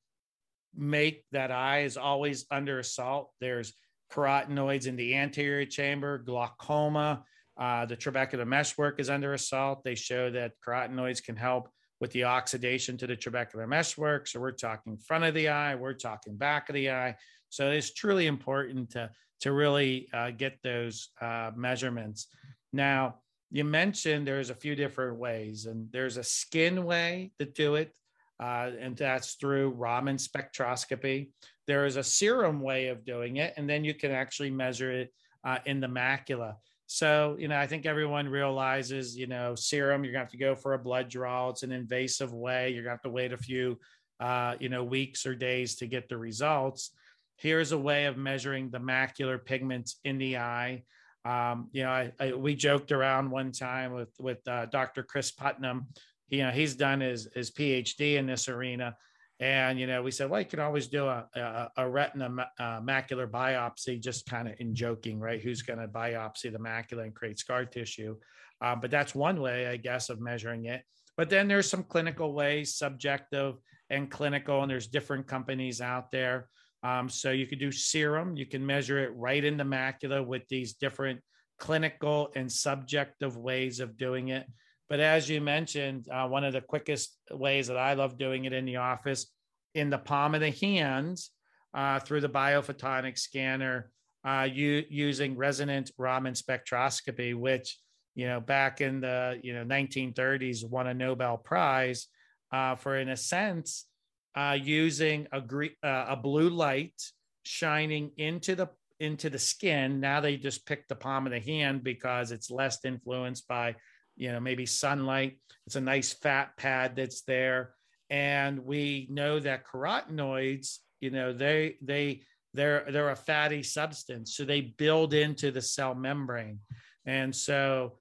make 0.77 1.25
that 1.33 1.51
eye 1.51 1.81
is 1.81 1.97
always 1.97 2.47
under 2.51 2.79
assault. 2.79 3.31
There's 3.41 3.72
carotenoids 4.12 4.87
in 4.87 4.97
the 4.97 5.16
anterior 5.16 5.66
chamber, 5.66 6.18
glaucoma. 6.18 7.25
Uh, 7.57 7.87
the 7.87 7.97
trabecular 7.97 8.47
meshwork 8.47 8.99
is 8.99 9.11
under 9.11 9.35
assault. 9.35 9.85
They 9.85 9.95
show 9.95 10.31
that 10.31 10.53
carotenoids 10.66 11.22
can 11.22 11.37
help 11.37 11.68
with 12.01 12.11
the 12.12 12.25
oxidation 12.25 12.97
to 12.99 13.07
the 13.07 13.16
trabecular 13.16 13.68
meshwork. 13.68 14.27
So 14.27 14.41
we're 14.41 14.53
talking 14.53 14.97
front 14.97 15.25
of 15.25 15.35
the 15.35 15.49
eye, 15.49 15.75
we're 15.75 15.95
talking 15.95 16.37
back 16.37 16.68
of 16.68 16.75
the 16.75 16.91
eye. 16.91 17.16
So 17.51 17.70
it's 17.70 17.93
truly 17.93 18.27
important 18.27 18.91
to, 18.91 19.11
to 19.41 19.53
really 19.53 20.09
uh, 20.12 20.31
get 20.31 20.59
those 20.62 21.09
uh, 21.20 21.53
measurements. 21.55 22.27
Now, 22.72 23.20
you 23.55 23.62
mentioned 23.62 24.26
there's 24.26 24.50
a 24.50 24.55
few 24.55 24.74
different 24.74 25.16
ways, 25.16 25.66
and 25.66 25.86
there's 25.92 26.16
a 26.16 26.24
skin 26.24 26.84
way 26.84 27.30
to 27.38 27.44
do 27.44 27.76
it, 27.76 27.96
uh, 28.40 28.72
and 28.80 28.96
that's 28.96 29.34
through 29.34 29.70
Raman 29.70 30.16
spectroscopy. 30.16 31.30
There 31.68 31.86
is 31.86 31.96
a 31.96 32.02
serum 32.02 32.61
way 32.61 32.88
of 32.88 33.05
doing 33.05 33.36
it, 33.36 33.55
and 33.57 33.70
then 33.70 33.84
you 33.84 33.94
can 33.94 34.11
actually 34.11 34.50
measure 34.50 34.90
it 34.90 35.14
uh, 35.44 35.59
in 35.66 35.78
the 35.78 35.86
macula. 35.86 36.57
So, 36.86 37.36
you 37.38 37.46
know, 37.46 37.57
I 37.57 37.68
think 37.68 37.86
everyone 37.86 38.28
realizes, 38.28 39.16
you 39.16 39.28
know, 39.28 39.55
serum, 39.55 40.02
you're 40.02 40.12
going 40.12 40.26
to 40.26 40.26
have 40.26 40.32
to 40.32 40.36
go 40.36 40.57
for 40.57 40.74
a 40.74 40.78
blood 40.78 41.09
draw. 41.09 41.50
It's 41.50 41.62
an 41.62 41.70
invasive 41.70 42.34
way. 42.34 42.70
You're 42.70 42.82
going 42.82 42.90
to 42.90 42.96
have 42.96 43.02
to 43.02 43.11
wait 43.11 43.32
a 43.32 43.36
few, 43.36 43.78
uh, 44.18 44.57
you 44.59 44.68
know, 44.68 44.82
weeks 44.82 45.26
or 45.26 45.36
days 45.36 45.76
to 45.76 45.86
get 45.86 46.09
the 46.09 46.18
results. 46.18 46.90
Here's 47.36 47.70
a 47.70 47.78
way 47.78 48.07
of 48.07 48.16
measuring 48.16 48.70
the 48.70 48.78
macular 48.78 49.38
pigments 49.42 50.00
in 50.02 50.18
the 50.18 50.38
eye. 50.38 50.82
Um, 51.25 51.68
you 51.72 51.85
know, 51.85 51.91
I, 51.91 52.12
I, 52.20 52.33
we 52.33 52.55
joked 52.55 52.93
around 52.93 53.31
one 53.31 53.53
time 53.53 53.93
with 53.95 54.11
with 54.20 54.47
uh, 54.47 54.66
Dr. 54.66 55.03
Chris 55.03 55.31
Putnam. 55.31 55.87
He, 56.27 56.39
you 56.39 56.45
know, 56.45 56.51
he's 56.51 56.75
done 56.75 57.01
his 57.01 57.29
his 57.35 57.51
PhD 57.51 58.16
in 58.16 58.27
this 58.27 58.49
arena, 58.49 58.97
and, 59.41 59.81
you 59.81 59.87
know, 59.87 60.03
we 60.03 60.12
said, 60.12 60.31
well, 60.31 60.41
you 60.41 60.47
can 60.47 60.61
always 60.61 60.87
do 60.87 61.07
a, 61.07 61.27
a, 61.35 61.70
a 61.79 61.89
retina 61.89 62.31
uh, 62.59 62.81
macular 62.81 63.29
biopsy, 63.29 64.01
just 64.01 64.27
kind 64.27 64.47
of 64.47 64.55
in 64.61 64.75
joking, 64.75 65.18
right? 65.18 65.41
Who's 65.41 65.62
going 65.62 65.81
to 65.81 65.89
biopsy 65.89 66.53
the 66.53 66.59
macula 66.59 67.03
and 67.03 67.14
create 67.14 67.39
scar 67.39 67.64
tissue? 67.64 68.16
Uh, 68.61 68.77
but 68.77 68.91
that's 68.91 69.14
one 69.14 69.41
way, 69.41 69.66
I 69.66 69.77
guess, 69.77 70.09
of 70.09 70.20
measuring 70.20 70.66
it. 70.66 70.83
But 71.16 71.31
then 71.31 71.49
there's 71.49 71.68
some 71.68 71.83
clinical 71.83 72.33
ways, 72.33 72.77
subjective 72.77 73.57
and 73.91 74.11
clinical, 74.11 74.62
and 74.62 74.70
there's 74.70 74.87
different 74.87 75.27
companies 75.27 75.81
out 75.81 76.12
there. 76.12 76.49
Um, 76.85 77.09
so 77.09 77.30
you 77.30 77.47
can 77.47 77.59
do 77.59 77.72
serum, 77.72 78.37
you 78.37 78.47
can 78.47 78.64
measure 78.64 79.03
it 79.03 79.16
right 79.16 79.43
in 79.43 79.57
the 79.57 79.64
macula 79.64 80.24
with 80.24 80.47
these 80.49 80.74
different 80.74 81.20
clinical 81.59 82.30
and 82.37 82.51
subjective 82.51 83.37
ways 83.37 83.80
of 83.80 83.97
doing 83.97 84.28
it. 84.28 84.47
But 84.91 85.01
as 85.01 85.28
you 85.28 85.41
mentioned, 85.41 86.09
uh, 86.12 86.28
one 86.28 86.45
of 86.45 86.53
the 86.53 86.61
quickest 86.61 87.16
ways 87.30 87.68
that 87.68 87.78
I 87.78 87.95
love 87.95 88.18
doing 88.18 88.45
it 88.45 88.53
in 88.53 88.66
the 88.66 88.76
office, 88.76 89.32
in 89.74 89.89
the 89.89 89.99
palm 89.99 90.35
of 90.35 90.43
the 90.43 90.51
hands, 90.51 91.30
uh, 91.72 92.01
through 92.01 92.20
the 92.20 92.28
biophotonic 92.28 93.18
scanner 93.18 93.91
uh, 94.26 94.47
u- 94.51 94.85
using 94.89 95.37
resonant 95.37 95.91
Raman 95.97 96.35
spectroscopy, 96.35 97.35
which 97.35 97.78
you 98.14 98.26
know 98.26 98.41
back 98.41 98.80
in 98.80 99.01
the 99.01 99.41
you 99.43 99.55
know 99.55 99.64
1930s 99.64 100.68
won 100.68 100.87
a 100.87 100.95
Nobel 100.95 101.39
Prize 101.39 102.07
uh, 102.53 102.76
for, 102.76 102.97
in 102.97 103.09
a 103.09 103.16
sense, 103.16 103.87
uh, 104.35 104.59
using 104.61 105.26
a 105.32 105.39
uh, 105.82 106.07
a 106.09 106.16
blue 106.16 106.51
light 106.51 107.01
shining 107.45 108.11
into 108.16 108.55
the 108.55 108.68
into 109.01 109.30
the 109.30 109.39
skin. 109.39 110.01
Now 110.01 110.20
they 110.20 110.37
just 110.37 110.66
pick 110.66 110.89
the 110.89 110.95
palm 110.95 111.26
of 111.26 111.32
the 111.32 111.41
hand 111.41 111.85
because 111.85 112.32
it's 112.32 112.51
less 112.51 112.85
influenced 112.85 113.47
by 113.49 113.76
you 114.16 114.32
know 114.32 114.41
maybe 114.41 114.66
sunlight. 114.66 115.39
It's 115.66 115.76
a 115.76 115.80
nice 115.80 116.12
fat 116.12 116.57
pad 116.57 116.97
that's 116.97 117.22
there, 117.22 117.74
and 118.11 118.64
we 118.64 119.09
know 119.11 119.41
that 119.41 119.66
carotenoids, 119.66 120.78
you 121.01 121.11
know, 121.11 121.32
they 121.32 121.76
they 121.82 122.22
they're 122.55 122.87
they're 122.91 123.11
a 123.11 123.16
fatty 123.16 123.62
substance, 123.62 124.37
so 124.37 124.45
they 124.45 124.61
build 124.61 125.14
into 125.14 125.51
the 125.51 125.62
cell 125.62 125.95
membrane, 125.95 126.61
and 127.05 127.35
so 127.35 127.99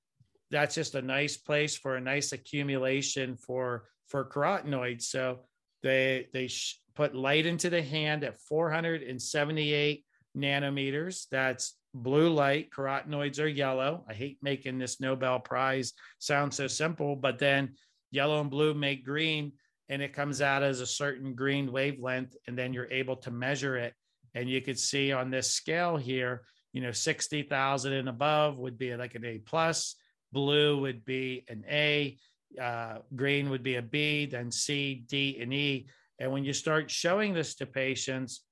that's 0.52 0.76
just 0.76 0.94
a 0.94 1.02
nice 1.02 1.36
place 1.36 1.76
for 1.76 1.96
a 1.96 2.02
nice 2.02 2.32
accumulation 2.32 3.36
for 3.36 3.86
for 4.08 4.24
carotenoids. 4.24 5.04
So 5.04 5.40
they 5.84 6.28
they 6.34 6.48
sh- 6.48 6.80
put 6.96 7.14
light 7.14 7.46
into 7.46 7.70
the 7.70 7.82
hand 7.82 8.24
at 8.24 8.40
478 8.42 10.06
nanometers. 10.36 11.26
That's 11.30 11.76
blue 11.94 12.34
light. 12.34 12.72
Carotenoids 12.72 13.40
are 13.40 13.48
yellow. 13.48 14.06
I 14.10 14.14
hate 14.14 14.38
making 14.42 14.80
this 14.80 15.00
Nobel 15.00 15.40
Prize 15.40 15.94
sound 16.20 16.54
so 16.54 16.68
simple, 16.68 17.16
but 17.16 17.40
then 17.40 17.74
yellow 18.12 18.42
and 18.42 18.50
blue 18.50 18.74
make 18.74 19.06
green, 19.06 19.54
and 19.90 20.02
it 20.02 20.14
comes 20.14 20.42
out 20.42 20.64
as 20.64 20.80
a 20.80 20.86
certain 20.86 21.36
green 21.36 21.72
wavelength, 21.72 22.36
and 22.48 22.58
then 22.58 22.74
you're 22.74 22.92
able 22.92 23.18
to 23.18 23.32
measure 23.32 23.78
it. 23.78 23.94
And 24.34 24.50
you 24.50 24.62
could 24.62 24.80
see 24.80 25.12
on 25.12 25.30
this 25.30 25.52
scale 25.52 25.98
here, 25.98 26.44
you 26.72 26.82
know, 26.82 26.92
60,000 26.92 27.94
and 27.94 28.10
above 28.10 28.58
would 28.58 28.80
be 28.80 28.96
like 28.96 29.14
an 29.14 29.26
A 29.26 29.38
plus, 29.38 29.96
blue 30.32 30.80
would 30.82 31.06
be 31.06 31.46
an 31.48 31.64
A, 31.70 32.18
uh, 32.62 33.00
green 33.16 33.50
would 33.50 33.64
be 33.64 33.76
a 33.76 33.82
B, 33.82 34.26
then 34.26 34.52
C, 34.52 35.04
D, 35.08 35.38
and 35.42 35.54
E. 35.54 35.88
And 36.20 36.32
when 36.32 36.44
you 36.44 36.54
start 36.54 36.90
showing 36.90 37.34
this 37.34 37.56
to 37.56 37.66
patients, 37.66 38.44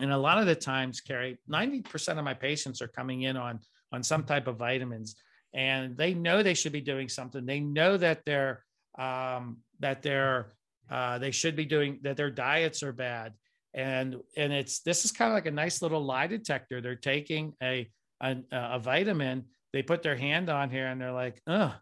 and 0.00 0.12
a 0.12 0.18
lot 0.18 0.38
of 0.38 0.46
the 0.46 0.54
times, 0.54 1.00
Carrie, 1.00 1.38
90% 1.48 2.18
of 2.18 2.24
my 2.24 2.34
patients 2.34 2.82
are 2.82 2.88
coming 2.88 3.22
in 3.22 3.36
on, 3.36 3.60
on 3.92 4.02
some 4.02 4.24
type 4.24 4.46
of 4.48 4.56
vitamins 4.56 5.16
and 5.52 5.96
they 5.96 6.14
know 6.14 6.42
they 6.42 6.54
should 6.54 6.72
be 6.72 6.80
doing 6.80 7.08
something. 7.08 7.46
They 7.46 7.60
know 7.60 7.96
that 7.96 8.22
they're, 8.26 8.64
um, 8.98 9.58
that 9.80 10.02
they're, 10.02 10.52
uh, 10.90 11.18
they 11.18 11.30
should 11.30 11.54
be 11.54 11.64
doing 11.64 12.00
that 12.02 12.16
their 12.16 12.30
diets 12.30 12.82
are 12.82 12.92
bad. 12.92 13.34
And, 13.72 14.16
and 14.36 14.52
it's, 14.52 14.80
this 14.80 15.04
is 15.04 15.12
kind 15.12 15.30
of 15.30 15.34
like 15.34 15.46
a 15.46 15.52
nice 15.52 15.80
little 15.80 16.04
lie 16.04 16.26
detector. 16.26 16.80
They're 16.80 16.96
taking 16.96 17.54
a, 17.62 17.88
a, 18.20 18.36
a 18.52 18.78
vitamin, 18.80 19.44
they 19.72 19.82
put 19.82 20.02
their 20.02 20.16
hand 20.16 20.50
on 20.50 20.70
here 20.70 20.86
and 20.86 21.00
they're 21.00 21.12
like, 21.12 21.40
oh, 21.46 21.74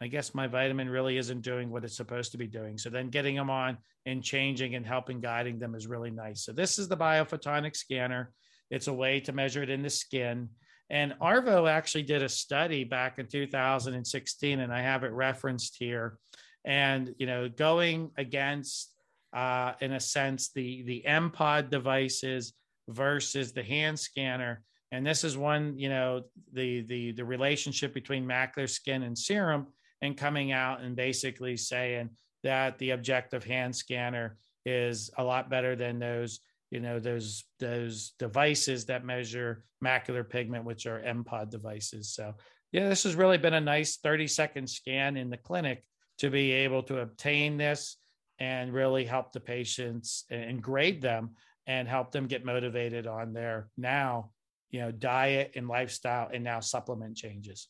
I 0.00 0.08
guess 0.08 0.34
my 0.34 0.46
vitamin 0.46 0.90
really 0.90 1.16
isn't 1.16 1.40
doing 1.40 1.70
what 1.70 1.84
it's 1.84 1.96
supposed 1.96 2.32
to 2.32 2.38
be 2.38 2.46
doing. 2.46 2.76
So 2.76 2.90
then 2.90 3.08
getting 3.08 3.34
them 3.34 3.48
on 3.48 3.78
and 4.04 4.22
changing 4.22 4.74
and 4.74 4.84
helping 4.84 5.20
guiding 5.20 5.58
them 5.58 5.74
is 5.74 5.86
really 5.86 6.10
nice. 6.10 6.44
So 6.44 6.52
this 6.52 6.78
is 6.78 6.86
the 6.86 6.96
biophotonic 6.96 7.74
scanner. 7.74 8.32
It's 8.70 8.88
a 8.88 8.92
way 8.92 9.20
to 9.20 9.32
measure 9.32 9.62
it 9.62 9.70
in 9.70 9.82
the 9.82 9.90
skin. 9.90 10.50
And 10.90 11.14
ARVO 11.20 11.68
actually 11.68 12.02
did 12.02 12.22
a 12.22 12.28
study 12.28 12.84
back 12.84 13.18
in 13.18 13.26
2016, 13.26 14.60
and 14.60 14.72
I 14.72 14.82
have 14.82 15.02
it 15.02 15.12
referenced 15.12 15.76
here. 15.78 16.18
And 16.64 17.14
you 17.18 17.26
know, 17.26 17.48
going 17.48 18.10
against, 18.18 18.92
uh, 19.32 19.72
in 19.80 19.92
a 19.92 20.00
sense, 20.00 20.50
the 20.52 20.82
the 20.82 21.04
MPOD 21.06 21.70
devices 21.70 22.52
versus 22.88 23.52
the 23.52 23.62
hand 23.62 23.98
scanner. 23.98 24.62
And 24.92 25.04
this 25.04 25.24
is 25.24 25.36
one, 25.36 25.76
you 25.78 25.88
know, 25.88 26.22
the 26.52 26.82
the 26.82 27.12
the 27.12 27.24
relationship 27.24 27.92
between 27.94 28.24
macular 28.24 28.68
skin 28.68 29.02
and 29.02 29.18
serum 29.18 29.66
and 30.02 30.16
coming 30.16 30.52
out 30.52 30.80
and 30.80 30.96
basically 30.96 31.56
saying 31.56 32.10
that 32.42 32.78
the 32.78 32.90
objective 32.90 33.44
hand 33.44 33.74
scanner 33.74 34.36
is 34.64 35.10
a 35.18 35.24
lot 35.24 35.50
better 35.50 35.76
than 35.76 35.98
those 35.98 36.40
you 36.70 36.80
know 36.80 36.98
those 36.98 37.44
those 37.60 38.12
devices 38.18 38.86
that 38.86 39.04
measure 39.04 39.62
macular 39.84 40.28
pigment 40.28 40.64
which 40.64 40.86
are 40.86 41.00
MPOD 41.00 41.50
devices. 41.50 42.12
So 42.12 42.34
yeah 42.72 42.88
this 42.88 43.04
has 43.04 43.14
really 43.14 43.38
been 43.38 43.54
a 43.54 43.60
nice 43.60 43.96
30 43.98 44.26
second 44.26 44.68
scan 44.68 45.16
in 45.16 45.30
the 45.30 45.36
clinic 45.36 45.84
to 46.18 46.30
be 46.30 46.52
able 46.52 46.82
to 46.84 47.00
obtain 47.00 47.56
this 47.56 47.96
and 48.38 48.72
really 48.72 49.04
help 49.04 49.32
the 49.32 49.40
patients 49.40 50.24
and 50.30 50.62
grade 50.62 51.00
them 51.00 51.30
and 51.66 51.88
help 51.88 52.12
them 52.12 52.26
get 52.26 52.44
motivated 52.44 53.06
on 53.06 53.32
their 53.32 53.68
now 53.76 54.30
you 54.70 54.80
know 54.80 54.90
diet 54.90 55.52
and 55.54 55.68
lifestyle 55.68 56.28
and 56.32 56.42
now 56.42 56.60
supplement 56.60 57.16
changes 57.16 57.68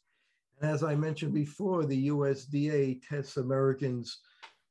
and 0.61 0.71
as 0.71 0.83
I 0.83 0.95
mentioned 0.95 1.35
before, 1.35 1.85
the 1.85 2.09
USDA 2.09 3.01
tests 3.07 3.37
Americans' 3.37 4.21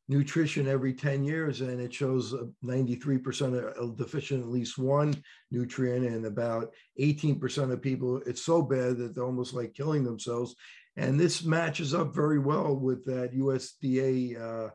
nutrition 0.08 0.68
every 0.68 0.94
10 0.94 1.24
years, 1.24 1.62
and 1.62 1.80
it 1.80 1.94
shows 1.94 2.34
93% 2.64 3.54
are 3.54 3.96
deficient 3.96 4.44
at 4.44 4.50
least 4.50 4.78
one 4.78 5.16
nutrient, 5.52 6.06
and 6.06 6.26
about 6.26 6.72
18% 7.00 7.72
of 7.72 7.82
people, 7.82 8.22
it's 8.26 8.44
so 8.44 8.62
bad 8.62 8.98
that 8.98 9.16
they're 9.16 9.24
almost 9.24 9.54
like 9.54 9.74
killing 9.74 10.04
themselves. 10.04 10.56
And 10.98 11.20
this 11.20 11.44
matches 11.44 11.94
up 11.94 12.14
very 12.14 12.40
well 12.40 12.76
with 12.76 13.04
that 13.06 13.34
USDA 13.34 14.40
uh, 14.40 14.70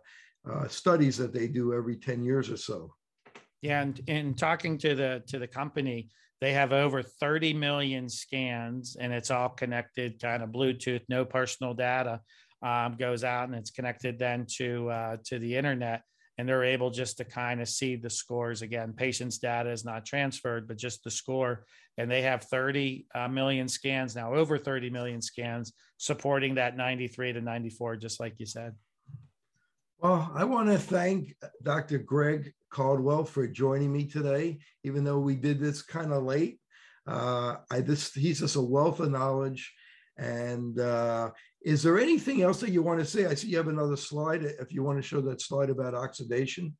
uh, 0.50 0.68
studies 0.68 1.16
that 1.18 1.32
they 1.32 1.48
do 1.48 1.72
every 1.74 1.96
10 1.96 2.24
years 2.24 2.50
or 2.50 2.56
so. 2.56 2.94
Yeah, 3.62 3.82
and 3.82 4.00
in 4.06 4.34
talking 4.34 4.78
to 4.78 4.94
the 4.94 5.22
to 5.26 5.38
the 5.38 5.46
company, 5.46 6.08
they 6.40 6.52
have 6.52 6.72
over 6.72 7.02
30 7.02 7.52
million 7.54 8.08
scans 8.08 8.96
and 8.98 9.12
it's 9.12 9.30
all 9.30 9.50
connected 9.50 10.20
kind 10.20 10.42
of 10.42 10.50
Bluetooth, 10.50 11.02
no 11.08 11.24
personal 11.24 11.74
data 11.74 12.20
um, 12.62 12.96
goes 12.98 13.24
out 13.24 13.48
and 13.48 13.54
it's 13.54 13.70
connected 13.70 14.18
then 14.18 14.46
to, 14.56 14.90
uh, 14.90 15.16
to 15.24 15.38
the 15.38 15.56
internet. 15.56 16.02
And 16.38 16.48
they're 16.48 16.64
able 16.64 16.90
just 16.90 17.18
to 17.18 17.24
kind 17.24 17.60
of 17.60 17.68
see 17.68 17.96
the 17.96 18.08
scores 18.08 18.62
again. 18.62 18.94
Patient's 18.94 19.36
data 19.36 19.70
is 19.70 19.84
not 19.84 20.06
transferred, 20.06 20.66
but 20.66 20.78
just 20.78 21.04
the 21.04 21.10
score. 21.10 21.66
And 21.98 22.10
they 22.10 22.22
have 22.22 22.44
30 22.44 23.06
uh, 23.14 23.28
million 23.28 23.68
scans 23.68 24.16
now, 24.16 24.34
over 24.34 24.56
30 24.56 24.88
million 24.88 25.20
scans 25.20 25.74
supporting 25.98 26.54
that 26.54 26.78
93 26.78 27.34
to 27.34 27.42
94, 27.42 27.96
just 27.96 28.20
like 28.20 28.34
you 28.38 28.46
said. 28.46 28.74
Well, 30.02 30.32
I 30.34 30.44
want 30.44 30.68
to 30.68 30.78
thank 30.78 31.36
Dr. 31.62 31.98
Greg 31.98 32.54
Caldwell 32.70 33.22
for 33.22 33.46
joining 33.46 33.92
me 33.92 34.06
today, 34.06 34.58
even 34.82 35.04
though 35.04 35.18
we 35.18 35.36
did 35.36 35.60
this 35.60 35.82
kind 35.82 36.10
of 36.10 36.22
late. 36.22 36.58
Uh, 37.06 37.56
I 37.70 37.80
this 37.80 38.14
he's 38.14 38.40
just 38.40 38.56
a 38.56 38.62
wealth 38.62 39.00
of 39.00 39.10
knowledge. 39.10 39.70
And 40.16 40.80
uh, 40.80 41.32
is 41.62 41.82
there 41.82 41.98
anything 41.98 42.40
else 42.40 42.60
that 42.60 42.70
you 42.70 42.82
want 42.82 43.00
to 43.00 43.04
say? 43.04 43.26
I 43.26 43.34
see 43.34 43.48
you 43.48 43.58
have 43.58 43.68
another 43.68 43.96
slide. 43.96 44.42
If 44.42 44.72
you 44.72 44.82
want 44.82 44.96
to 44.96 45.06
show 45.06 45.20
that 45.20 45.42
slide 45.42 45.68
about 45.68 45.94
oxidation. 45.94 46.74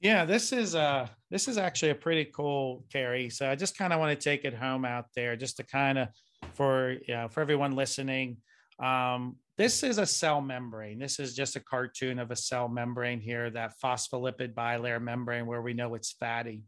Yeah, 0.00 0.24
this 0.24 0.50
is 0.50 0.74
uh 0.74 1.08
this 1.30 1.48
is 1.48 1.58
actually 1.58 1.90
a 1.90 1.94
pretty 1.94 2.26
cool 2.26 2.86
Carrie. 2.90 3.28
So 3.28 3.50
I 3.50 3.56
just 3.56 3.76
kind 3.76 3.92
of 3.92 4.00
want 4.00 4.18
to 4.18 4.22
take 4.22 4.46
it 4.46 4.54
home 4.54 4.86
out 4.86 5.06
there, 5.14 5.36
just 5.36 5.58
to 5.58 5.64
kind 5.64 5.98
of 5.98 6.08
for 6.54 6.96
you 7.06 7.14
know, 7.14 7.28
for 7.28 7.42
everyone 7.42 7.72
listening. 7.72 8.38
Um, 8.82 9.36
this 9.56 9.82
is 9.82 9.98
a 9.98 10.06
cell 10.06 10.40
membrane. 10.40 10.98
This 10.98 11.20
is 11.20 11.34
just 11.34 11.56
a 11.56 11.60
cartoon 11.60 12.18
of 12.18 12.30
a 12.30 12.36
cell 12.36 12.68
membrane 12.68 13.20
here, 13.20 13.50
that 13.50 13.74
phospholipid 13.82 14.54
bilayer 14.54 15.00
membrane 15.00 15.46
where 15.46 15.62
we 15.62 15.74
know 15.74 15.94
it's 15.94 16.12
fatty. 16.12 16.62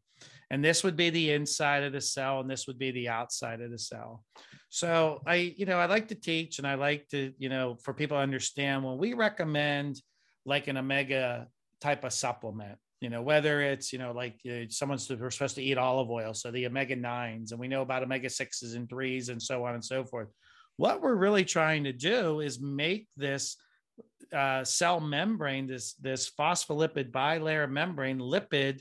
And 0.51 0.65
this 0.65 0.85
would 0.85 0.97
be 0.97 1.11
the 1.11 1.33
inside 1.33 1.83
of 1.83 1.93
the 1.93 2.01
cell, 2.01 2.41
and 2.41 2.49
this 2.49 2.67
would 2.69 2.79
be 2.79 2.93
the 2.93 3.09
outside 3.09 3.61
of 3.61 3.71
the 3.71 3.79
cell. 3.79 4.23
So 4.69 5.21
I, 5.27 5.55
you 5.57 5.67
know, 5.67 5.79
I 5.79 5.87
like 5.87 6.09
to 6.09 6.15
teach 6.15 6.59
and 6.59 6.67
I 6.67 6.75
like 6.75 7.09
to, 7.09 7.33
you 7.39 7.49
know, 7.49 7.77
for 7.83 7.93
people 7.93 8.17
to 8.17 8.23
understand 8.23 8.85
when 8.85 8.99
we 8.99 9.15
recommend 9.15 10.01
like 10.45 10.69
an 10.69 10.77
omega 10.77 11.49
type 11.81 12.05
of 12.05 12.13
supplement, 12.13 12.79
you 13.01 13.11
know, 13.11 13.23
whether 13.23 13.61
it's, 13.61 13.93
you 13.93 13.99
know, 13.99 14.13
like 14.13 14.41
uh, 14.49 14.67
someone's 14.69 15.11
we're 15.11 15.31
supposed 15.31 15.57
to 15.57 15.63
eat 15.63 15.77
olive 15.77 16.11
oil, 16.11 16.35
so 16.35 16.51
the 16.51 16.67
omega 16.67 16.95
nines, 16.95 17.51
and 17.51 17.61
we 17.61 17.69
know 17.69 17.83
about 17.83 18.03
omega 18.03 18.31
sixes 18.31 18.75
and 18.75 18.89
threes 18.89 19.29
and 19.29 19.43
so 19.43 19.65
on 19.65 19.75
and 19.75 19.85
so 19.85 20.05
forth. 20.05 20.29
What 20.77 21.01
we're 21.01 21.15
really 21.15 21.45
trying 21.45 21.85
to 21.85 21.93
do 21.93 22.41
is 22.41 22.61
make 22.61 23.09
this 23.17 23.57
uh, 24.33 24.65
cell 24.65 25.01
membrane, 25.01 25.67
this 25.67 25.95
this 25.95 26.31
phospholipid 26.31 27.11
bilayer 27.11 27.71
membrane, 27.71 28.19
lipid. 28.19 28.81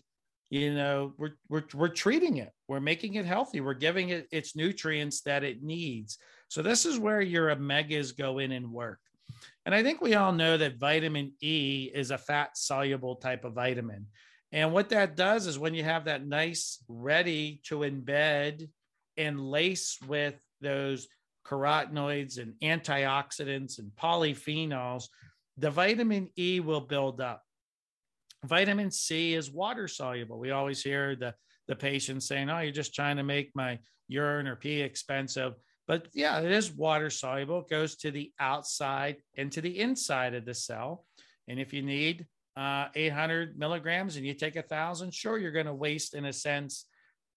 You 0.50 0.74
know, 0.74 1.14
we're 1.18 1.36
we're 1.50 1.64
we're 1.74 1.88
treating 1.88 2.38
it. 2.38 2.52
We're 2.68 2.80
making 2.80 3.16
it 3.16 3.26
healthy. 3.26 3.62
We're 3.62 3.74
giving 3.74 4.10
it 4.10 4.28
its 4.32 4.56
nutrients 4.56 5.22
that 5.22 5.44
it 5.44 5.64
needs. 5.64 6.18
So 6.50 6.62
this 6.62 6.86
is 6.86 7.00
where 7.00 7.22
your 7.22 7.56
omegas 7.56 8.16
go 8.16 8.40
in 8.40 8.52
and 8.52 8.72
work. 8.72 9.00
And 9.66 9.74
I 9.74 9.82
think 9.82 10.02
we 10.02 10.14
all 10.14 10.32
know 10.32 10.58
that 10.58 10.78
vitamin 10.78 11.34
E 11.42 11.90
is 11.94 12.12
a 12.12 12.18
fat 12.18 12.58
soluble 12.58 13.16
type 13.16 13.46
of 13.46 13.54
vitamin. 13.54 14.06
And 14.52 14.72
what 14.72 14.90
that 14.90 15.16
does 15.16 15.48
is 15.48 15.58
when 15.58 15.74
you 15.74 15.84
have 15.84 16.06
that 16.06 16.26
nice, 16.26 16.84
ready 16.88 17.62
to 17.66 17.80
embed 17.80 18.70
and 19.18 19.40
lace 19.40 19.98
with 20.08 20.36
those 20.62 21.08
carotenoids 21.46 22.40
and 22.40 22.54
antioxidants 22.62 23.80
and 23.80 23.92
polyphenols, 23.96 25.06
the 25.58 25.70
vitamin 25.70 26.30
E 26.38 26.60
will 26.60 26.82
build 26.82 27.22
up. 27.22 27.42
Vitamin 28.44 28.92
C 28.92 29.34
is 29.34 29.52
water 29.52 29.88
soluble. 29.88 30.40
We 30.40 30.52
always 30.52 30.84
hear 30.84 31.16
the, 31.16 31.34
the 31.68 31.76
patient 31.76 32.24
saying, 32.24 32.50
"Oh, 32.50 32.60
you're 32.60 32.72
just 32.72 32.94
trying 32.94 33.18
to 33.18 33.24
make 33.24 33.52
my 33.56 33.80
urine 34.08 34.48
or 34.48 34.56
pee 34.56 34.82
expensive." 34.82 35.54
But 35.88 36.08
yeah, 36.14 36.40
it 36.40 36.52
is 36.52 36.72
water 36.72 37.10
soluble. 37.10 37.60
It 37.60 37.70
goes 37.70 37.96
to 37.98 38.12
the 38.12 38.32
outside 38.40 39.18
and 39.38 39.52
to 39.52 39.62
the 39.62 39.80
inside 39.80 40.34
of 40.34 40.46
the 40.46 40.54
cell. 40.54 41.06
And 41.48 41.60
if 41.60 41.74
you 41.74 41.84
need 41.84 42.26
uh, 42.58 42.88
800 42.96 43.58
milligrams 43.58 44.16
and 44.16 44.26
you 44.26 44.34
take 44.34 44.56
a 44.56 44.64
thousand, 44.64 45.14
sure, 45.14 45.38
you're 45.38 45.52
going 45.52 45.68
to 45.68 45.74
waste 45.74 46.16
in 46.16 46.26
a 46.26 46.34
sense, 46.34 46.86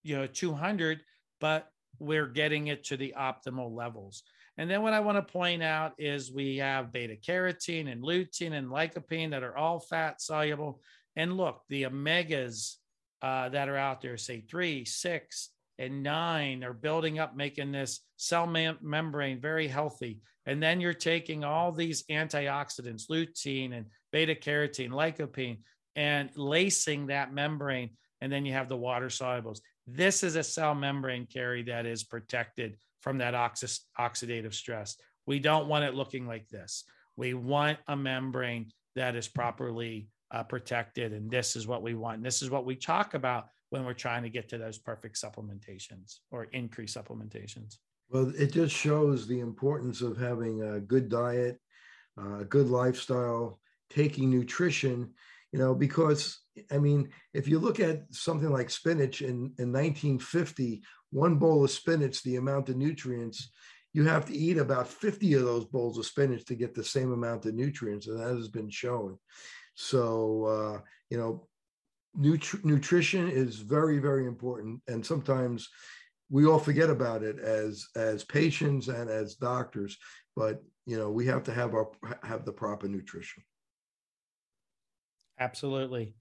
you 0.03 0.17
know, 0.17 0.27
200, 0.27 1.01
but 1.41 1.69
we're 1.99 2.26
getting 2.26 2.68
it 2.68 2.84
to 2.84 2.97
the 2.97 3.14
optimal 3.18 3.74
levels. 3.74 4.22
And 4.57 4.68
then 4.68 4.82
what 4.82 4.93
I 4.93 5.01
want 5.01 5.16
to 5.16 5.32
point 5.32 5.62
out 5.62 5.93
is 5.99 6.32
we 6.32 6.57
have 6.57 6.93
beta 6.93 7.16
carotene 7.16 7.91
and 7.91 8.03
lutein 8.03 8.53
and 8.53 8.68
lycopene 8.68 9.30
that 9.30 9.45
are 9.45 9.57
all 9.57 9.78
fat 9.78 10.20
soluble. 10.20 10.80
And 11.14 11.36
look, 11.36 11.62
the 11.68 11.84
omegas 11.84 12.74
uh, 13.22 13.49
that 13.51 13.68
are 13.68 13.76
out 13.76 14.01
there, 14.01 14.16
say 14.16 14.41
three, 14.41 14.84
six, 14.84 15.51
and 15.78 16.03
nine, 16.03 16.64
are 16.64 16.72
building 16.72 17.20
up, 17.20 17.36
making 17.36 17.70
this 17.70 18.01
cell 18.16 18.47
mem- 18.49 18.78
membrane 18.82 19.41
very 19.41 19.68
healthy. 19.68 20.18
And 20.45 20.61
then 20.62 20.80
you're 20.80 20.93
taking 20.93 21.45
all 21.45 21.70
these 21.70 22.05
antioxidants, 22.05 23.09
lutein 23.09 23.76
and 23.76 23.86
beta 24.12 24.34
carotene, 24.34 24.91
lycopene, 24.91 25.59
and 25.95 26.30
lacing 26.36 27.07
that 27.09 27.32
membrane. 27.32 27.91
And 28.20 28.32
then 28.32 28.45
you 28.45 28.55
have 28.55 28.68
the 28.68 28.76
water 28.76 29.07
solubles. 29.07 29.61
This 29.91 30.22
is 30.22 30.36
a 30.36 30.43
cell 30.43 30.74
membrane, 30.74 31.26
Carrie, 31.26 31.62
that 31.62 31.86
is 31.86 32.05
protected 32.05 32.76
from 33.01 33.16
that 33.18 33.32
oxidative 33.34 34.53
stress. 34.53 34.97
We 35.24 35.39
don't 35.39 35.66
want 35.66 35.84
it 35.84 35.95
looking 35.95 36.26
like 36.26 36.47
this. 36.49 36.84
We 37.16 37.32
want 37.32 37.78
a 37.89 37.97
membrane 37.97 38.70
that 38.97 39.16
is 39.16 39.28
properly 39.28 40.09
uh, 40.30 40.43
protected. 40.43 41.14
And 41.14 41.30
this 41.30 41.57
is 41.57 41.66
what 41.66 41.82
we 41.82 41.95
want. 41.95 42.18
And 42.18 42.26
this 42.26 42.43
is 42.43 42.51
what 42.51 42.66
we 42.66 42.76
talk 42.76 43.14
about 43.14 43.47
when 43.70 43.84
we're 43.86 43.95
trying 43.95 44.22
to 44.24 44.28
get 44.28 44.49
to 44.51 44.59
those 44.59 44.76
perfect 44.76 45.16
supplementations 45.16 46.18
or 46.30 46.45
increase 46.53 46.95
supplementations. 46.95 47.78
Well, 48.11 48.32
it 48.39 48.53
just 48.53 48.74
shows 48.74 49.26
the 49.26 49.41
importance 49.41 50.03
of 50.03 50.18
having 50.18 50.62
a 50.62 50.80
good 50.80 51.09
diet, 51.09 51.59
a 52.16 52.45
good 52.45 52.68
lifestyle, 52.68 53.59
taking 53.89 54.30
nutrition, 54.30 55.14
you 55.53 55.59
know, 55.59 55.74
because 55.74 56.40
I 56.70 56.78
mean, 56.78 57.09
if 57.34 57.49
you 57.49 57.59
look 57.59 57.80
at 57.80 58.03
something 58.11 58.51
like 58.51 58.70
spinach 58.70 59.22
in, 59.22 59.53
in 59.59 59.72
1950, 59.72 60.82
one 61.11 61.36
bowl 61.36 61.64
of 61.64 61.70
spinach, 61.70 62.22
the 62.22 62.36
amount 62.36 62.68
of 62.68 62.76
nutrients, 62.76 63.51
you 63.94 64.05
have 64.05 64.26
to 64.26 64.36
eat 64.36 64.59
about 64.59 64.88
50 64.88 65.34
of 65.34 65.44
those 65.44 65.64
bowls 65.64 65.99
of 65.99 66.07
spinach 66.07 66.44
to 66.46 66.55
get 66.55 66.74
the 66.74 66.84
same 66.84 67.12
amount 67.12 67.46
of 67.46 67.55
nutrients. 67.55 68.07
And 68.07 68.20
that 68.20 68.36
has 68.36 68.49
been 68.49 68.68
shown. 68.68 69.18
So, 69.74 70.44
uh, 70.44 70.80
you 71.09 71.18
know, 71.18 71.49
nutri- 72.18 72.64
nutrition 72.64 73.28
is 73.28 73.57
very, 73.57 73.99
very 73.99 74.26
important. 74.26 74.82
And 74.88 75.05
sometimes 75.05 75.68
we 76.30 76.46
all 76.46 76.59
forget 76.59 76.90
about 76.90 77.22
it 77.22 77.38
as 77.38 77.86
as 77.96 78.24
patients 78.24 78.88
and 78.88 79.09
as 79.09 79.34
doctors 79.34 79.96
but 80.36 80.62
you 80.86 80.96
know 80.96 81.11
we 81.11 81.26
have 81.26 81.42
to 81.42 81.53
have 81.53 81.74
our 81.74 81.88
have 82.22 82.44
the 82.44 82.53
proper 82.53 82.88
nutrition 82.88 83.42
absolutely. 85.41 86.14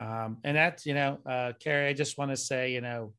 Um, 0.00 0.38
and 0.42 0.56
that's 0.56 0.84
you 0.84 0.94
know 0.94 1.18
uh, 1.24 1.52
carrie 1.60 1.88
i 1.88 1.92
just 1.92 2.18
want 2.18 2.32
to 2.32 2.36
say 2.36 2.72
you 2.72 2.80
know 2.80 3.12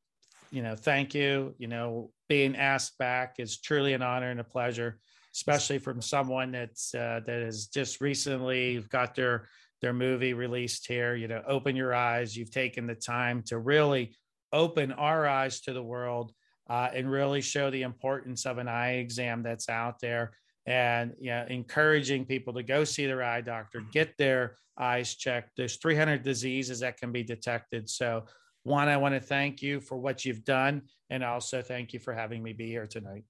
you 0.52 0.62
know 0.62 0.76
thank 0.76 1.16
you. 1.16 1.56
You 1.58 1.68
know 1.68 2.12
being 2.28 2.56
asked 2.56 2.98
back 2.98 3.36
is 3.40 3.62
truly 3.62 3.94
an 3.94 4.02
honor 4.02 4.32
and 4.32 4.40
a 4.40 4.44
pleasure 4.44 5.00
especially 5.36 5.80
from 5.80 6.02
someone 6.02 6.52
that's 6.52 6.94
uh, 6.94 7.20
that 7.26 7.42
has 7.42 7.68
just 7.68 8.02
recently 8.02 8.86
got 8.90 9.16
their 9.16 9.48
their 9.82 9.94
movie 9.94 10.34
released 10.34 10.88
here. 10.88 11.16
You 11.16 11.28
know 11.28 11.42
open 11.48 11.76
your 11.76 11.94
eyes. 11.94 12.38
You've 12.38 12.52
taken 12.52 12.88
the 12.88 12.96
time 12.96 13.44
to 13.48 13.58
really 13.58 14.16
open 14.52 14.92
our 14.92 15.28
eyes 15.28 15.62
to 15.62 15.74
the 15.74 15.84
world 15.84 16.32
uh, 16.70 16.90
and 16.94 17.12
really 17.12 17.42
show 17.42 17.72
the 17.72 17.82
importance 17.82 18.46
of 18.46 18.60
an 18.60 18.68
eye 18.68 18.98
exam 18.98 19.42
that's 19.42 19.70
out 19.70 20.00
there 20.00 20.32
and 20.66 21.14
you 21.20 21.32
know, 21.32 21.46
encouraging 21.50 22.26
people 22.26 22.54
to 22.54 22.64
go 22.64 22.84
see 22.84 23.06
their 23.06 23.24
eye 23.24 23.42
doctor, 23.42 23.84
get 23.92 24.18
their 24.18 24.58
eyes 24.78 25.16
checked. 25.16 25.52
There's 25.58 25.78
300 25.78 26.24
diseases 26.24 26.80
that 26.80 26.98
can 26.98 27.12
be 27.12 27.24
detected. 27.24 27.90
So, 27.90 28.26
one, 28.64 28.88
I 28.88 28.98
want 28.98 29.14
to 29.14 29.20
thank 29.20 29.62
you 29.62 29.82
for 29.82 29.98
what 29.98 30.24
you've 30.24 30.46
done, 30.46 30.84
and 31.10 31.24
also 31.24 31.62
thank 31.62 31.92
you 31.92 32.00
for 32.00 32.14
having 32.14 32.42
me 32.42 32.54
be 32.54 32.68
here 32.68 32.88
tonight. 32.88 33.26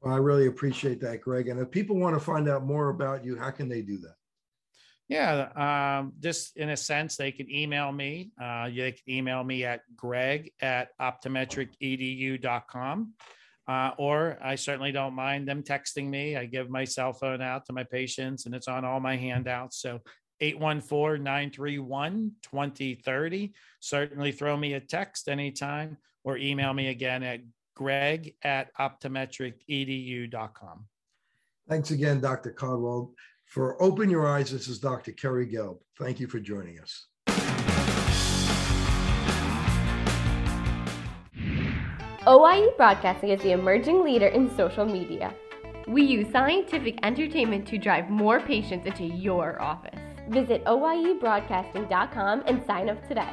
Well, 0.00 0.14
I 0.14 0.18
really 0.18 0.46
appreciate 0.46 1.00
that, 1.00 1.20
Greg. 1.20 1.48
And 1.48 1.58
if 1.58 1.72
people 1.72 1.96
want 1.96 2.14
to 2.14 2.20
find 2.20 2.48
out 2.48 2.64
more 2.64 2.90
about 2.90 3.24
you, 3.24 3.36
how 3.36 3.50
can 3.50 3.68
they 3.68 3.82
do 3.82 3.98
that? 3.98 4.14
Yeah, 5.08 5.98
um, 5.98 6.12
just 6.20 6.56
in 6.56 6.70
a 6.70 6.76
sense, 6.76 7.16
they 7.16 7.32
can 7.32 7.50
email 7.50 7.90
me. 7.90 8.30
Uh, 8.40 8.68
they 8.68 8.92
can 8.92 9.02
email 9.08 9.42
me 9.42 9.64
at 9.64 9.80
greg 9.96 10.52
at 10.60 10.90
optometricedu.com. 11.00 13.14
Uh, 13.68 13.92
or 13.98 14.38
I 14.42 14.54
certainly 14.54 14.92
don't 14.92 15.14
mind 15.14 15.46
them 15.46 15.62
texting 15.62 16.08
me. 16.08 16.36
I 16.36 16.46
give 16.46 16.70
my 16.70 16.84
cell 16.84 17.12
phone 17.12 17.42
out 17.42 17.66
to 17.66 17.74
my 17.74 17.84
patients 17.84 18.46
and 18.46 18.54
it's 18.54 18.66
on 18.66 18.86
all 18.86 18.98
my 18.98 19.14
handouts. 19.14 19.82
So 19.82 20.00
814 20.40 21.22
931 21.22 22.32
2030. 22.42 23.52
Certainly 23.80 24.32
throw 24.32 24.56
me 24.56 24.72
a 24.72 24.80
text 24.80 25.28
anytime 25.28 25.98
or 26.24 26.38
email 26.38 26.72
me 26.72 26.88
again 26.88 27.22
at 27.22 27.40
greg 27.74 28.34
at 28.42 28.74
optometricedu.com. 28.78 30.86
Thanks 31.68 31.90
again, 31.90 32.20
Dr. 32.20 32.52
Caldwell. 32.52 33.12
For 33.44 33.82
Open 33.82 34.08
Your 34.08 34.26
Eyes, 34.26 34.50
this 34.50 34.68
is 34.68 34.78
Dr. 34.78 35.12
Kerry 35.12 35.46
Gelb. 35.46 35.80
Thank 35.98 36.20
you 36.20 36.26
for 36.26 36.40
joining 36.40 36.80
us. 36.80 37.07
OIE 42.28 42.68
Broadcasting 42.76 43.30
is 43.30 43.40
the 43.40 43.52
emerging 43.52 44.04
leader 44.04 44.26
in 44.26 44.54
social 44.54 44.84
media. 44.84 45.32
We 45.86 46.02
use 46.02 46.30
scientific 46.30 46.98
entertainment 47.02 47.66
to 47.68 47.78
drive 47.78 48.10
more 48.10 48.38
patients 48.38 48.86
into 48.86 49.04
your 49.04 49.58
office. 49.62 49.98
Visit 50.28 50.62
OIEBroadcasting.com 50.66 52.42
and 52.46 52.62
sign 52.66 52.90
up 52.90 53.08
today. 53.08 53.32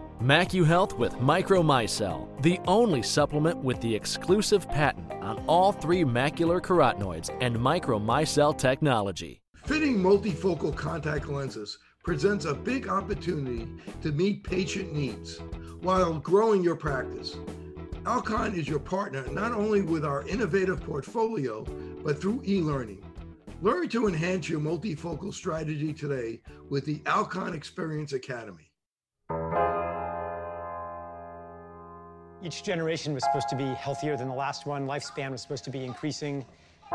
MacuHealth 0.21 0.99
with 0.99 1.13
Micromicelle, 1.13 2.27
the 2.43 2.59
only 2.67 3.01
supplement 3.01 3.57
with 3.57 3.81
the 3.81 3.95
exclusive 3.95 4.69
patent 4.69 5.11
on 5.13 5.43
all 5.47 5.71
three 5.71 6.03
macular 6.03 6.61
carotenoids 6.61 7.35
and 7.41 7.55
Micromicelle 7.55 8.55
technology. 8.55 9.41
Fitting 9.65 9.97
multifocal 9.97 10.75
contact 10.75 11.27
lenses 11.27 11.79
presents 12.03 12.45
a 12.45 12.53
big 12.53 12.87
opportunity 12.87 13.67
to 14.03 14.11
meet 14.11 14.43
patient 14.43 14.93
needs 14.93 15.39
while 15.81 16.13
growing 16.19 16.63
your 16.63 16.75
practice. 16.75 17.37
Alcon 18.05 18.53
is 18.53 18.69
your 18.69 18.79
partner 18.79 19.25
not 19.31 19.53
only 19.53 19.81
with 19.81 20.05
our 20.05 20.21
innovative 20.27 20.81
portfolio, 20.81 21.63
but 22.03 22.21
through 22.21 22.43
e 22.45 22.61
learning. 22.61 23.03
Learn 23.63 23.89
to 23.89 24.07
enhance 24.07 24.47
your 24.47 24.59
multifocal 24.59 25.33
strategy 25.33 25.93
today 25.93 26.41
with 26.69 26.85
the 26.85 27.01
Alcon 27.07 27.55
Experience 27.55 28.13
Academy. 28.13 28.71
Each 32.43 32.63
generation 32.63 33.13
was 33.13 33.23
supposed 33.23 33.49
to 33.49 33.55
be 33.55 33.65
healthier 33.65 34.17
than 34.17 34.27
the 34.27 34.33
last 34.33 34.65
one. 34.65 34.87
Lifespan 34.87 35.29
was 35.29 35.43
supposed 35.43 35.63
to 35.65 35.69
be 35.69 35.85
increasing. 35.85 36.43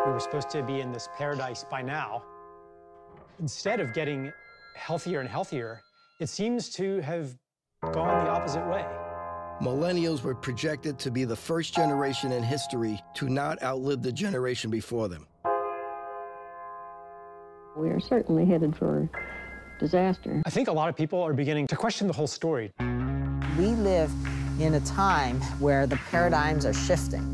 We 0.05 0.11
were 0.11 0.19
supposed 0.19 0.51
to 0.51 0.63
be 0.65 0.81
in 0.81 0.91
this 0.91 1.09
paradise 1.17 1.65
by 1.71 1.83
now. 1.83 2.25
Instead 3.39 3.79
of 3.79 3.95
getting 3.95 4.33
healthier 4.75 5.21
and 5.21 5.29
healthier, 5.29 5.83
it 6.19 6.29
seems 6.29 6.69
to 6.71 7.01
have 7.01 7.37
gone 7.93 8.25
the 8.25 8.31
opposite 8.31 8.67
way. 8.67 8.85
Millennials 9.63 10.23
were 10.23 10.35
projected 10.35 10.99
to 10.99 11.13
be 11.13 11.25
the 11.25 11.37
first 11.37 11.75
generation 11.75 12.33
in 12.33 12.43
history 12.43 13.01
to 13.15 13.29
not 13.29 13.63
outlive 13.63 14.03
the 14.03 14.13
generation 14.13 14.69
before 14.69 15.09
them. 15.09 15.27
We 17.77 17.91
are 17.91 18.01
certainly 18.01 18.47
headed 18.47 18.75
for 18.75 19.09
disaster. 19.79 20.43
I 20.45 20.51
think 20.51 20.67
a 20.69 20.73
lot 20.73 20.89
of 20.89 20.97
people 20.97 21.23
are 21.23 21.33
beginning 21.33 21.69
to 21.69 21.77
question 21.77 22.09
the 22.09 22.13
whole 22.15 22.27
story. 22.27 22.73
We 23.59 23.67
live 23.67 24.11
in 24.61 24.75
a 24.75 24.81
time 24.81 25.41
where 25.61 25.87
the 25.87 25.97
paradigms 26.11 26.65
are 26.65 26.73
shifting. 26.73 27.33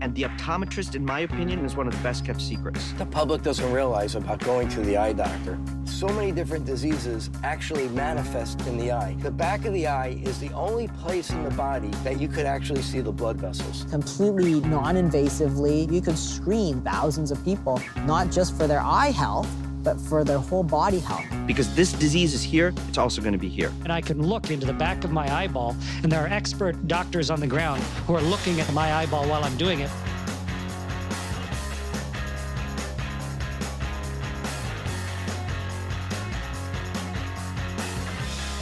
And 0.00 0.14
the 0.14 0.22
optometrist, 0.22 0.94
in 0.94 1.04
my 1.04 1.20
opinion, 1.20 1.64
is 1.64 1.74
one 1.74 1.88
of 1.88 1.96
the 1.96 2.02
best 2.04 2.24
kept 2.24 2.40
secrets. 2.40 2.92
The 2.92 3.06
public 3.06 3.42
doesn't 3.42 3.72
realize 3.72 4.14
about 4.14 4.38
going 4.38 4.68
to 4.68 4.80
the 4.80 4.96
eye 4.96 5.12
doctor. 5.12 5.58
So 5.86 6.06
many 6.06 6.30
different 6.30 6.64
diseases 6.64 7.30
actually 7.42 7.88
manifest 7.88 8.60
in 8.68 8.78
the 8.78 8.92
eye. 8.92 9.16
The 9.18 9.32
back 9.32 9.64
of 9.64 9.72
the 9.72 9.88
eye 9.88 10.20
is 10.22 10.38
the 10.38 10.52
only 10.52 10.86
place 10.86 11.30
in 11.30 11.42
the 11.42 11.50
body 11.50 11.90
that 12.04 12.20
you 12.20 12.28
could 12.28 12.46
actually 12.46 12.82
see 12.82 13.00
the 13.00 13.10
blood 13.10 13.40
vessels. 13.40 13.86
Completely 13.90 14.60
non-invasively, 14.60 15.92
you 15.92 16.00
could 16.00 16.16
screen 16.16 16.80
thousands 16.82 17.32
of 17.32 17.44
people, 17.44 17.82
not 18.04 18.30
just 18.30 18.56
for 18.56 18.68
their 18.68 18.80
eye 18.80 19.10
health, 19.10 19.50
but 19.82 20.00
for 20.00 20.24
their 20.24 20.38
whole 20.38 20.62
body 20.62 20.98
health. 21.00 21.24
Because 21.46 21.74
this 21.74 21.92
disease 21.92 22.34
is 22.34 22.42
here, 22.42 22.72
it's 22.88 22.98
also 22.98 23.20
going 23.20 23.32
to 23.32 23.38
be 23.38 23.48
here. 23.48 23.72
And 23.84 23.92
I 23.92 24.00
can 24.00 24.22
look 24.22 24.50
into 24.50 24.66
the 24.66 24.72
back 24.72 25.04
of 25.04 25.10
my 25.10 25.32
eyeball, 25.32 25.76
and 26.02 26.10
there 26.10 26.22
are 26.22 26.28
expert 26.28 26.88
doctors 26.88 27.30
on 27.30 27.40
the 27.40 27.46
ground 27.46 27.82
who 28.06 28.14
are 28.14 28.22
looking 28.22 28.60
at 28.60 28.72
my 28.72 28.92
eyeball 28.94 29.28
while 29.28 29.44
I'm 29.44 29.56
doing 29.56 29.80
it. 29.80 29.90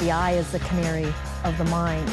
The 0.01 0.12
eye 0.12 0.33
is 0.33 0.53
the 0.53 0.59
canary 0.61 1.12
of 1.43 1.57
the 1.57 1.64
mind. 1.64 2.07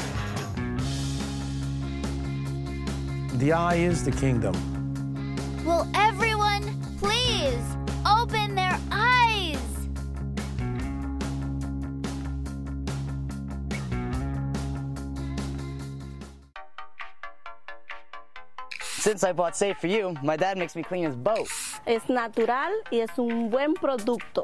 The 3.40 3.52
eye 3.52 3.76
is 3.76 4.06
the 4.06 4.12
kingdom. 4.12 4.56
Will 5.66 5.88
everyone 5.94 6.64
please 6.98 7.76
Since 19.04 19.26
I 19.26 19.34
bought 19.34 19.58
Safe 19.58 19.78
for 19.78 19.88
You, 19.88 20.16
my 20.24 20.38
dad 20.38 20.58
makes 20.58 20.78
me 20.78 20.82
clean 20.82 21.04
his 21.04 21.14
boat. 21.14 21.50
Es 21.86 22.08
natural 22.08 22.72
y 22.90 23.00
es 23.00 23.10
un 23.20 23.50
buen 23.50 23.74
producto. 23.74 24.44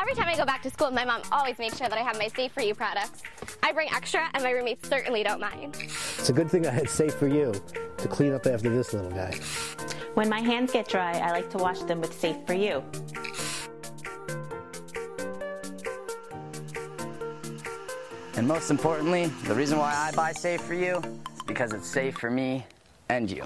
Every 0.00 0.14
time 0.14 0.28
I 0.28 0.36
go 0.36 0.44
back 0.44 0.62
to 0.62 0.70
school, 0.70 0.92
my 0.92 1.04
mom 1.04 1.22
always 1.32 1.58
makes 1.58 1.76
sure 1.76 1.88
that 1.88 1.98
I 1.98 2.02
have 2.02 2.16
my 2.20 2.28
Safe 2.28 2.52
for 2.52 2.62
You 2.62 2.76
products. 2.76 3.24
I 3.64 3.72
bring 3.72 3.92
extra, 3.92 4.30
and 4.32 4.44
my 4.44 4.52
roommates 4.52 4.88
certainly 4.88 5.24
don't 5.24 5.40
mind. 5.40 5.76
It's 5.76 6.28
a 6.28 6.32
good 6.32 6.48
thing 6.48 6.68
I 6.68 6.70
had 6.70 6.88
Safe 6.88 7.12
for 7.12 7.26
You 7.26 7.52
to 7.96 8.06
clean 8.06 8.32
up 8.32 8.46
after 8.46 8.70
this 8.70 8.92
little 8.92 9.10
guy. 9.10 9.34
When 10.14 10.28
my 10.28 10.38
hands 10.38 10.72
get 10.72 10.86
dry, 10.86 11.18
I 11.18 11.32
like 11.32 11.50
to 11.50 11.58
wash 11.58 11.80
them 11.80 12.00
with 12.00 12.14
Safe 12.14 12.36
for 12.46 12.54
You. 12.54 12.84
And 18.36 18.46
most 18.46 18.70
importantly, 18.70 19.26
the 19.48 19.54
reason 19.56 19.78
why 19.78 19.92
I 19.96 20.12
buy 20.12 20.30
Safe 20.30 20.60
for 20.60 20.74
You 20.74 20.98
is 20.98 21.42
because 21.44 21.72
it's 21.72 21.88
safe 21.88 22.16
for 22.18 22.30
me 22.30 22.64
and 23.08 23.30
you. 23.30 23.44